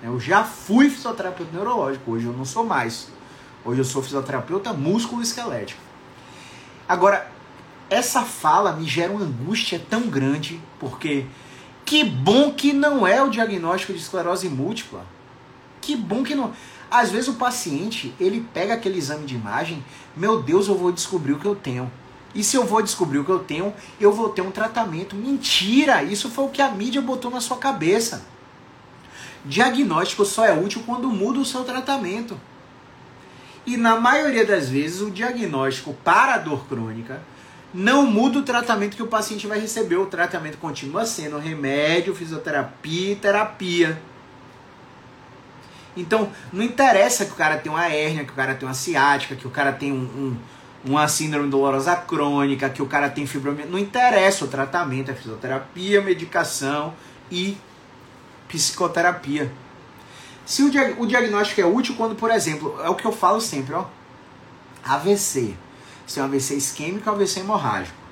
Eu 0.00 0.20
já 0.20 0.44
fui 0.44 0.88
fisioterapeuta 0.88 1.52
neurológico, 1.52 2.12
hoje 2.12 2.26
eu 2.26 2.32
não 2.32 2.44
sou 2.44 2.64
mais. 2.64 3.08
Hoje 3.64 3.80
eu 3.80 3.84
sou 3.84 4.02
fisioterapeuta 4.02 4.72
músculo-esquelético. 4.72 5.80
Agora, 6.88 7.28
essa 7.90 8.22
fala 8.22 8.72
me 8.72 8.84
gera 8.84 9.12
uma 9.12 9.22
angústia 9.24 9.80
tão 9.90 10.02
grande, 10.02 10.60
porque 10.78 11.26
que 11.92 12.04
bom 12.04 12.50
que 12.50 12.72
não 12.72 13.06
é 13.06 13.22
o 13.22 13.28
diagnóstico 13.28 13.92
de 13.92 13.98
esclerose 13.98 14.48
múltipla. 14.48 15.04
Que 15.78 15.94
bom 15.94 16.22
que 16.24 16.34
não. 16.34 16.54
Às 16.90 17.10
vezes 17.10 17.28
o 17.28 17.34
paciente, 17.34 18.14
ele 18.18 18.48
pega 18.54 18.72
aquele 18.72 18.96
exame 18.96 19.26
de 19.26 19.34
imagem, 19.34 19.84
meu 20.16 20.42
Deus, 20.42 20.68
eu 20.68 20.74
vou 20.74 20.90
descobrir 20.90 21.34
o 21.34 21.38
que 21.38 21.44
eu 21.44 21.54
tenho. 21.54 21.92
E 22.34 22.42
se 22.42 22.56
eu 22.56 22.64
vou 22.64 22.80
descobrir 22.80 23.18
o 23.18 23.24
que 23.26 23.30
eu 23.30 23.40
tenho, 23.40 23.74
eu 24.00 24.10
vou 24.10 24.30
ter 24.30 24.40
um 24.40 24.50
tratamento. 24.50 25.14
Mentira! 25.14 26.02
Isso 26.02 26.30
foi 26.30 26.46
o 26.46 26.48
que 26.48 26.62
a 26.62 26.70
mídia 26.70 27.02
botou 27.02 27.30
na 27.30 27.42
sua 27.42 27.58
cabeça. 27.58 28.24
Diagnóstico 29.44 30.24
só 30.24 30.46
é 30.46 30.58
útil 30.58 30.82
quando 30.86 31.10
muda 31.10 31.40
o 31.40 31.44
seu 31.44 31.62
tratamento. 31.62 32.40
E 33.66 33.76
na 33.76 34.00
maioria 34.00 34.46
das 34.46 34.70
vezes, 34.70 35.02
o 35.02 35.10
diagnóstico 35.10 35.92
para 36.02 36.36
a 36.36 36.38
dor 36.38 36.66
crônica 36.66 37.20
não 37.72 38.04
muda 38.06 38.38
o 38.38 38.42
tratamento 38.42 38.96
que 38.96 39.02
o 39.02 39.06
paciente 39.06 39.46
vai 39.46 39.58
receber. 39.58 39.96
O 39.96 40.06
tratamento 40.06 40.58
continua 40.58 41.06
sendo 41.06 41.38
remédio, 41.38 42.14
fisioterapia 42.14 43.12
e 43.12 43.16
terapia. 43.16 44.00
Então, 45.96 46.30
não 46.52 46.62
interessa 46.62 47.24
que 47.24 47.32
o 47.32 47.36
cara 47.36 47.56
tenha 47.58 47.74
uma 47.74 47.86
hérnia, 47.86 48.24
que 48.24 48.32
o 48.32 48.34
cara 48.34 48.54
tenha 48.54 48.68
uma 48.68 48.74
ciática, 48.74 49.36
que 49.36 49.46
o 49.46 49.50
cara 49.50 49.72
tenha 49.72 49.94
um, 49.94 49.98
um, 49.98 50.36
uma 50.84 51.06
síndrome 51.08 51.48
dolorosa 51.48 51.94
crônica, 51.96 52.68
que 52.68 52.82
o 52.82 52.86
cara 52.86 53.08
tem 53.08 53.26
fibromialgia. 53.26 53.70
Não 53.70 53.78
interessa 53.78 54.44
o 54.44 54.48
tratamento, 54.48 55.10
é 55.10 55.14
fisioterapia, 55.14 56.00
medicação 56.00 56.94
e 57.30 57.56
psicoterapia. 58.48 59.50
Se 60.44 60.62
o, 60.62 60.70
o 60.98 61.06
diagnóstico 61.06 61.60
é 61.60 61.66
útil 61.66 61.94
quando, 61.96 62.14
por 62.14 62.30
exemplo, 62.30 62.78
é 62.82 62.88
o 62.88 62.94
que 62.94 63.06
eu 63.06 63.12
falo 63.12 63.40
sempre, 63.40 63.74
ó. 63.74 63.86
AVC 64.84 65.54
se 66.06 66.20
é 66.20 66.22
um 66.22 66.26
AVC 66.26 66.54
isquêmico 66.54 67.08
ou 67.08 67.16
AVC 67.16 67.40
hemorrágico. 67.40 68.02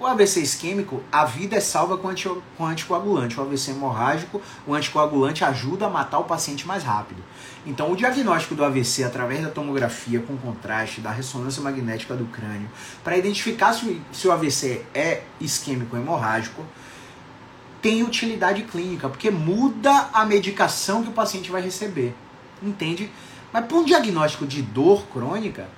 O 0.00 0.06
AVC 0.06 0.40
isquêmico, 0.40 1.02
a 1.12 1.26
vida 1.26 1.56
é 1.56 1.60
salva 1.60 1.98
com, 1.98 2.08
anti, 2.08 2.26
com 2.56 2.64
anticoagulante. 2.64 3.38
O 3.38 3.42
AVC 3.42 3.72
hemorrágico, 3.72 4.40
o 4.66 4.74
anticoagulante 4.74 5.44
ajuda 5.44 5.86
a 5.86 5.90
matar 5.90 6.20
o 6.20 6.24
paciente 6.24 6.66
mais 6.66 6.82
rápido. 6.82 7.22
Então, 7.66 7.92
o 7.92 7.96
diagnóstico 7.96 8.54
do 8.54 8.64
AVC 8.64 9.04
através 9.04 9.42
da 9.42 9.50
tomografia 9.50 10.20
com 10.20 10.38
contraste, 10.38 11.02
da 11.02 11.10
ressonância 11.10 11.62
magnética 11.62 12.14
do 12.14 12.24
crânio, 12.24 12.70
para 13.04 13.18
identificar 13.18 13.74
se, 13.74 14.00
se 14.10 14.26
o 14.26 14.32
AVC 14.32 14.86
é 14.94 15.22
isquêmico 15.38 15.94
ou 15.94 16.00
hemorrágico, 16.00 16.64
tem 17.82 18.02
utilidade 18.02 18.62
clínica, 18.62 19.06
porque 19.06 19.30
muda 19.30 20.08
a 20.14 20.24
medicação 20.24 21.02
que 21.02 21.10
o 21.10 21.12
paciente 21.12 21.50
vai 21.50 21.60
receber. 21.60 22.14
Entende? 22.62 23.10
Mas 23.52 23.66
para 23.66 23.76
um 23.76 23.84
diagnóstico 23.84 24.46
de 24.46 24.62
dor 24.62 25.02
crônica, 25.12 25.68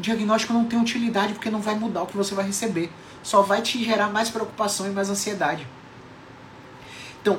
diagnóstico 0.00 0.52
não 0.52 0.64
tem 0.64 0.80
utilidade 0.80 1.34
porque 1.34 1.50
não 1.50 1.60
vai 1.60 1.74
mudar 1.74 2.02
o 2.02 2.06
que 2.06 2.16
você 2.16 2.34
vai 2.34 2.46
receber. 2.46 2.90
Só 3.22 3.42
vai 3.42 3.62
te 3.62 3.82
gerar 3.84 4.08
mais 4.08 4.30
preocupação 4.30 4.86
e 4.86 4.90
mais 4.90 5.10
ansiedade. 5.10 5.66
Então, 7.20 7.38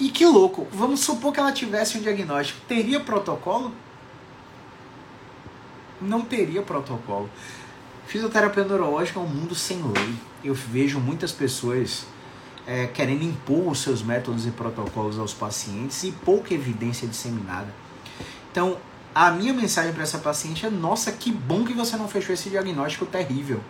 e 0.00 0.08
que 0.10 0.24
louco, 0.24 0.66
vamos 0.72 1.00
supor 1.00 1.32
que 1.32 1.40
ela 1.40 1.52
tivesse 1.52 1.98
um 1.98 2.00
diagnóstico. 2.00 2.60
Teria 2.66 3.00
protocolo? 3.00 3.72
Não 6.00 6.22
teria 6.22 6.62
protocolo. 6.62 7.28
Fisioterapia 8.06 8.64
neurológica 8.64 9.18
é 9.18 9.22
um 9.22 9.26
mundo 9.26 9.54
sem 9.54 9.82
lei. 9.82 10.14
Eu 10.42 10.54
vejo 10.54 10.98
muitas 10.98 11.32
pessoas 11.32 12.06
é, 12.66 12.86
querendo 12.86 13.22
impor 13.22 13.72
os 13.72 13.80
seus 13.80 14.02
métodos 14.02 14.46
e 14.46 14.50
protocolos 14.50 15.18
aos 15.18 15.34
pacientes 15.34 16.04
e 16.04 16.12
pouca 16.12 16.54
evidência 16.54 17.08
disseminada. 17.08 17.74
Então, 18.50 18.78
a 19.20 19.32
minha 19.32 19.52
mensagem 19.52 19.92
para 19.92 20.04
essa 20.04 20.18
paciente 20.18 20.64
é: 20.64 20.70
nossa, 20.70 21.10
que 21.10 21.32
bom 21.32 21.64
que 21.64 21.72
você 21.72 21.96
não 21.96 22.06
fechou 22.06 22.32
esse 22.32 22.48
diagnóstico 22.48 23.04
terrível. 23.04 23.60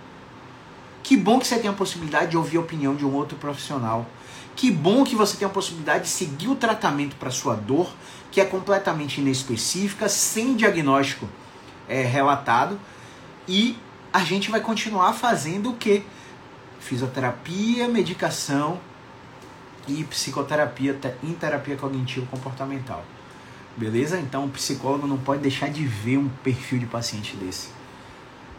Que 1.03 1.17
bom 1.17 1.39
que 1.39 1.47
você 1.47 1.59
tem 1.59 1.71
a 1.71 1.73
possibilidade 1.73 2.33
de 2.33 2.37
ouvir 2.37 2.59
a 2.59 2.61
opinião 2.61 2.95
de 2.95 3.07
um 3.07 3.15
outro 3.15 3.39
profissional. 3.39 4.05
Que 4.55 4.71
bom 4.71 5.05
que 5.05 5.17
você 5.17 5.39
tem 5.39 5.47
a 5.47 5.51
possibilidade 5.51 6.05
de 6.05 6.11
seguir 6.11 6.49
o 6.49 6.55
tratamento 6.55 7.17
para 7.17 7.31
sua 7.31 7.55
dor, 7.55 7.91
que 8.31 8.43
é 8.43 8.45
completamente 8.45 9.23
inespecífica, 9.23 10.07
sem 10.07 10.55
diagnóstico 10.55 11.27
é, 11.89 12.03
relatado. 12.03 12.79
E 13.47 13.79
a 14.13 14.21
gente 14.21 14.51
vai 14.51 14.61
continuar 14.61 15.15
fazendo 15.15 15.71
o 15.71 15.77
que? 15.77 16.03
Fisioterapia, 16.79 17.89
medicação 17.89 18.79
e 19.87 20.05
psicoterapia 20.05 20.99
em 21.23 21.33
terapia 21.33 21.77
cognitivo 21.77 22.27
comportamental. 22.27 23.03
Beleza? 23.79 24.19
Então 24.19 24.47
o 24.47 24.49
psicólogo 24.51 25.07
não 25.07 25.17
pode 25.17 25.41
deixar 25.41 25.71
de 25.71 25.87
ver 25.87 26.19
um 26.19 26.29
perfil 26.29 26.81
de 26.81 26.87
paciente 26.87 27.37
desse. 27.37 27.69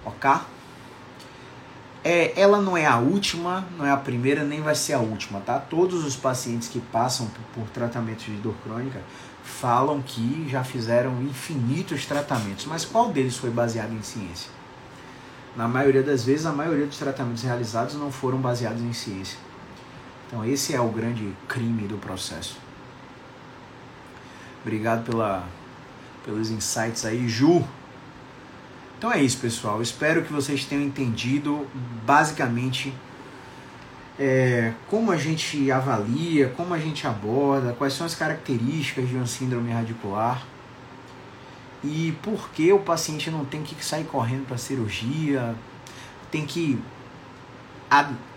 Ok? 0.05 0.31
É, 2.01 2.39
ela 2.39 2.61
não 2.61 2.77
é 2.77 2.85
a 2.85 2.97
última, 2.97 3.67
não 3.77 3.85
é 3.85 3.91
a 3.91 3.97
primeira, 3.97 4.45
nem 4.45 4.61
vai 4.61 4.73
ser 4.73 4.93
a 4.93 4.99
última, 4.99 5.41
tá? 5.41 5.59
Todos 5.59 6.05
os 6.05 6.15
pacientes 6.15 6.69
que 6.69 6.79
passam 6.79 7.27
por, 7.27 7.63
por 7.63 7.69
tratamento 7.71 8.23
de 8.23 8.37
dor 8.37 8.55
crônica 8.63 9.01
falam 9.43 10.01
que 10.01 10.47
já 10.49 10.63
fizeram 10.63 11.21
infinitos 11.21 12.05
tratamentos, 12.05 12.65
mas 12.65 12.85
qual 12.85 13.11
deles 13.11 13.35
foi 13.35 13.49
baseado 13.49 13.91
em 13.91 14.01
ciência? 14.01 14.49
Na 15.57 15.67
maioria 15.67 16.01
das 16.01 16.23
vezes, 16.23 16.45
a 16.45 16.53
maioria 16.53 16.85
dos 16.85 16.97
tratamentos 16.97 17.43
realizados 17.43 17.95
não 17.95 18.09
foram 18.09 18.37
baseados 18.37 18.81
em 18.81 18.93
ciência. 18.93 19.37
Então, 20.27 20.45
esse 20.45 20.73
é 20.73 20.79
o 20.79 20.87
grande 20.87 21.35
crime 21.49 21.85
do 21.85 21.97
processo. 21.97 22.57
Obrigado 24.61 25.05
pela, 25.05 25.47
pelos 26.25 26.49
insights 26.49 27.05
aí, 27.05 27.27
Ju. 27.27 27.65
Então 28.97 29.11
é 29.11 29.21
isso, 29.21 29.37
pessoal. 29.37 29.81
Espero 29.81 30.23
que 30.23 30.33
vocês 30.33 30.65
tenham 30.65 30.83
entendido 30.83 31.65
basicamente 32.05 32.93
é, 34.19 34.73
como 34.89 35.11
a 35.11 35.17
gente 35.17 35.71
avalia, 35.71 36.49
como 36.49 36.73
a 36.73 36.77
gente 36.77 37.07
aborda, 37.07 37.71
quais 37.71 37.93
são 37.93 38.05
as 38.05 38.13
características 38.13 39.07
de 39.07 39.15
uma 39.15 39.25
síndrome 39.25 39.71
radicular. 39.71 40.45
e 41.81 42.13
por 42.21 42.49
que 42.49 42.73
o 42.73 42.79
paciente 42.79 43.31
não 43.31 43.45
tem 43.45 43.63
que 43.63 43.83
sair 43.83 44.03
correndo 44.03 44.45
para 44.45 44.57
cirurgia, 44.57 45.55
tem 46.29 46.45
que 46.45 46.77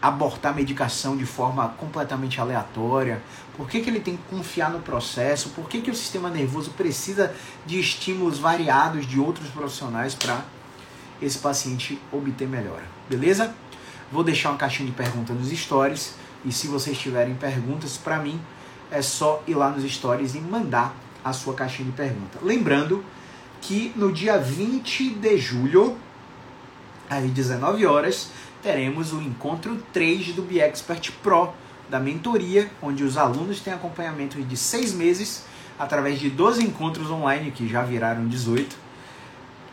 abortar 0.00 0.55
medicação 0.55 1.16
de 1.16 1.26
forma 1.26 1.68
completamente 1.78 2.40
aleatória? 2.40 3.22
Por 3.57 3.68
que, 3.68 3.80
que 3.80 3.90
ele 3.90 4.00
tem 4.00 4.16
que 4.16 4.22
confiar 4.30 4.70
no 4.70 4.80
processo? 4.80 5.50
Por 5.50 5.68
que, 5.68 5.80
que 5.80 5.90
o 5.90 5.94
sistema 5.94 6.30
nervoso 6.30 6.70
precisa 6.70 7.34
de 7.66 7.78
estímulos 7.78 8.38
variados 8.38 9.07
de 9.07 9.20
outros 9.20 9.48
profissionais 9.48 10.14
para 10.14 10.42
esse 11.20 11.38
paciente 11.38 12.00
obter 12.11 12.48
melhora? 12.48 12.84
Beleza? 13.09 13.55
Vou 14.11 14.24
deixar 14.24 14.50
uma 14.50 14.59
caixinha 14.59 14.88
de 14.88 14.94
perguntas 14.94 15.36
nos 15.36 15.48
stories 15.50 16.14
e 16.44 16.53
se 16.53 16.66
vocês 16.66 16.98
tiverem 16.98 17.34
perguntas 17.34 17.96
para 17.96 18.18
mim, 18.18 18.40
é 18.90 19.00
só 19.00 19.42
ir 19.46 19.55
lá 19.55 19.70
nos 19.70 19.90
stories 19.90 20.34
e 20.34 20.40
mandar 20.40 20.94
a 21.24 21.32
sua 21.32 21.55
caixinha 21.55 21.90
de 21.90 21.96
pergunta. 21.96 22.38
Lembrando 22.42 23.05
que 23.61 23.92
no 23.94 24.12
dia 24.12 24.38
20 24.38 25.11
de 25.14 25.38
julho, 25.38 25.96
às 27.09 27.22
19 27.30 27.86
horas, 27.86 28.30
teremos 28.63 29.13
o 29.13 29.21
encontro 29.21 29.77
3 29.93 30.35
do 30.35 30.43
BeExpert 30.43 31.11
Pro, 31.23 31.53
da 31.91 31.99
mentoria, 31.99 32.71
onde 32.81 33.03
os 33.03 33.19
alunos 33.19 33.61
têm 33.61 33.73
acompanhamento 33.73 34.41
de 34.41 34.57
seis 34.57 34.95
meses, 34.95 35.45
através 35.79 36.21
de 36.21 36.31
12 36.31 36.63
encontros 36.63 37.11
online, 37.11 37.51
que 37.51 37.69
já 37.69 37.83
viraram 37.83 38.27
18, 38.29 38.77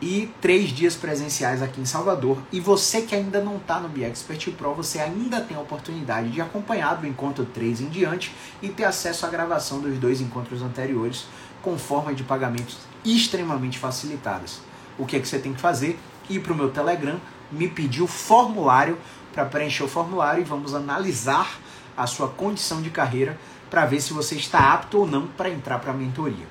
e 0.02 0.30
três 0.40 0.70
dias 0.70 0.96
presenciais 0.96 1.62
aqui 1.62 1.80
em 1.80 1.84
Salvador. 1.84 2.38
E 2.50 2.58
você 2.58 3.02
que 3.02 3.14
ainda 3.14 3.40
não 3.40 3.56
está 3.56 3.78
no 3.78 3.88
BeExpert 3.88 4.50
Pro, 4.52 4.74
você 4.74 4.98
ainda 4.98 5.40
tem 5.40 5.56
a 5.56 5.60
oportunidade 5.60 6.30
de 6.30 6.40
acompanhar 6.40 6.96
do 6.96 7.06
encontro 7.06 7.44
3 7.44 7.82
em 7.82 7.88
diante 7.88 8.34
e 8.60 8.68
ter 8.68 8.84
acesso 8.84 9.24
à 9.24 9.28
gravação 9.28 9.80
dos 9.80 9.98
dois 9.98 10.20
encontros 10.20 10.62
anteriores 10.62 11.26
com 11.62 11.78
forma 11.78 12.14
de 12.14 12.24
pagamentos 12.24 12.78
extremamente 13.04 13.78
facilitadas. 13.78 14.60
O 14.98 15.06
que 15.06 15.16
é 15.16 15.20
que 15.20 15.28
você 15.28 15.38
tem 15.38 15.52
que 15.52 15.60
fazer? 15.60 15.98
Ir 16.28 16.40
para 16.40 16.52
o 16.52 16.56
meu 16.56 16.70
Telegram, 16.70 17.20
me 17.50 17.68
pedir 17.68 18.02
o 18.02 18.06
formulário 18.06 18.98
para 19.32 19.44
preencher 19.44 19.84
o 19.84 19.88
formulário 19.88 20.42
e 20.42 20.44
vamos 20.44 20.74
analisar 20.74 21.58
a 21.96 22.06
sua 22.06 22.28
condição 22.28 22.80
de 22.82 22.90
carreira 22.90 23.38
para 23.68 23.86
ver 23.86 24.00
se 24.00 24.12
você 24.12 24.34
está 24.34 24.72
apto 24.72 24.98
ou 24.98 25.06
não 25.06 25.26
para 25.26 25.50
entrar 25.50 25.78
para 25.78 25.92
a 25.92 25.94
mentoria. 25.94 26.46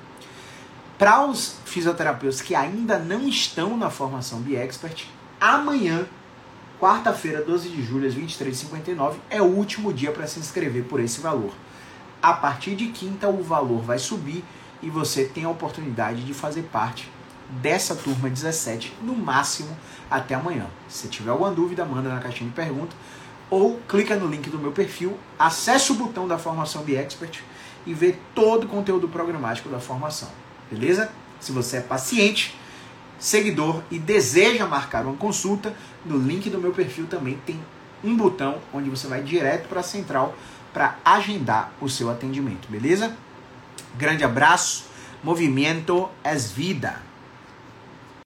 Para 0.98 1.26
os 1.26 1.56
fisioterapeutas 1.64 2.40
que 2.40 2.54
ainda 2.54 2.98
não 2.98 3.26
estão 3.28 3.76
na 3.76 3.90
formação 3.90 4.42
de 4.42 4.54
expert, 4.54 5.06
amanhã, 5.40 6.06
quarta-feira, 6.78 7.42
12 7.42 7.68
de 7.68 7.82
julho, 7.82 8.06
às 8.06 8.14
23h59, 8.14 9.14
é 9.28 9.40
o 9.40 9.46
último 9.46 9.92
dia 9.92 10.12
para 10.12 10.26
se 10.26 10.38
inscrever 10.38 10.84
por 10.84 11.00
esse 11.00 11.20
valor. 11.20 11.52
A 12.22 12.34
partir 12.34 12.74
de 12.74 12.88
quinta, 12.88 13.28
o 13.28 13.42
valor 13.42 13.80
vai 13.80 13.98
subir 13.98 14.44
e 14.82 14.90
você 14.90 15.24
tem 15.24 15.44
a 15.44 15.50
oportunidade 15.50 16.22
de 16.22 16.34
fazer 16.34 16.62
parte 16.64 17.10
dessa 17.62 17.94
turma 17.94 18.28
17, 18.28 18.94
no 19.02 19.14
máximo 19.14 19.76
até 20.10 20.34
amanhã. 20.34 20.66
Se 20.88 21.08
tiver 21.08 21.30
alguma 21.30 21.50
dúvida, 21.50 21.84
manda 21.84 22.08
na 22.08 22.20
caixinha 22.20 22.48
de 22.48 22.54
pergunta 22.54 22.94
ou 23.50 23.80
clica 23.88 24.14
no 24.16 24.28
link 24.28 24.48
do 24.48 24.58
meu 24.58 24.70
perfil, 24.70 25.18
acesse 25.38 25.90
o 25.90 25.96
botão 25.96 26.28
da 26.28 26.38
formação 26.38 26.84
de 26.84 26.96
expert 26.96 27.40
e 27.84 27.92
vê 27.92 28.16
todo 28.34 28.64
o 28.64 28.68
conteúdo 28.68 29.08
programático 29.08 29.68
da 29.68 29.80
formação. 29.80 30.28
Beleza? 30.70 31.10
Se 31.40 31.50
você 31.50 31.78
é 31.78 31.80
paciente, 31.80 32.56
seguidor 33.18 33.82
e 33.90 33.98
deseja 33.98 34.66
marcar 34.66 35.04
uma 35.04 35.16
consulta, 35.16 35.74
no 36.04 36.16
link 36.16 36.48
do 36.48 36.58
meu 36.58 36.72
perfil 36.72 37.06
também 37.06 37.38
tem 37.44 37.60
um 38.04 38.16
botão 38.16 38.58
onde 38.72 38.88
você 38.88 39.08
vai 39.08 39.22
direto 39.22 39.68
para 39.68 39.80
a 39.80 39.82
central 39.82 40.34
para 40.72 40.96
agendar 41.04 41.72
o 41.80 41.88
seu 41.88 42.08
atendimento, 42.08 42.68
beleza? 42.68 43.14
Grande 43.98 44.22
abraço, 44.22 44.84
movimento 45.22 46.08
é 46.22 46.34
vida. 46.36 47.09